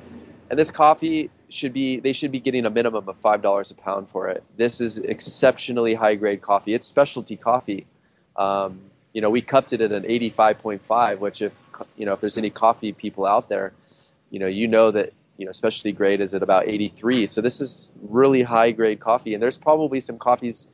and 0.51 0.59
this 0.59 0.71
coffee 0.71 1.31
should 1.49 1.73
be 1.73 2.01
they 2.01 2.13
should 2.13 2.33
be 2.33 2.41
getting 2.41 2.67
a 2.67 2.71
minimum 2.71 3.09
of 3.09 3.17
five 3.19 3.43
dollars 3.43 3.71
a 3.71 3.75
pound 3.75 4.09
for 4.09 4.29
it. 4.29 4.43
This 4.57 4.81
is 4.81 4.99
exceptionally 4.99 5.95
high 5.95 6.15
grade 6.15 6.43
coffee. 6.43 6.75
It's 6.75 6.87
specialty 6.87 7.37
coffee. 7.37 7.87
Um, 8.37 8.81
you 9.13 9.21
know, 9.21 9.31
we 9.31 9.43
cupped 9.43 9.73
it 9.73 9.81
at 9.83 9.93
an 9.93 10.05
85.5, 10.05 11.19
which 11.19 11.43
if 11.43 11.53
you 11.97 12.07
know 12.07 12.15
if 12.15 12.21
there's 12.21 12.39
any 12.39 12.51
coffee 12.51 12.93
people 12.93 13.27
out 13.27 13.49
there, 13.49 13.73
you 14.31 14.39
know, 14.39 14.47
you 14.47 14.69
know 14.69 14.91
that 14.91 15.13
you 15.37 15.47
know 15.47 15.53
specialty 15.53 15.93
grade 15.93 16.21
is 16.21 16.35
at 16.35 16.43
about 16.43 16.69
83. 16.69 17.27
So 17.27 17.41
this 17.41 17.61
is 17.61 17.91
really 18.01 18.43
high 18.43 18.73
grade 18.73 19.01
coffee, 19.01 19.35
and 19.35 19.43
there's 19.43 19.59
probably 19.59 20.01
some 20.01 20.19
coffees 20.19 20.67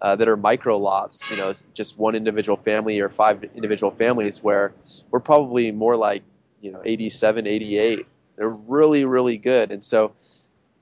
uh, 0.00 0.16
that 0.16 0.28
are 0.28 0.36
micro 0.36 0.76
lots, 0.78 1.30
you 1.30 1.36
know, 1.36 1.54
just 1.74 1.98
one 1.98 2.14
individual 2.14 2.56
family 2.56 3.00
or 3.00 3.08
five 3.08 3.42
individual 3.54 3.90
families 3.90 4.42
where 4.42 4.72
we're 5.10 5.20
probably 5.20 5.72
more 5.72 5.96
like 5.96 6.22
you 6.60 6.72
know 6.72 6.82
87, 6.84 7.46
88 7.46 8.06
they're 8.36 8.48
really, 8.48 9.04
really 9.04 9.38
good. 9.38 9.72
And 9.72 9.82
so 9.82 10.12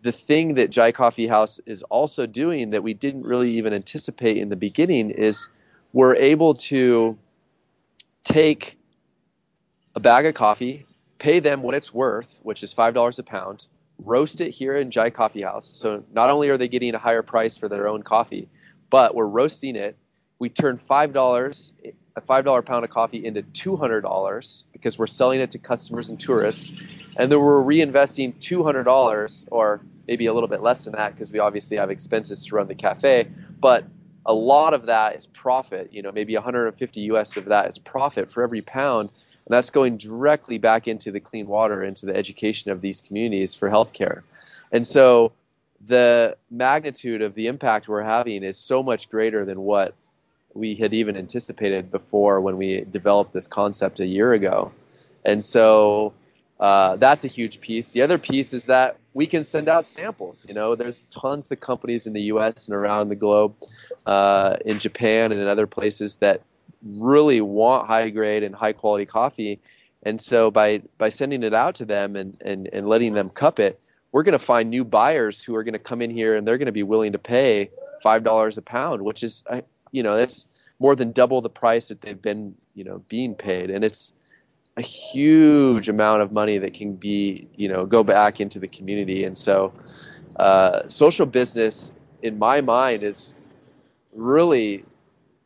the 0.02 0.12
thing 0.12 0.54
that 0.54 0.70
Jhai 0.70 0.92
Coffee 0.92 1.26
House 1.26 1.60
is 1.64 1.82
also 1.84 2.26
doing 2.26 2.70
that 2.70 2.82
we 2.82 2.94
didn't 2.94 3.22
really 3.22 3.58
even 3.58 3.72
anticipate 3.72 4.36
in 4.36 4.48
the 4.48 4.56
beginning 4.56 5.10
is 5.10 5.48
we're 5.92 6.16
able 6.16 6.54
to 6.54 7.16
take 8.24 8.76
a 9.94 10.00
bag 10.00 10.26
of 10.26 10.34
coffee, 10.34 10.86
pay 11.18 11.38
them 11.38 11.62
what 11.62 11.74
it's 11.74 11.94
worth, 11.94 12.38
which 12.42 12.62
is 12.62 12.74
$5 12.74 13.18
a 13.18 13.22
pound, 13.22 13.66
roast 13.98 14.40
it 14.40 14.50
here 14.50 14.76
in 14.76 14.90
Jhai 14.90 15.14
Coffee 15.14 15.42
House. 15.42 15.70
So 15.74 16.02
not 16.12 16.30
only 16.30 16.48
are 16.48 16.58
they 16.58 16.68
getting 16.68 16.94
a 16.94 16.98
higher 16.98 17.22
price 17.22 17.56
for 17.56 17.68
their 17.68 17.86
own 17.86 18.02
coffee, 18.02 18.48
but 18.90 19.14
we're 19.14 19.26
roasting 19.26 19.76
it. 19.76 19.96
We 20.38 20.48
turn 20.48 20.80
$5 20.90 21.72
a 22.16 22.20
$5 22.20 22.64
pound 22.64 22.84
of 22.84 22.90
coffee 22.90 23.24
into 23.24 23.42
$200 23.42 24.62
because 24.72 24.98
we're 24.98 25.06
selling 25.06 25.40
it 25.40 25.50
to 25.52 25.58
customers 25.58 26.08
and 26.08 26.20
tourists. 26.20 26.70
And 27.16 27.30
then 27.30 27.40
we're 27.40 27.62
reinvesting 27.62 28.34
$200 28.38 29.44
or 29.50 29.80
maybe 30.06 30.26
a 30.26 30.34
little 30.34 30.48
bit 30.48 30.62
less 30.62 30.84
than 30.84 30.94
that 30.94 31.14
because 31.14 31.30
we 31.30 31.38
obviously 31.38 31.76
have 31.76 31.90
expenses 31.90 32.46
to 32.46 32.54
run 32.54 32.68
the 32.68 32.74
cafe. 32.74 33.28
But 33.60 33.84
a 34.26 34.34
lot 34.34 34.74
of 34.74 34.86
that 34.86 35.16
is 35.16 35.26
profit 35.26 35.92
you 35.92 36.00
know 36.00 36.10
maybe 36.10 36.34
150 36.34 37.10
us 37.10 37.36
of 37.36 37.46
that 37.46 37.68
is 37.68 37.78
profit 37.78 38.32
for 38.32 38.42
every 38.42 38.62
pound. 38.62 39.10
And 39.46 39.52
that's 39.52 39.70
going 39.70 39.98
directly 39.98 40.58
back 40.58 40.88
into 40.88 41.10
the 41.10 41.20
clean 41.20 41.46
water 41.46 41.82
into 41.82 42.06
the 42.06 42.16
education 42.16 42.70
of 42.70 42.80
these 42.80 43.00
communities 43.00 43.54
for 43.54 43.68
healthcare. 43.68 44.22
And 44.72 44.86
so 44.86 45.32
the 45.86 46.36
magnitude 46.50 47.22
of 47.22 47.34
the 47.34 47.46
impact 47.46 47.88
we're 47.88 48.02
having 48.02 48.42
is 48.42 48.58
so 48.58 48.82
much 48.82 49.10
greater 49.10 49.44
than 49.44 49.60
what 49.60 49.94
we 50.54 50.74
had 50.76 50.94
even 50.94 51.16
anticipated 51.16 51.90
before 51.90 52.40
when 52.40 52.56
we 52.56 52.80
developed 52.82 53.32
this 53.32 53.46
concept 53.46 54.00
a 54.00 54.06
year 54.06 54.32
ago 54.32 54.72
and 55.24 55.44
so 55.44 56.12
uh, 56.60 56.96
that's 56.96 57.24
a 57.24 57.28
huge 57.28 57.60
piece. 57.60 57.92
The 57.92 58.02
other 58.02 58.18
piece 58.18 58.52
is 58.52 58.66
that 58.66 58.96
we 59.12 59.26
can 59.26 59.44
send 59.44 59.68
out 59.68 59.86
samples. 59.86 60.44
You 60.48 60.54
know, 60.54 60.76
there's 60.76 61.02
tons 61.10 61.50
of 61.50 61.60
companies 61.60 62.06
in 62.06 62.12
the 62.12 62.22
U.S. 62.22 62.66
and 62.66 62.74
around 62.74 63.08
the 63.08 63.16
globe, 63.16 63.54
uh, 64.06 64.56
in 64.64 64.78
Japan 64.78 65.32
and 65.32 65.40
in 65.40 65.46
other 65.48 65.66
places 65.66 66.16
that 66.16 66.42
really 66.84 67.40
want 67.40 67.86
high 67.86 68.10
grade 68.10 68.42
and 68.42 68.54
high 68.54 68.72
quality 68.72 69.06
coffee. 69.06 69.60
And 70.02 70.20
so 70.20 70.50
by 70.50 70.82
by 70.98 71.08
sending 71.08 71.42
it 71.42 71.54
out 71.54 71.76
to 71.76 71.86
them 71.86 72.14
and 72.14 72.36
and, 72.40 72.68
and 72.72 72.86
letting 72.86 73.14
them 73.14 73.30
cup 73.30 73.58
it, 73.58 73.80
we're 74.14 74.22
going 74.22 74.38
to 74.38 74.38
find 74.38 74.70
new 74.70 74.84
buyers 74.84 75.42
who 75.42 75.56
are 75.56 75.64
going 75.64 75.72
to 75.72 75.80
come 75.80 76.00
in 76.00 76.08
here 76.08 76.36
and 76.36 76.46
they're 76.46 76.56
going 76.56 76.66
to 76.66 76.72
be 76.72 76.84
willing 76.84 77.10
to 77.12 77.18
pay 77.18 77.68
five 78.00 78.22
dollars 78.22 78.56
a 78.56 78.62
pound, 78.62 79.02
which 79.02 79.24
is 79.24 79.42
you 79.90 80.04
know 80.04 80.16
that's 80.16 80.46
more 80.78 80.94
than 80.94 81.10
double 81.10 81.42
the 81.42 81.50
price 81.50 81.88
that 81.88 82.00
they've 82.00 82.22
been 82.22 82.54
you 82.74 82.84
know 82.84 83.02
being 83.08 83.34
paid, 83.34 83.70
and 83.70 83.84
it's 83.84 84.12
a 84.76 84.82
huge 84.82 85.88
amount 85.88 86.22
of 86.22 86.30
money 86.30 86.58
that 86.58 86.74
can 86.74 86.94
be, 86.94 87.48
you 87.56 87.68
know, 87.68 87.86
go 87.86 88.04
back 88.04 88.40
into 88.40 88.60
the 88.60 88.68
community. 88.68 89.24
And 89.24 89.36
so, 89.36 89.72
uh, 90.36 90.88
social 90.88 91.26
business, 91.26 91.90
in 92.22 92.38
my 92.38 92.60
mind, 92.60 93.02
is 93.02 93.34
really 94.12 94.84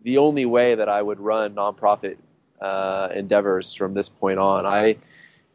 the 0.03 0.19
only 0.19 0.45
way 0.45 0.75
that 0.75 0.91
I 0.91 1.01
would 1.01 1.21
run 1.21 1.55
nonprofit 1.55 2.19
uh, 2.61 3.09
endeavors 3.15 3.73
from 3.73 3.95
this 3.95 4.11
point 4.11 4.39
on. 4.39 4.67
I 4.67 4.97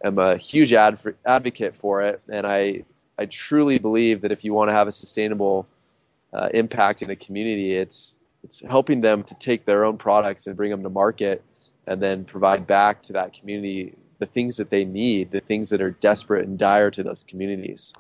am 0.04 0.18
a 0.18 0.36
huge 0.38 0.74
adv- 0.74 1.16
advocate 1.24 1.76
for 1.76 2.02
it, 2.02 2.22
and 2.28 2.48
I 2.48 2.86
I 3.18 3.26
truly 3.26 3.80
believe 3.80 4.22
that 4.22 4.32
if 4.32 4.44
you 4.44 4.54
want 4.54 4.70
to 4.70 4.74
have 4.74 4.88
a 4.88 4.92
sustainable 4.92 5.68
uh, 6.34 6.50
impact 6.54 7.02
in 7.02 7.10
a 7.10 7.16
community, 7.16 7.76
it's 7.76 8.16
it's 8.44 8.60
helping 8.60 9.02
them 9.02 9.24
to 9.24 9.36
take 9.36 9.66
their 9.66 9.86
own 9.86 9.98
products 9.98 10.48
and 10.48 10.58
bring 10.58 10.72
them 10.72 10.84
to 10.84 10.90
market 10.90 11.44
and 11.88 12.02
then 12.02 12.26
provide 12.26 12.68
back 12.68 13.04
to 13.04 13.14
that 13.14 13.34
community 13.34 13.96
the 14.20 14.26
things 14.26 14.58
that 14.58 14.70
they 14.70 14.86
need, 14.86 15.32
the 15.32 15.40
things 15.40 15.70
that 15.70 15.82
are 15.82 15.92
desperate 15.92 16.48
and 16.48 16.58
dire 16.58 16.92
to 16.92 17.04
those 17.04 17.24
communities. 17.24 17.94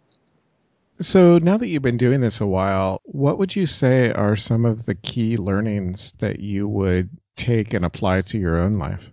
So 0.99 1.39
now 1.39 1.58
that 1.58 1.67
you've 1.67 1.82
been 1.82 1.97
doing 1.97 2.21
this 2.21 2.41
a 2.41 2.47
while, 2.47 3.02
what 3.04 3.38
would 3.38 3.56
you 3.56 3.65
say 3.65 4.12
are 4.12 4.36
some 4.36 4.65
of 4.65 4.86
the 4.86 4.95
key 4.95 5.38
learnings 5.38 6.13
that 6.19 6.39
you 6.39 6.67
would 6.67 7.10
take 7.36 7.73
and 7.73 7.84
apply 7.84 8.21
to 8.21 8.38
your 8.38 8.58
own 8.58 8.73
life? 8.73 9.12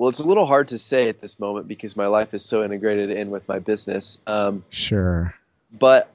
Well, 0.00 0.08
it's 0.08 0.18
a 0.18 0.24
little 0.24 0.46
hard 0.46 0.68
to 0.68 0.78
say 0.78 1.10
at 1.10 1.20
this 1.20 1.38
moment 1.38 1.68
because 1.68 1.94
my 1.94 2.06
life 2.06 2.32
is 2.32 2.42
so 2.42 2.64
integrated 2.64 3.10
in 3.10 3.28
with 3.28 3.46
my 3.46 3.58
business. 3.58 4.16
Um, 4.26 4.64
sure. 4.70 5.34
But 5.70 6.10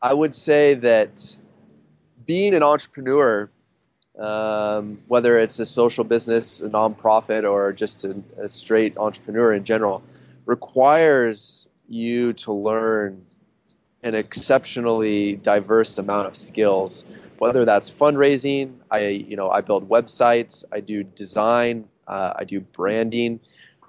I 0.00 0.14
would 0.14 0.34
say 0.34 0.72
that 0.72 1.36
being 2.24 2.54
an 2.54 2.62
entrepreneur 2.62 3.50
um, 4.18 5.02
whether 5.06 5.38
it's 5.38 5.58
a 5.58 5.66
social 5.66 6.02
business, 6.02 6.62
a 6.62 6.70
nonprofit, 6.70 7.44
or 7.44 7.74
just 7.74 8.04
a, 8.04 8.16
a 8.38 8.48
straight 8.48 8.96
entrepreneur 8.96 9.52
in 9.52 9.64
general, 9.64 10.02
requires 10.46 11.68
you 11.86 12.32
to 12.32 12.54
learn 12.54 13.26
an 14.02 14.14
exceptionally 14.14 15.36
diverse 15.36 15.98
amount 15.98 16.28
of 16.28 16.38
skills. 16.38 17.04
Whether 17.36 17.66
that's 17.66 17.90
fundraising, 17.90 18.76
I 18.90 19.08
you 19.08 19.36
know 19.36 19.50
I 19.50 19.60
build 19.60 19.90
websites, 19.90 20.64
I 20.72 20.80
do 20.80 21.04
design, 21.04 21.86
uh, 22.06 22.34
I 22.36 22.44
do 22.44 22.60
branding. 22.60 23.40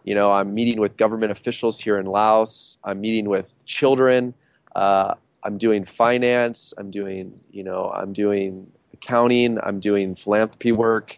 You 0.03 0.15
know, 0.15 0.31
I'm 0.31 0.53
meeting 0.53 0.79
with 0.79 0.97
government 0.97 1.31
officials 1.31 1.79
here 1.79 1.97
in 1.97 2.05
Laos. 2.05 2.77
I'm 2.83 3.01
meeting 3.01 3.27
with 3.27 3.45
children. 3.65 4.33
Uh, 4.75 5.15
I'm 5.43 5.57
doing 5.57 5.85
finance. 5.85 6.73
I'm 6.77 6.91
doing 6.91 7.39
you 7.51 7.63
know 7.63 7.91
I'm 7.91 8.13
doing 8.13 8.71
accounting. 8.93 9.59
I'm 9.61 9.79
doing 9.79 10.15
philanthropy 10.15 10.71
work. 10.71 11.17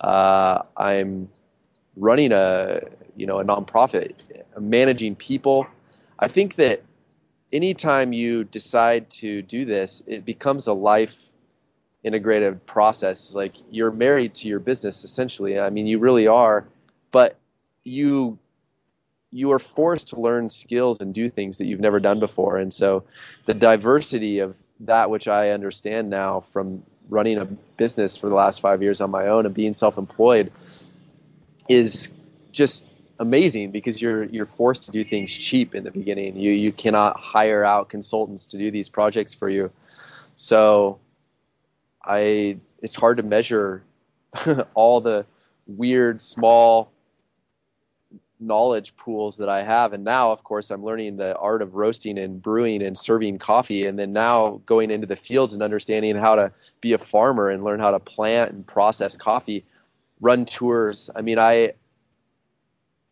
Uh, 0.00 0.62
I'm 0.76 1.28
running 1.96 2.32
a 2.32 2.80
you 3.16 3.26
know 3.26 3.38
a 3.38 3.44
nonprofit. 3.44 4.14
I'm 4.56 4.70
managing 4.70 5.16
people. 5.16 5.66
I 6.18 6.28
think 6.28 6.56
that 6.56 6.82
anytime 7.52 8.12
you 8.12 8.44
decide 8.44 9.10
to 9.10 9.42
do 9.42 9.64
this, 9.64 10.02
it 10.06 10.24
becomes 10.24 10.66
a 10.66 10.72
life 10.72 11.14
integrated 12.02 12.64
process. 12.66 13.34
Like 13.34 13.54
you're 13.70 13.90
married 13.90 14.34
to 14.34 14.48
your 14.48 14.60
business 14.60 15.04
essentially. 15.04 15.58
I 15.58 15.70
mean, 15.70 15.86
you 15.86 15.98
really 15.98 16.26
are, 16.26 16.66
but 17.10 17.36
you 17.84 18.38
you 19.30 19.52
are 19.52 19.58
forced 19.58 20.08
to 20.08 20.20
learn 20.20 20.48
skills 20.48 21.00
and 21.00 21.12
do 21.12 21.28
things 21.28 21.58
that 21.58 21.66
you've 21.66 21.80
never 21.80 22.00
done 22.00 22.18
before. 22.18 22.56
And 22.56 22.72
so 22.72 23.04
the 23.44 23.52
diversity 23.52 24.38
of 24.38 24.56
that 24.80 25.10
which 25.10 25.28
I 25.28 25.50
understand 25.50 26.08
now 26.08 26.44
from 26.52 26.82
running 27.10 27.38
a 27.38 27.44
business 27.44 28.16
for 28.16 28.28
the 28.28 28.34
last 28.34 28.60
5 28.60 28.82
years 28.82 29.00
on 29.00 29.10
my 29.10 29.28
own 29.28 29.44
and 29.44 29.54
being 29.54 29.74
self-employed 29.74 30.52
is 31.68 32.08
just 32.52 32.86
amazing 33.18 33.70
because 33.70 34.00
you're 34.00 34.24
you're 34.24 34.46
forced 34.46 34.84
to 34.84 34.90
do 34.90 35.04
things 35.04 35.36
cheap 35.36 35.74
in 35.74 35.84
the 35.84 35.90
beginning. 35.90 36.36
You 36.36 36.52
you 36.52 36.72
cannot 36.72 37.18
hire 37.18 37.64
out 37.64 37.88
consultants 37.88 38.46
to 38.46 38.58
do 38.58 38.70
these 38.70 38.88
projects 38.88 39.34
for 39.34 39.48
you. 39.48 39.70
So 40.36 41.00
I 42.04 42.58
it's 42.80 42.94
hard 42.94 43.16
to 43.18 43.22
measure 43.22 43.82
all 44.74 45.00
the 45.00 45.26
weird 45.66 46.22
small 46.22 46.92
knowledge 48.40 48.96
pools 48.96 49.38
that 49.38 49.48
I 49.48 49.62
have. 49.62 49.92
And 49.92 50.04
now 50.04 50.32
of 50.32 50.44
course 50.44 50.70
I'm 50.70 50.84
learning 50.84 51.16
the 51.16 51.36
art 51.36 51.60
of 51.60 51.74
roasting 51.74 52.18
and 52.18 52.40
brewing 52.40 52.82
and 52.82 52.96
serving 52.96 53.38
coffee. 53.38 53.86
And 53.86 53.98
then 53.98 54.12
now 54.12 54.60
going 54.64 54.90
into 54.90 55.06
the 55.06 55.16
fields 55.16 55.54
and 55.54 55.62
understanding 55.62 56.16
how 56.16 56.36
to 56.36 56.52
be 56.80 56.92
a 56.92 56.98
farmer 56.98 57.50
and 57.50 57.64
learn 57.64 57.80
how 57.80 57.90
to 57.90 57.98
plant 57.98 58.52
and 58.52 58.66
process 58.66 59.16
coffee 59.16 59.64
run 60.20 60.44
tours. 60.44 61.10
I 61.14 61.22
mean 61.22 61.38
I 61.38 61.72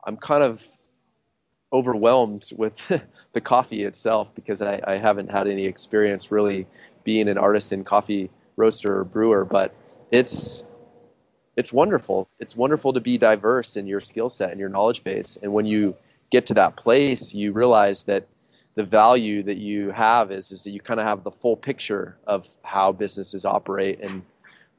I'm 0.05 0.17
kind 0.17 0.45
of 0.45 0.63
overwhelmed 1.73 2.49
with 2.57 2.75
the 3.33 3.41
coffee 3.41 3.83
itself 3.83 4.29
because 4.35 4.63
I, 4.63 4.81
I, 4.87 4.97
haven't 4.99 5.31
had 5.31 5.49
any 5.49 5.67
experience 5.67 6.31
really 6.31 6.67
being 7.03 7.29
an 7.29 7.39
artisan 7.39 7.83
coffee 7.83 8.31
roaster 8.57 9.01
or 9.01 9.05
brewer, 9.05 9.45
but 9.45 9.75
it's 10.11 10.65
it's 11.57 11.73
wonderful. 11.73 12.29
It's 12.39 12.55
wonderful 12.55 12.93
to 12.95 13.01
be 13.01 13.17
diverse 13.19 13.77
in 13.77 13.87
your 13.87 14.01
skill 14.01 14.29
set 14.29 14.51
and 14.51 14.61
your 14.61 14.69
knowledge 14.69 15.03
base. 15.03 15.39
And 15.43 15.53
when 15.53 15.65
you 15.67 15.97
get 16.31 16.47
to 16.47 16.55
that 16.55 16.77
place, 16.77 17.33
you 17.33 17.53
realize 17.53 18.03
that 18.05 18.27
the 18.75 18.85
value 18.85 19.43
that 19.43 19.57
you 19.57 19.91
have 19.91 20.31
is 20.31 20.53
is 20.53 20.65
that 20.65 20.71
you 20.71 20.81
kind 20.81 21.01
of 21.01 21.07
have 21.07 21.25
the 21.25 21.31
full 21.31 21.57
picture 21.57 22.17
of 22.27 22.47
how 22.63 22.93
businesses 22.93 23.45
operate 23.45 24.01
and 24.01 24.23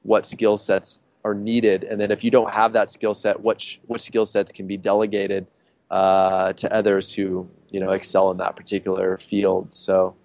what 0.03 0.25
skill 0.25 0.57
sets 0.57 0.99
are 1.25 1.34
needed. 1.34 1.84
And 1.84 1.99
then 1.99 2.11
if 2.11 2.23
you 2.23 2.32
don't 2.32 2.51
have 2.51 2.73
that 2.73 2.91
skill 2.91 3.15
set, 3.15 3.39
what 3.39 3.63
what 3.88 4.01
skill 4.01 4.25
sets 4.25 4.51
can 4.51 4.67
be 4.67 4.78
delegated 4.78 5.47
uh, 5.89 6.53
to 6.53 6.71
others 6.71 7.11
who 7.13 7.49
you 7.69 7.80
know 7.80 7.91
excel 7.91 8.30
in 8.32 8.38
that 8.38 8.55
particular 8.55 9.17
field. 9.17 9.73
So 9.73 10.15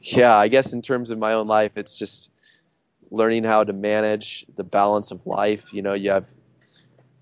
yeah, 0.00 0.34
I 0.34 0.48
guess 0.48 0.72
in 0.72 0.82
terms 0.82 1.10
of 1.10 1.18
my 1.18 1.34
own 1.34 1.46
life, 1.46 1.72
it's 1.76 1.98
just 1.98 2.30
learning 3.10 3.44
how 3.44 3.64
to 3.64 3.72
manage 3.72 4.46
the 4.56 4.64
balance 4.64 5.10
of 5.10 5.26
life. 5.26 5.62
You 5.72 5.82
know, 5.82 5.94
you 5.94 6.10
have 6.10 6.26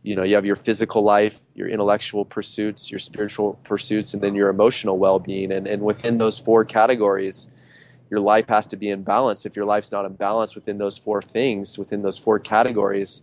you 0.02 0.16
know 0.16 0.22
you 0.22 0.36
have 0.36 0.46
your 0.46 0.56
physical 0.56 1.02
life 1.02 1.34
your 1.54 1.68
intellectual 1.68 2.24
pursuits 2.24 2.88
your 2.88 3.00
spiritual 3.00 3.58
pursuits 3.64 4.14
and 4.14 4.22
then 4.22 4.36
your 4.36 4.48
emotional 4.48 4.96
well-being 4.96 5.50
and, 5.50 5.66
and 5.66 5.82
within 5.82 6.18
those 6.18 6.38
four 6.38 6.64
categories 6.64 7.48
your 8.10 8.20
life 8.20 8.48
has 8.48 8.68
to 8.68 8.76
be 8.76 8.90
in 8.90 9.02
balance. 9.02 9.46
If 9.46 9.56
your 9.56 9.64
life's 9.64 9.92
not 9.92 10.04
in 10.04 10.14
balance 10.14 10.54
within 10.54 10.78
those 10.78 10.98
four 10.98 11.22
things, 11.22 11.76
within 11.76 12.02
those 12.02 12.16
four 12.16 12.38
categories, 12.38 13.22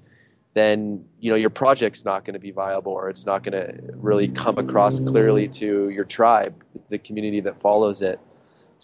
then 0.54 1.06
you 1.20 1.30
know 1.30 1.36
your 1.36 1.50
project's 1.50 2.06
not 2.06 2.24
going 2.24 2.34
to 2.34 2.40
be 2.40 2.52
viable 2.52 2.94
or 2.94 3.10
it's 3.10 3.26
not 3.26 3.44
going 3.44 3.54
to 3.54 3.94
really 3.96 4.28
come 4.28 4.58
across 4.58 5.00
clearly 5.00 5.48
to 5.48 5.90
your 5.90 6.06
tribe, 6.06 6.64
the 6.90 6.98
community 6.98 7.42
that 7.42 7.62
follows 7.62 8.02
it. 8.02 8.20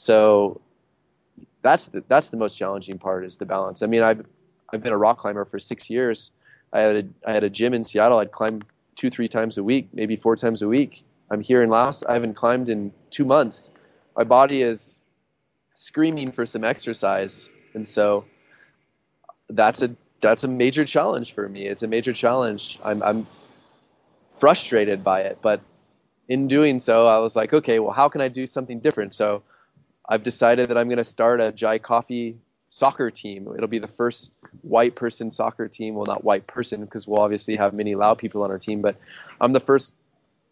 So 0.02 0.62
that's 1.62 1.86
the 1.86 2.04
that's 2.08 2.30
the 2.30 2.38
most 2.38 2.58
challenging 2.58 2.98
part 2.98 3.24
is 3.24 3.36
the 3.36 3.46
balance. 3.46 3.84
I 3.84 3.86
mean, 3.86 4.02
I've 4.02 4.26
I've 4.74 4.82
been 4.82 4.94
a 4.94 4.98
rock 4.98 5.20
climber 5.20 5.46
for 5.46 5.60
six 5.60 5.92
years. 5.92 6.32
I 6.74 6.80
had 6.80 6.96
a, 6.96 7.30
I 7.30 7.34
had 7.34 7.44
a 7.44 7.52
gym 7.52 7.76
in 7.76 7.84
Seattle. 7.84 8.18
I'd 8.18 8.32
climb 8.32 8.64
two 8.96 9.12
three 9.12 9.28
times 9.28 9.60
a 9.60 9.64
week, 9.64 9.90
maybe 9.94 10.16
four 10.16 10.36
times 10.36 10.64
a 10.64 10.68
week. 10.68 11.04
I'm 11.30 11.42
here 11.42 11.62
in 11.62 11.70
Laos. 11.70 12.02
I 12.04 12.14
haven't 12.14 12.34
climbed 12.34 12.70
in 12.70 12.94
two 13.12 13.26
months. 13.26 13.70
My 14.18 14.24
body 14.24 14.64
is 14.64 15.00
screaming 15.76 16.32
for 16.32 16.48
some 16.48 16.64
exercise, 16.64 17.48
and 17.76 17.88
so 17.88 18.26
that's 19.52 19.84
a 19.84 19.96
that's 20.20 20.44
a 20.44 20.48
major 20.48 20.84
challenge 20.84 21.36
for 21.36 21.48
me. 21.48 21.68
It's 21.68 21.84
a 21.84 21.88
major 21.88 22.14
challenge. 22.14 22.80
I'm 22.84 23.04
I'm 23.04 23.28
frustrated 24.40 25.04
by 25.04 25.22
it, 25.22 25.38
but 25.44 25.62
in 26.28 26.48
doing 26.48 26.80
so, 26.80 27.06
I 27.06 27.20
was 27.20 27.36
like, 27.36 27.54
okay, 27.54 27.78
well, 27.78 27.92
how 27.92 28.10
can 28.10 28.22
I 28.22 28.30
do 28.30 28.48
something 28.48 28.80
different? 28.80 29.14
So 29.14 29.44
I've 30.08 30.24
decided 30.24 30.70
that 30.70 30.78
I'm 30.78 30.88
going 30.88 30.98
to 30.98 31.04
start 31.04 31.40
a 31.40 31.52
Jhai 31.52 31.82
Coffee 31.82 32.38
soccer 32.70 33.12
team. 33.12 33.50
It'll 33.54 33.68
be 33.68 33.80
the 33.80 33.88
first 33.88 34.36
white 34.62 34.96
person 34.96 35.30
soccer 35.30 35.68
team. 35.68 35.96
Well, 35.96 36.06
not 36.06 36.24
white 36.24 36.48
person 36.48 36.82
because 36.82 37.08
we'll 37.08 37.22
obviously 37.22 37.58
have 37.58 37.74
many 37.74 37.96
Lao 37.96 38.16
people 38.16 38.44
on 38.44 38.52
our 38.52 38.58
team, 38.58 38.82
but 38.82 38.96
I'm 39.40 39.54
the 39.54 39.60
first 39.60 39.94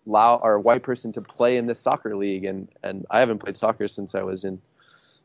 Lao 0.06 0.36
or 0.36 0.60
white 0.60 0.84
person 0.84 1.14
to 1.14 1.22
play 1.22 1.58
in 1.58 1.66
this 1.66 1.80
soccer 1.80 2.16
league, 2.16 2.46
and 2.46 2.68
and 2.84 3.06
I 3.10 3.20
haven't 3.20 3.40
played 3.40 3.58
soccer 3.58 3.88
since 3.88 4.16
I 4.16 4.24
was 4.24 4.44
in 4.44 4.62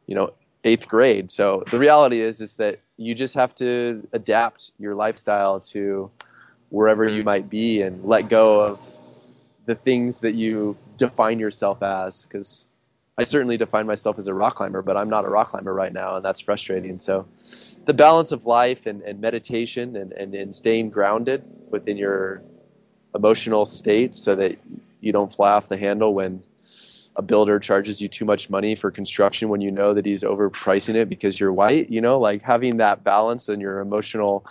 you 0.06 0.14
know 0.14 0.34
eighth 0.62 0.88
grade. 0.88 1.30
So 1.30 1.64
the 1.70 1.78
reality 1.78 2.20
is 2.20 2.40
is 2.40 2.54
that 2.54 2.80
you 2.96 3.14
just 3.14 3.34
have 3.34 3.54
to 3.56 4.06
adapt 4.12 4.72
your 4.78 4.94
lifestyle 4.94 5.60
to 5.60 6.10
wherever 6.70 7.06
you 7.06 7.22
might 7.22 7.50
be 7.50 7.82
and 7.82 8.04
let 8.04 8.28
go 8.28 8.60
of 8.60 8.80
the 9.66 9.74
things 9.74 10.20
that 10.20 10.34
you 10.34 10.76
define 10.96 11.38
yourself 11.38 11.82
as 11.82 12.24
because 12.24 12.66
I 13.16 13.22
certainly 13.22 13.56
define 13.56 13.86
myself 13.86 14.18
as 14.18 14.26
a 14.26 14.34
rock 14.34 14.56
climber, 14.56 14.82
but 14.82 14.96
I'm 14.96 15.08
not 15.08 15.24
a 15.24 15.28
rock 15.28 15.50
climber 15.50 15.72
right 15.72 15.92
now, 15.92 16.16
and 16.16 16.24
that's 16.24 16.40
frustrating. 16.40 16.98
So, 16.98 17.26
the 17.86 17.94
balance 17.94 18.32
of 18.32 18.46
life 18.46 18.86
and, 18.86 19.02
and 19.02 19.20
meditation 19.20 19.94
and, 19.94 20.12
and, 20.12 20.34
and 20.34 20.54
staying 20.54 20.90
grounded 20.90 21.44
within 21.70 21.96
your 21.96 22.42
emotional 23.14 23.66
state 23.66 24.14
so 24.14 24.34
that 24.34 24.58
you 25.00 25.12
don't 25.12 25.32
fly 25.32 25.52
off 25.52 25.68
the 25.68 25.76
handle 25.76 26.12
when 26.12 26.42
a 27.14 27.22
builder 27.22 27.60
charges 27.60 28.00
you 28.00 28.08
too 28.08 28.24
much 28.24 28.50
money 28.50 28.74
for 28.74 28.90
construction 28.90 29.48
when 29.48 29.60
you 29.60 29.70
know 29.70 29.94
that 29.94 30.04
he's 30.04 30.22
overpricing 30.22 30.96
it 30.96 31.08
because 31.08 31.38
you're 31.38 31.52
white, 31.52 31.90
you 31.90 32.00
know, 32.00 32.18
like 32.18 32.42
having 32.42 32.78
that 32.78 33.04
balance 33.04 33.48
and 33.48 33.62
your 33.62 33.80
emotional 33.80 34.44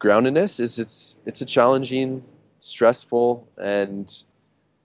groundedness 0.00 0.60
is 0.60 0.78
it's 0.78 1.16
it's 1.26 1.40
a 1.42 1.44
challenging, 1.44 2.24
stressful 2.58 3.46
and 3.58 4.10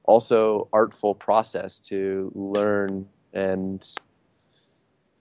also 0.04 0.68
artful 0.74 1.16
process 1.16 1.80
to 1.80 2.32
learn 2.36 3.08
and 3.34 3.86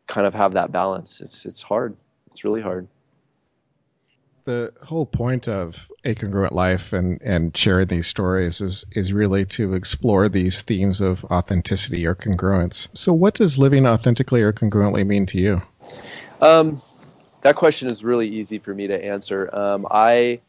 kind 0.07 0.27
of 0.27 0.35
have 0.35 0.55
that 0.55 0.73
balance. 0.73 1.21
It's 1.21 1.45
it's 1.45 1.63
hard. 1.63 1.97
It's 2.31 2.45
really 2.45 2.61
hard 2.61 2.89
the 4.45 4.73
whole 4.83 5.07
point 5.07 5.49
of 5.49 5.91
a 6.05 6.15
congruent 6.15 6.53
life 6.53 6.93
and, 6.93 7.23
and 7.23 7.57
sharing 7.57 7.87
these 7.87 8.07
stories 8.07 8.61
is 8.61 8.85
is 8.93 9.13
really 9.13 9.45
to 9.45 9.75
explore 9.75 10.29
these 10.29 10.63
themes 10.63 11.01
of 11.01 11.25
authenticity 11.25 12.07
or 12.07 12.15
congruence. 12.15 12.89
So, 12.97 13.13
what 13.13 13.35
does 13.35 13.59
living 13.59 13.87
authentically 13.87 14.43
or 14.43 14.53
congruently 14.53 15.07
mean 15.07 15.27
to 15.27 15.39
you? 15.39 15.63
Um, 16.41 16.83
that 17.43 17.57
question 17.57 17.89
is 17.89 18.03
really 18.03 18.29
easy 18.29 18.59
for 18.59 18.75
me 18.75 18.89
to 18.89 19.05
answer. 19.05 19.55
Um, 19.55 19.87
I 19.91 20.41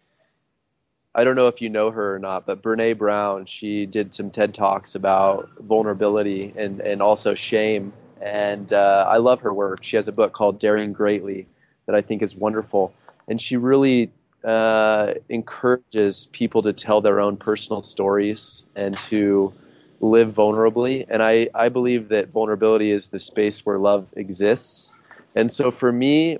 I 1.16 1.24
don't 1.24 1.36
know 1.36 1.47
if 1.47 1.61
you 1.61 1.70
know 1.70 1.91
her 1.91 2.16
or 2.16 2.20
not, 2.20 2.45
but 2.45 2.61
Brene 2.61 2.97
Brown, 2.97 3.45
she 3.45 3.86
did 3.86 4.14
some 4.14 4.32
TED 4.32 4.53
talks 4.53 4.95
about 4.95 5.49
vulnerability 5.59 6.53
and 6.55 6.82
and 6.82 7.01
also 7.01 7.36
shame, 7.36 7.93
and 8.22 8.72
uh, 8.74 9.05
I 9.07 9.18
love 9.18 9.41
her 9.41 9.53
work. 9.53 9.84
She 9.84 9.95
has 9.95 10.07
a 10.07 10.11
book 10.11 10.34
called 10.34 10.59
Daring 10.59 10.93
Greatly 10.93 11.47
that 11.86 11.95
I 11.95 12.01
think 12.01 12.22
is 12.22 12.36
wonderful 12.36 12.93
and 13.28 13.39
she 13.39 13.57
really 13.57 14.11
uh, 14.43 15.14
encourages 15.30 16.28
people 16.32 16.64
to 16.64 16.74
tell 16.74 17.01
their 17.01 17.20
own 17.20 17.38
personal 17.38 17.82
stories 17.82 18.64
and 18.76 18.97
to 18.97 19.53
live 20.01 20.34
vulnerably. 20.34 21.05
And 21.09 21.24
I, 21.24 21.49
I 21.55 21.70
believe 21.70 22.09
that 22.09 22.30
vulnerability 22.30 22.91
is 22.91 23.07
the 23.07 23.20
space 23.20 23.66
where 23.66 23.78
love 23.78 24.07
exists. 24.16 24.91
And 25.36 25.51
so 25.51 25.72
for 25.72 25.91
me, 25.91 26.39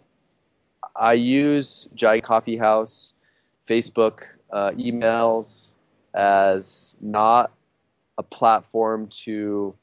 I 0.96 1.14
use 1.14 1.88
Jhai 1.96 2.22
Coffee 2.22 2.58
House, 2.58 3.14
Facebook, 3.70 4.24
uh, 4.54 4.72
emails 4.72 5.72
as 6.14 6.96
not 7.02 7.52
a 8.18 8.24
platform 8.24 9.08
to 9.08 9.74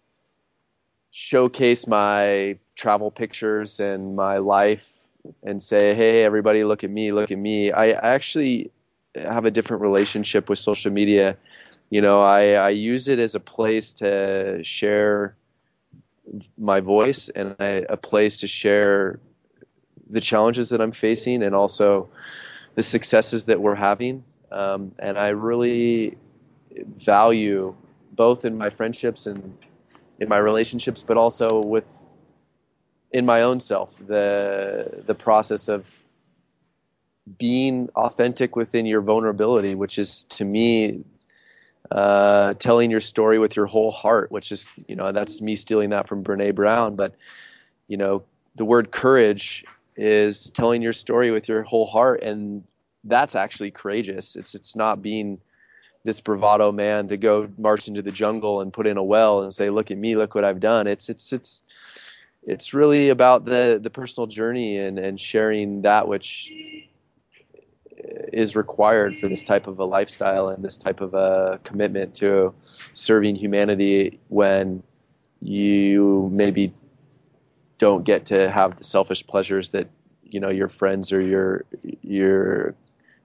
showcase 1.11 1.89
my 1.89 2.57
travel 2.77 3.11
pictures 3.11 3.81
and 3.81 4.15
my 4.15 4.39
life 4.39 4.87
and 5.43 5.61
say, 5.61 5.95
"Hey, 5.95 6.23
everybody, 6.23 6.63
look 6.63 6.85
at 6.85 6.91
me, 6.91 7.11
look 7.13 7.33
at 7.33 7.39
me." 7.39 7.73
I 7.73 7.91
actually 7.91 8.71
have 9.15 9.45
a 9.45 9.51
different 9.51 9.83
relationship 9.83 10.49
with 10.49 10.61
social 10.61 10.93
media. 10.93 11.37
You 11.91 12.01
know, 12.01 12.21
I, 12.21 12.53
I 12.53 12.71
use 12.71 13.09
it 13.09 13.19
as 13.19 13.35
a 13.35 13.41
place 13.41 13.95
to 13.95 14.63
share 14.63 15.35
my 16.57 16.79
voice 16.79 17.29
and 17.29 17.57
a, 17.59 17.95
a 17.95 17.97
place 17.97 18.39
to 18.39 18.47
share 18.47 19.19
the 20.09 20.21
challenges 20.21 20.69
that 20.69 20.81
I'm 20.81 20.93
facing 20.93 21.43
and 21.43 21.57
also 21.57 22.09
the 22.77 22.83
successes 22.83 23.47
that 23.47 23.61
we're 23.61 23.75
having. 23.75 24.23
Um, 24.51 24.93
and 24.99 25.19
I 25.19 25.29
really 25.29 26.17
value 26.99 27.75
both 28.13 28.45
in 28.45 28.59
my 28.59 28.71
friendships 28.71 29.27
and 29.27 29.57
in 30.19 30.29
my 30.29 30.39
relationships, 30.39 31.03
but 31.07 31.17
also 31.17 31.61
with 31.61 31.87
in 33.13 33.27
my 33.27 33.43
own 33.43 33.61
self 33.61 33.95
the 34.07 35.03
the 35.07 35.15
process 35.15 35.69
of 35.69 35.85
being 37.39 37.89
authentic 37.95 38.57
within 38.57 38.87
your 38.87 39.01
vulnerability, 39.01 39.75
which 39.75 39.99
is 39.99 40.25
to 40.25 40.45
me 40.45 41.05
uh, 41.91 42.55
telling 42.55 42.91
your 42.91 43.01
story 43.01 43.39
with 43.39 43.57
your 43.57 43.67
whole 43.67 43.91
heart, 43.91 44.31
which 44.31 44.53
is 44.53 44.69
you 44.87 44.97
know 44.97 45.13
that's 45.13 45.41
me 45.41 45.57
stealing 45.57 45.91
that 45.91 46.09
from 46.09 46.23
Brene 46.23 46.55
Brown, 46.55 46.97
but 46.97 47.15
you 47.89 47.97
know 47.97 48.23
the 48.57 48.65
word 48.65 48.91
courage 48.91 49.65
is 49.97 50.51
telling 50.51 50.83
your 50.83 50.93
story 50.93 51.31
with 51.31 51.49
your 51.49 51.63
whole 51.63 51.87
heart, 51.87 52.23
and 52.23 52.65
that's 53.05 53.35
actually 53.35 53.71
courageous. 53.71 54.37
It's 54.37 54.55
it's 54.55 54.77
not 54.77 55.03
being 55.03 55.41
this 56.05 56.21
bravado 56.21 56.73
man 56.73 57.09
to 57.09 57.17
go 57.17 57.49
march 57.59 57.89
into 57.89 58.03
the 58.03 58.13
jungle 58.13 58.61
and 58.61 58.73
put 58.73 58.87
in 58.87 58.97
a 58.97 59.03
well 59.03 59.43
and 59.43 59.53
say, 59.53 59.71
"Look 59.71 59.91
at 59.91 59.99
me, 59.99 60.17
look 60.17 60.35
what 60.35 60.45
I've 60.45 60.61
done." 60.61 60.87
It's 60.87 61.09
it's 61.09 61.33
it's 61.33 61.63
it's 62.43 62.75
really 62.75 63.11
about 63.11 63.45
the 63.45 63.79
the 63.83 63.91
personal 63.91 64.27
journey 64.27 64.79
and 64.79 64.99
and 64.99 65.21
sharing 65.21 65.83
that 65.83 66.09
which 66.09 66.51
is 68.33 68.57
required 68.57 69.19
for 69.19 69.29
this 69.29 69.45
type 69.45 69.67
of 69.67 69.79
a 69.79 69.85
lifestyle 69.85 70.49
and 70.49 70.65
this 70.65 70.79
type 70.79 71.01
of 71.01 71.15
a 71.15 71.61
commitment 71.65 72.15
to 72.17 72.55
serving 72.93 73.37
humanity 73.37 74.21
when 74.29 74.83
you 75.41 76.29
maybe 76.33 76.73
don't 77.79 78.05
get 78.05 78.27
to 78.27 78.51
have 78.51 78.77
the 78.79 78.85
selfish 78.85 79.27
pleasures 79.27 79.71
that 79.71 79.89
you 80.23 80.41
know 80.41 80.51
your 80.51 80.69
friends 80.69 81.13
or 81.13 81.21
your 81.21 81.65
your 82.03 82.75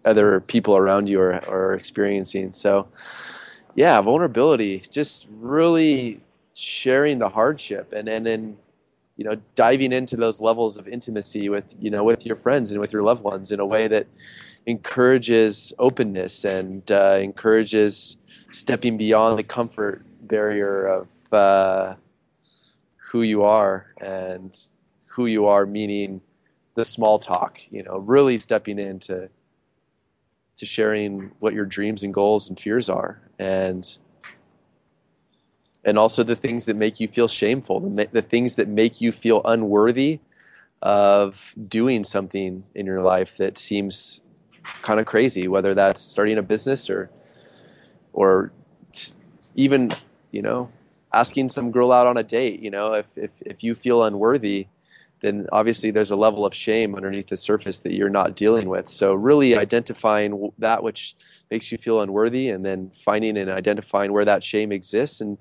other 0.06 0.40
people 0.40 0.78
around 0.78 1.08
you 1.08 1.20
are, 1.20 1.34
are 1.34 1.74
experiencing. 1.74 2.54
So 2.54 2.88
yeah 3.76 4.00
vulnerability 4.02 4.84
just 4.90 5.28
really 5.30 6.22
sharing 6.54 7.20
the 7.20 7.30
hardship 7.30 7.92
and 7.94 8.08
and 8.08 8.26
then 8.26 8.58
you 9.18 9.26
know 9.26 9.36
diving 9.56 9.92
into 9.92 10.16
those 10.16 10.42
levels 10.42 10.78
of 10.78 10.88
intimacy 10.88 11.50
with 11.50 11.66
you 11.80 11.92
know 11.92 12.04
with 12.04 12.26
your 12.26 12.38
friends 12.38 12.72
and 12.72 12.80
with 12.80 12.94
your 12.94 13.04
loved 13.04 13.22
ones 13.22 13.52
in 13.52 13.60
a 13.60 13.66
way 13.66 13.88
that 13.88 14.08
encourages 14.66 15.74
openness 15.78 16.44
and 16.44 16.90
uh, 16.92 17.20
encourages 17.22 18.18
stepping 18.52 18.98
beyond 18.98 19.38
the 19.38 19.44
comfort 19.44 20.04
barrier 20.22 20.88
of 20.88 21.34
uh, 21.34 21.96
who 23.12 23.22
you 23.22 23.44
are 23.44 23.86
and 24.02 24.58
who 25.06 25.28
you 25.28 25.48
are 25.48 25.66
meaning 25.66 26.22
the 26.76 26.86
small 26.86 27.20
talk 27.20 27.60
you 27.70 27.84
know 27.84 27.98
really 27.98 28.40
stepping 28.40 28.80
into 28.80 29.30
to 30.58 30.66
sharing 30.66 31.32
what 31.40 31.54
your 31.54 31.66
dreams 31.66 32.04
and 32.04 32.14
goals 32.14 32.50
and 32.50 32.60
fears 32.60 32.90
are 32.90 33.20
and 33.40 33.98
and 35.84 36.00
also 36.00 36.24
the 36.24 36.36
things 36.36 36.66
that 36.66 36.76
make 36.76 37.00
you 37.00 37.08
feel 37.08 37.28
shameful 37.28 37.80
the, 37.80 38.08
the 38.12 38.22
things 38.22 38.56
that 38.56 38.68
make 38.68 39.02
you 39.02 39.12
feel 39.12 39.42
unworthy 39.44 40.20
of 40.82 41.36
doing 41.68 42.04
something 42.04 42.64
in 42.76 42.86
your 42.86 43.02
life 43.02 43.32
that 43.38 43.58
seems 43.58 44.22
kind 44.82 45.00
of 45.00 45.06
crazy, 45.06 45.48
whether 45.48 45.74
that's 45.74 46.02
starting 46.02 46.38
a 46.38 46.44
business 46.44 46.90
or 46.90 47.10
or 48.14 48.52
even 49.56 49.92
you 50.32 50.42
know 50.42 50.70
asking 51.12 51.50
some 51.50 51.72
girl 51.72 51.92
out 51.92 52.08
on 52.08 52.18
a 52.18 52.24
date. 52.24 52.60
You 52.60 52.72
know, 52.72 52.94
if 52.94 53.06
if 53.16 53.32
if 53.42 53.64
you 53.64 53.76
feel 53.76 54.04
unworthy, 54.04 54.68
then 55.26 55.48
obviously 55.52 55.92
there's 55.92 56.12
a 56.12 56.16
level 56.16 56.46
of 56.46 56.54
shame 56.54 56.96
underneath 56.96 57.28
the 57.28 57.38
surface 57.38 57.80
that 57.80 57.94
you're 57.94 58.10
not 58.10 58.36
dealing 58.36 58.70
with. 58.70 58.90
So 58.90 59.14
really 59.14 59.58
identifying 59.58 60.52
that 60.60 60.84
which 60.84 61.16
makes 61.50 61.72
you 61.72 61.78
feel 61.78 62.02
unworthy, 62.02 62.50
and 62.50 62.64
then 62.64 62.92
finding 63.04 63.38
and 63.38 63.50
identifying 63.50 64.14
where 64.14 64.26
that 64.26 64.44
shame 64.44 64.72
exists, 64.72 65.22
and 65.22 65.38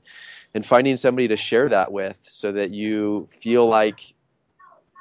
and 0.54 0.64
finding 0.64 0.96
somebody 0.96 1.28
to 1.28 1.36
share 1.36 1.68
that 1.68 1.92
with, 1.92 2.16
so 2.28 2.52
that 2.52 2.70
you 2.70 3.28
feel 3.42 3.68
like 3.68 4.00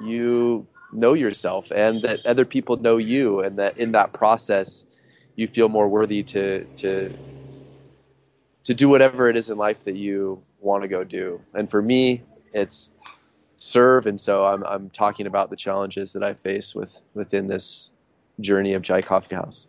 you 0.00 0.66
know 0.92 1.14
yourself 1.14 1.70
and 1.70 2.02
that 2.02 2.24
other 2.26 2.44
people 2.44 2.76
know 2.76 2.98
you 2.98 3.40
and 3.40 3.58
that 3.58 3.78
in 3.78 3.92
that 3.92 4.12
process 4.12 4.84
you 5.34 5.48
feel 5.48 5.68
more 5.68 5.88
worthy 5.88 6.22
to 6.22 6.64
to 6.76 7.12
to 8.64 8.74
do 8.74 8.88
whatever 8.88 9.28
it 9.28 9.36
is 9.36 9.50
in 9.50 9.56
life 9.56 9.82
that 9.84 9.96
you 9.96 10.42
want 10.60 10.82
to 10.82 10.88
go 10.88 11.04
do. 11.04 11.40
And 11.52 11.70
for 11.70 11.80
me, 11.80 12.22
it's 12.52 12.90
serve 13.64 14.06
and 14.06 14.20
so 14.20 14.44
I'm 14.44 14.62
I'm 14.64 14.90
talking 14.90 15.26
about 15.26 15.50
the 15.50 15.56
challenges 15.56 16.12
that 16.12 16.22
I 16.22 16.34
face 16.34 16.74
with 16.74 16.96
within 17.14 17.46
this 17.46 17.90
journey 18.40 18.74
of 18.74 18.82
Jhai 18.82 19.04
Coffee 19.04 19.34
House. 19.34 19.66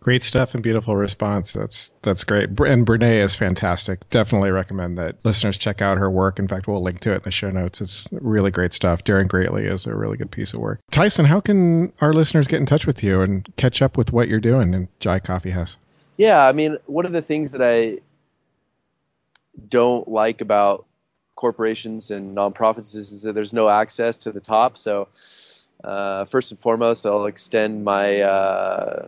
Great 0.00 0.22
stuff 0.22 0.52
and 0.52 0.62
beautiful 0.62 0.94
response. 0.94 1.54
That's 1.54 1.90
that's 2.02 2.24
great. 2.24 2.50
And 2.60 2.86
Brene 2.86 3.22
is 3.22 3.36
fantastic. 3.36 4.10
Definitely 4.10 4.50
recommend 4.50 4.98
that 4.98 5.16
listeners 5.24 5.56
check 5.56 5.80
out 5.80 5.96
her 5.96 6.10
work. 6.10 6.38
In 6.38 6.46
fact, 6.46 6.68
we'll 6.68 6.82
link 6.82 7.00
to 7.00 7.12
it 7.12 7.16
in 7.16 7.22
the 7.22 7.30
show 7.30 7.50
notes. 7.50 7.80
It's 7.80 8.06
really 8.12 8.50
great 8.50 8.74
stuff. 8.74 9.02
Daring 9.02 9.28
Greatly 9.28 9.64
is 9.64 9.86
a 9.86 9.94
really 9.94 10.18
good 10.18 10.30
piece 10.30 10.52
of 10.52 10.60
work. 10.60 10.80
Tyson, 10.90 11.24
how 11.24 11.40
can 11.40 11.94
our 12.02 12.12
listeners 12.12 12.48
get 12.48 12.60
in 12.60 12.66
touch 12.66 12.86
with 12.86 13.02
you 13.02 13.22
and 13.22 13.48
catch 13.56 13.80
up 13.80 13.96
with 13.96 14.12
what 14.12 14.28
you're 14.28 14.40
doing 14.40 14.74
in 14.74 14.88
Jhai 15.00 15.24
Coffee 15.24 15.50
House? 15.50 15.78
Yeah, 16.18 16.46
I 16.46 16.52
mean, 16.52 16.76
one 16.84 17.06
of 17.06 17.12
the 17.12 17.22
things 17.22 17.52
that 17.52 17.62
I 17.62 18.00
don't 19.68 20.06
like 20.06 20.42
about 20.42 20.84
corporations 21.36 22.10
and 22.10 22.36
nonprofits 22.36 22.94
is, 22.94 23.12
is 23.12 23.22
that 23.22 23.34
there's 23.34 23.52
no 23.52 23.68
access 23.68 24.18
to 24.18 24.32
the 24.32 24.40
top. 24.40 24.76
So, 24.78 25.08
uh, 25.82 26.24
first 26.26 26.50
and 26.50 26.60
foremost, 26.60 27.04
I'll 27.04 27.26
extend 27.26 27.84
my 27.84 28.20
uh, 28.20 29.06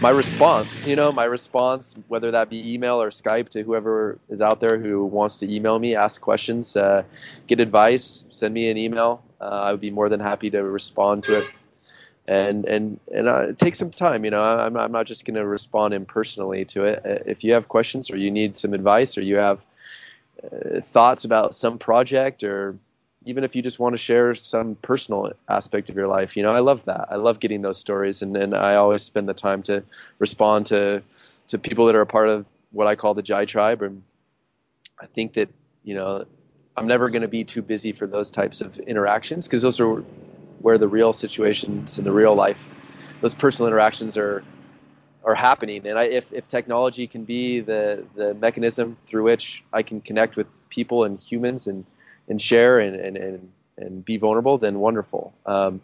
my 0.00 0.10
response, 0.10 0.86
you 0.86 0.96
know, 0.96 1.12
my 1.12 1.24
response, 1.24 1.94
whether 2.08 2.32
that 2.32 2.50
be 2.50 2.74
email 2.74 3.00
or 3.00 3.10
Skype 3.10 3.50
to 3.50 3.62
whoever 3.62 4.18
is 4.28 4.40
out 4.40 4.60
there 4.60 4.78
who 4.78 5.04
wants 5.04 5.38
to 5.38 5.54
email 5.54 5.78
me, 5.78 5.94
ask 5.94 6.20
questions, 6.20 6.76
uh, 6.76 7.04
get 7.46 7.60
advice, 7.60 8.24
send 8.30 8.54
me 8.54 8.70
an 8.70 8.76
email. 8.76 9.22
Uh, 9.40 9.44
I 9.44 9.70
would 9.72 9.80
be 9.80 9.90
more 9.90 10.08
than 10.08 10.20
happy 10.20 10.50
to 10.50 10.62
respond 10.62 11.24
to 11.24 11.38
it. 11.38 11.46
And 12.26 12.64
and 12.64 13.00
and 13.12 13.28
uh, 13.28 13.46
take 13.58 13.74
some 13.74 13.90
time. 13.90 14.24
You 14.24 14.30
know, 14.30 14.42
I'm 14.42 14.76
I'm 14.76 14.92
not 14.92 15.06
just 15.06 15.24
going 15.24 15.34
to 15.34 15.44
respond 15.44 15.92
impersonally 15.92 16.64
to 16.66 16.84
it. 16.84 17.02
Uh, 17.04 17.30
if 17.30 17.42
you 17.42 17.54
have 17.54 17.68
questions 17.68 18.10
or 18.10 18.16
you 18.16 18.30
need 18.30 18.56
some 18.56 18.74
advice 18.74 19.18
or 19.18 19.22
you 19.22 19.36
have 19.36 19.58
thoughts 20.92 21.24
about 21.24 21.54
some 21.54 21.78
project 21.78 22.42
or 22.42 22.76
even 23.24 23.44
if 23.44 23.54
you 23.54 23.62
just 23.62 23.78
want 23.78 23.92
to 23.92 23.98
share 23.98 24.34
some 24.34 24.74
personal 24.74 25.32
aspect 25.48 25.90
of 25.90 25.96
your 25.96 26.08
life. 26.08 26.36
You 26.36 26.42
know, 26.42 26.52
I 26.52 26.60
love 26.60 26.84
that. 26.86 27.08
I 27.10 27.16
love 27.16 27.38
getting 27.38 27.62
those 27.62 27.78
stories, 27.78 28.22
and, 28.22 28.36
and 28.36 28.54
I 28.54 28.74
always 28.74 29.02
spend 29.02 29.28
the 29.28 29.34
time 29.34 29.62
to 29.64 29.84
respond 30.18 30.66
to 30.66 31.02
to 31.48 31.58
people 31.58 31.86
that 31.86 31.94
are 31.94 32.00
a 32.00 32.06
part 32.06 32.28
of 32.28 32.46
what 32.72 32.86
I 32.86 32.96
call 32.96 33.14
the 33.14 33.22
Jhai 33.22 33.46
tribe. 33.46 33.82
And 33.82 34.02
I 35.00 35.06
think 35.06 35.34
that 35.34 35.50
you 35.84 35.94
know, 35.94 36.24
I'm 36.76 36.86
never 36.86 37.10
going 37.10 37.22
to 37.22 37.28
be 37.28 37.44
too 37.44 37.62
busy 37.62 37.92
for 37.92 38.06
those 38.06 38.30
types 38.30 38.60
of 38.60 38.78
interactions 38.78 39.46
because 39.46 39.62
those 39.62 39.80
are 39.80 40.04
where 40.60 40.78
the 40.78 40.88
real 40.88 41.12
situations 41.12 41.98
and 41.98 42.06
the 42.06 42.12
real 42.12 42.34
life, 42.34 42.58
those 43.20 43.34
personal 43.34 43.66
interactions 43.66 44.16
are 44.16 44.44
are 45.24 45.34
happening. 45.34 45.86
And 45.86 45.98
I, 45.98 46.04
if 46.04 46.32
if 46.32 46.48
technology 46.48 47.06
can 47.06 47.24
be 47.24 47.60
the 47.60 48.04
the 48.14 48.34
mechanism 48.34 48.96
through 49.06 49.24
which 49.24 49.62
I 49.72 49.82
can 49.82 50.00
connect 50.00 50.36
with 50.36 50.46
people 50.68 51.04
and 51.04 51.18
humans 51.18 51.66
and 51.66 51.84
and 52.28 52.40
share 52.40 52.78
and, 52.78 52.96
and, 52.96 53.16
and, 53.16 53.52
and 53.76 54.04
be 54.04 54.16
vulnerable, 54.16 54.58
then 54.58 54.78
wonderful. 54.78 55.32
Um, 55.46 55.80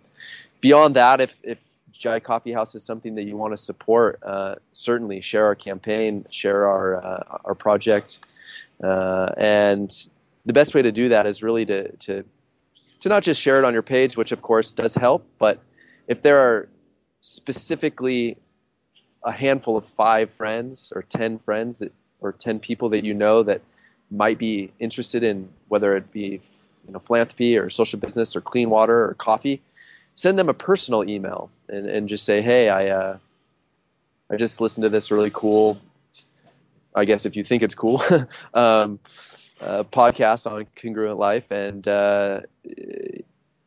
beyond 0.60 0.96
that, 0.96 1.20
if, 1.20 1.34
if 1.42 1.58
Jhai 1.92 2.22
Coffee 2.22 2.52
House 2.52 2.74
is 2.74 2.84
something 2.84 3.16
that 3.16 3.24
you 3.24 3.36
want 3.36 3.52
to 3.52 3.56
support, 3.56 4.20
uh, 4.22 4.56
certainly 4.72 5.20
share 5.20 5.46
our 5.46 5.54
campaign, 5.54 6.26
share 6.30 6.66
our, 6.66 7.04
uh, 7.04 7.38
our 7.44 7.54
project. 7.54 8.20
Uh, 8.82 9.28
and 9.36 9.90
the 10.46 10.52
best 10.52 10.74
way 10.74 10.82
to 10.82 10.92
do 10.92 11.08
that 11.10 11.26
is 11.26 11.42
really 11.42 11.66
to, 11.66 11.96
to, 11.96 12.24
to 13.00 13.08
not 13.08 13.22
just 13.22 13.40
share 13.40 13.58
it 13.58 13.64
on 13.64 13.72
your 13.72 13.82
page, 13.82 14.16
which 14.16 14.32
of 14.32 14.40
course 14.40 14.72
does 14.72 14.94
help, 14.94 15.26
but 15.38 15.58
if 16.06 16.22
there 16.22 16.38
are 16.38 16.68
specifically 17.20 18.36
a 19.22 19.32
handful 19.32 19.76
of 19.76 19.84
five 19.84 20.30
friends 20.32 20.92
or 20.94 21.02
10 21.02 21.38
friends 21.40 21.78
that, 21.78 21.92
or 22.20 22.32
10 22.32 22.60
people 22.60 22.90
that 22.90 23.04
you 23.04 23.14
know 23.14 23.42
that 23.42 23.60
might 24.10 24.38
be 24.38 24.70
interested 24.78 25.22
in 25.22 25.48
whether 25.68 25.96
it 25.96 26.12
be 26.12 26.40
you 26.86 26.92
know 26.92 26.98
philanthropy 26.98 27.58
or 27.58 27.68
social 27.70 27.98
business 27.98 28.36
or 28.36 28.40
clean 28.40 28.70
water 28.70 29.04
or 29.04 29.14
coffee, 29.14 29.60
send 30.14 30.38
them 30.38 30.48
a 30.48 30.54
personal 30.54 31.08
email 31.08 31.50
and, 31.68 31.86
and 31.86 32.08
just 32.08 32.24
say, 32.24 32.40
hey, 32.42 32.68
I 32.68 32.88
uh, 32.88 33.18
I 34.30 34.36
just 34.36 34.60
listened 34.60 34.82
to 34.82 34.88
this 34.88 35.10
really 35.10 35.30
cool. 35.32 35.78
I 36.94 37.04
guess 37.04 37.26
if 37.26 37.36
you 37.36 37.44
think 37.44 37.62
it's 37.62 37.74
cool, 37.74 38.02
um, 38.54 38.98
uh, 39.60 39.84
podcast 39.84 40.50
on 40.50 40.66
congruent 40.80 41.18
life, 41.18 41.50
and 41.50 41.86
uh, 41.86 42.40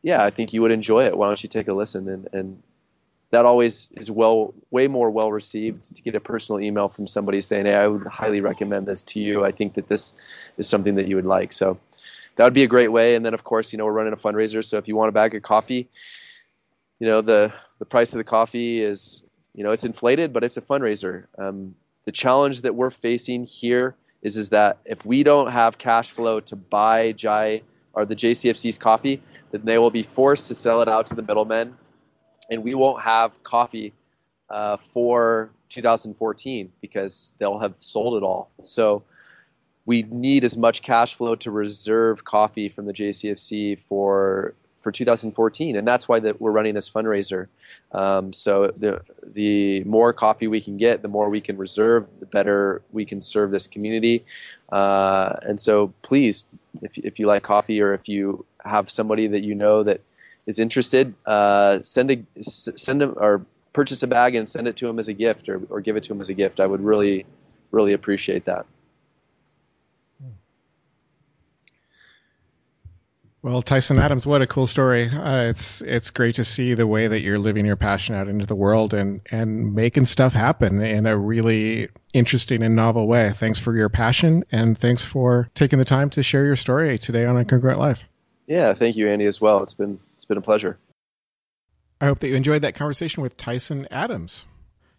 yeah, 0.02 0.22
I 0.22 0.30
think 0.30 0.52
you 0.52 0.62
would 0.62 0.72
enjoy 0.72 1.06
it. 1.06 1.16
Why 1.16 1.28
don't 1.28 1.42
you 1.42 1.48
take 1.48 1.68
a 1.68 1.72
listen 1.72 2.08
and, 2.08 2.28
and 2.32 2.62
that 3.32 3.44
always 3.44 3.90
is 3.96 4.10
well 4.10 4.54
way 4.70 4.86
more 4.86 5.10
well 5.10 5.32
received 5.32 5.94
to 5.96 6.02
get 6.02 6.14
a 6.14 6.20
personal 6.20 6.60
email 6.60 6.88
from 6.88 7.06
somebody 7.06 7.40
saying 7.40 7.66
hey 7.66 7.74
i 7.74 7.86
would 7.86 8.06
highly 8.06 8.40
recommend 8.40 8.86
this 8.86 9.02
to 9.02 9.20
you. 9.20 9.44
I 9.44 9.50
think 9.50 9.74
that 9.74 9.88
this 9.88 10.12
is 10.56 10.68
something 10.68 10.94
that 10.94 11.08
you 11.08 11.16
would 11.16 11.26
like. 11.26 11.52
So 11.52 11.78
that 12.36 12.44
would 12.44 12.54
be 12.54 12.62
a 12.62 12.68
great 12.68 12.92
way. 12.92 13.16
And 13.16 13.24
then 13.24 13.34
of 13.34 13.42
course 13.42 13.72
you 13.72 13.78
know 13.78 13.86
we're 13.86 13.92
running 13.92 14.12
a 14.12 14.16
fundraiser. 14.16 14.64
So 14.64 14.76
if 14.78 14.86
you 14.86 14.96
want 14.96 15.08
a 15.08 15.12
bag 15.12 15.34
of 15.34 15.42
coffee 15.42 15.88
you 17.02 17.08
know 17.08 17.20
the 17.20 17.52
the 17.80 17.84
price 17.84 18.12
of 18.12 18.18
the 18.18 18.24
coffee 18.24 18.80
is 18.80 19.24
you 19.54 19.64
know 19.64 19.72
it's 19.72 19.82
inflated 19.82 20.32
but 20.32 20.44
it's 20.44 20.56
a 20.56 20.60
fundraiser. 20.60 21.26
Um, 21.36 21.74
the 22.04 22.12
challenge 22.12 22.60
that 22.60 22.76
we're 22.76 22.90
facing 22.90 23.44
here 23.44 23.96
is 24.22 24.36
is 24.36 24.50
that 24.50 24.78
if 24.84 25.04
we 25.04 25.24
don't 25.24 25.50
have 25.50 25.78
cash 25.78 26.10
flow 26.12 26.38
to 26.40 26.54
buy 26.54 27.12
Jhai 27.12 27.62
or 27.92 28.04
the 28.04 28.14
JCFC's 28.14 28.78
coffee, 28.78 29.20
then 29.50 29.62
they 29.64 29.78
will 29.78 29.90
be 29.90 30.04
forced 30.04 30.46
to 30.48 30.54
sell 30.54 30.80
it 30.80 30.88
out 30.88 31.08
to 31.08 31.14
the 31.14 31.22
middlemen, 31.22 31.76
and 32.50 32.62
we 32.62 32.74
won't 32.74 33.02
have 33.02 33.42
coffee 33.42 33.92
uh, 34.50 34.76
for 34.92 35.50
2014 35.70 36.72
because 36.80 37.34
they'll 37.38 37.58
have 37.58 37.74
sold 37.80 38.16
it 38.16 38.24
all. 38.24 38.50
So 38.64 39.04
we 39.86 40.02
need 40.02 40.44
as 40.44 40.56
much 40.56 40.82
cash 40.82 41.14
flow 41.14 41.34
to 41.36 41.50
reserve 41.50 42.24
coffee 42.24 42.68
from 42.68 42.86
the 42.86 42.92
JCFC 42.92 43.78
for 43.88 44.54
for 44.82 44.90
2014, 44.90 45.76
and 45.76 45.86
that's 45.86 46.08
why 46.08 46.18
that 46.18 46.40
we're 46.40 46.50
running 46.50 46.74
this 46.74 46.90
fundraiser. 46.90 47.46
Um, 47.92 48.32
so 48.32 48.72
the 48.76 49.02
the 49.24 49.84
more 49.84 50.12
coffee 50.12 50.48
we 50.48 50.60
can 50.60 50.76
get, 50.76 51.02
the 51.02 51.08
more 51.08 51.28
we 51.30 51.40
can 51.40 51.56
reserve, 51.56 52.06
the 52.18 52.26
better 52.26 52.82
we 52.90 53.04
can 53.04 53.22
serve 53.22 53.50
this 53.50 53.68
community. 53.68 54.24
Uh, 54.70 55.34
and 55.42 55.60
so 55.60 55.94
please, 56.02 56.44
if 56.80 56.98
if 56.98 57.18
you 57.18 57.26
like 57.26 57.44
coffee 57.44 57.80
or 57.80 57.94
if 57.94 58.08
you 58.08 58.44
have 58.64 58.90
somebody 58.90 59.28
that 59.28 59.42
you 59.42 59.54
know 59.54 59.84
that 59.84 60.00
is 60.46 60.58
interested, 60.58 61.14
uh, 61.24 61.82
send 61.82 62.10
a 62.10 62.42
send 62.42 63.00
them 63.00 63.14
or 63.16 63.44
purchase 63.72 64.02
a 64.02 64.06
bag 64.06 64.34
and 64.34 64.48
send 64.48 64.68
it 64.68 64.76
to 64.76 64.88
him 64.88 64.98
as 64.98 65.08
a 65.08 65.12
gift 65.12 65.48
or, 65.48 65.60
or 65.70 65.80
give 65.80 65.96
it 65.96 66.04
to 66.04 66.12
him 66.12 66.20
as 66.20 66.28
a 66.28 66.34
gift. 66.34 66.60
I 66.60 66.66
would 66.66 66.80
really 66.80 67.26
really 67.70 67.92
appreciate 67.92 68.46
that. 68.46 68.66
Well, 73.44 73.60
Tyson 73.60 73.98
Adams, 73.98 74.24
what 74.24 74.40
a 74.40 74.46
cool 74.46 74.68
story! 74.68 75.08
Uh, 75.08 75.48
it's 75.48 75.80
it's 75.82 76.10
great 76.10 76.36
to 76.36 76.44
see 76.44 76.74
the 76.74 76.86
way 76.86 77.08
that 77.08 77.22
you're 77.22 77.40
living 77.40 77.66
your 77.66 77.74
passion 77.74 78.14
out 78.14 78.28
into 78.28 78.46
the 78.46 78.54
world 78.54 78.94
and 78.94 79.20
and 79.32 79.74
making 79.74 80.04
stuff 80.04 80.32
happen 80.32 80.80
in 80.80 81.06
a 81.06 81.18
really 81.18 81.88
interesting 82.14 82.62
and 82.62 82.76
novel 82.76 83.08
way. 83.08 83.32
Thanks 83.34 83.58
for 83.58 83.76
your 83.76 83.88
passion 83.88 84.44
and 84.52 84.78
thanks 84.78 85.04
for 85.04 85.50
taking 85.54 85.80
the 85.80 85.84
time 85.84 86.10
to 86.10 86.22
share 86.22 86.46
your 86.46 86.54
story 86.54 86.98
today 86.98 87.24
on 87.24 87.44
Congruent 87.44 87.80
Life. 87.80 88.04
Yeah, 88.46 88.74
thank 88.74 88.94
you, 88.94 89.08
Andy, 89.08 89.24
as 89.26 89.40
well. 89.40 89.64
It's 89.64 89.74
been 89.74 89.98
it's 90.22 90.28
been 90.28 90.38
a 90.38 90.40
pleasure. 90.40 90.78
I 92.00 92.06
hope 92.06 92.20
that 92.20 92.28
you 92.28 92.36
enjoyed 92.36 92.62
that 92.62 92.76
conversation 92.76 93.24
with 93.24 93.36
Tyson 93.36 93.88
Adams. 93.90 94.44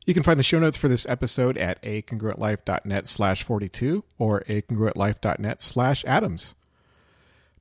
You 0.05 0.13
can 0.13 0.24
find 0.24 0.38
the 0.38 0.43
show 0.43 0.59
notes 0.59 0.76
for 0.76 0.89
this 0.89 1.05
episode 1.05 1.57
at 1.57 1.82
acongruentlife.net 1.82 3.07
slash 3.07 3.43
42 3.43 4.03
or 4.17 4.41
acongruentlife.net 4.41 5.61
slash 5.61 6.03
Adams. 6.03 6.55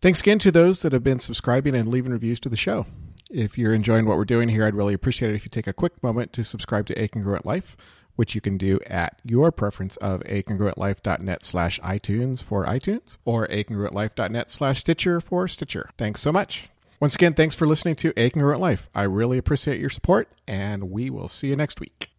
Thanks 0.01 0.21
again 0.21 0.41
to 0.41 0.51
those 0.51 0.83
that 0.83 0.93
have 0.93 1.05
been 1.05 1.21
subscribing 1.21 1.77
and 1.77 1.89
leaving 1.89 2.11
reviews 2.11 2.41
to 2.41 2.49
the 2.49 2.57
show. 2.57 2.87
If 3.31 3.57
you're 3.57 3.75
enjoying 3.75 4.07
what 4.07 4.17
we're 4.17 4.25
doing 4.25 4.49
here, 4.49 4.67
I'd 4.67 4.75
really 4.75 4.95
appreciate 4.95 5.31
it 5.31 5.37
if 5.37 5.45
you 5.45 5.51
take 5.51 5.69
a 5.69 5.73
quick 5.73 6.03
moment 6.03 6.33
to 6.33 6.43
subscribe 6.43 6.87
to 6.87 7.01
A 7.01 7.07
Congruent 7.07 7.47
Life, 7.47 7.77
which 8.17 8.35
you 8.35 8.41
can 8.41 8.59
do 8.59 8.81
at 8.89 9.21
your 9.25 9.53
preference 9.53 9.97
of 9.99 10.21
acongruentlife.net 10.25 11.45
slash 11.45 11.79
iTunes 11.81 12.43
for 12.43 12.67
iTunes 12.67 13.19
or 13.25 13.47
acongruentlife.net 13.47 14.51
slash 14.51 14.81
Stitcher 14.81 15.21
for 15.21 15.47
Stitcher. 15.47 15.91
Thanks 15.97 16.21
so 16.21 16.33
much. 16.33 16.69
Once 17.03 17.17
again, 17.17 17.35
thanks 17.35 17.57
for 17.57 17.67
listening 17.67 17.97
to 17.97 18.13
A 18.17 18.31
Congruent 18.31 18.61
Life. 18.61 18.89
I 18.95 19.03
really 19.03 19.37
appreciate 19.37 19.81
your 19.81 19.91
support, 19.91 20.29
and 20.47 20.93
we 20.93 21.11
will 21.11 21.27
see 21.27 21.49
you 21.49 21.57
next 21.57 21.81
week. 21.81 22.11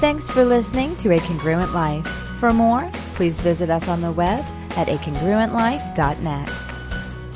Thanks 0.00 0.30
for 0.30 0.46
listening 0.46 0.96
to 0.96 1.12
A 1.12 1.18
Congruent 1.18 1.74
Life. 1.74 2.06
For 2.40 2.54
more, 2.54 2.90
please 3.14 3.38
visit 3.38 3.68
us 3.68 3.86
on 3.86 4.00
the 4.00 4.12
web 4.12 4.42
at 4.78 4.88
acongruentlife.net. 4.88 6.50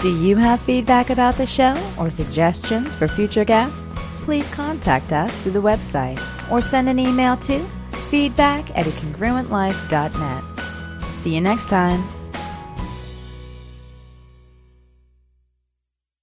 Do 0.00 0.24
you 0.24 0.36
have 0.36 0.62
feedback 0.62 1.10
about 1.10 1.34
the 1.34 1.44
show 1.44 1.76
or 1.98 2.08
suggestions 2.08 2.94
for 2.94 3.06
future 3.06 3.44
guests? 3.44 3.84
Please 4.22 4.48
contact 4.54 5.12
us 5.12 5.38
through 5.42 5.52
the 5.52 5.60
website 5.60 6.18
or 6.50 6.62
send 6.62 6.88
an 6.88 6.98
email 6.98 7.36
to 7.36 7.62
feedback 8.08 8.70
at 8.78 8.86
acongruentlife.net. 8.86 11.10
See 11.10 11.34
you 11.34 11.42
next 11.42 11.68
time. 11.68 12.02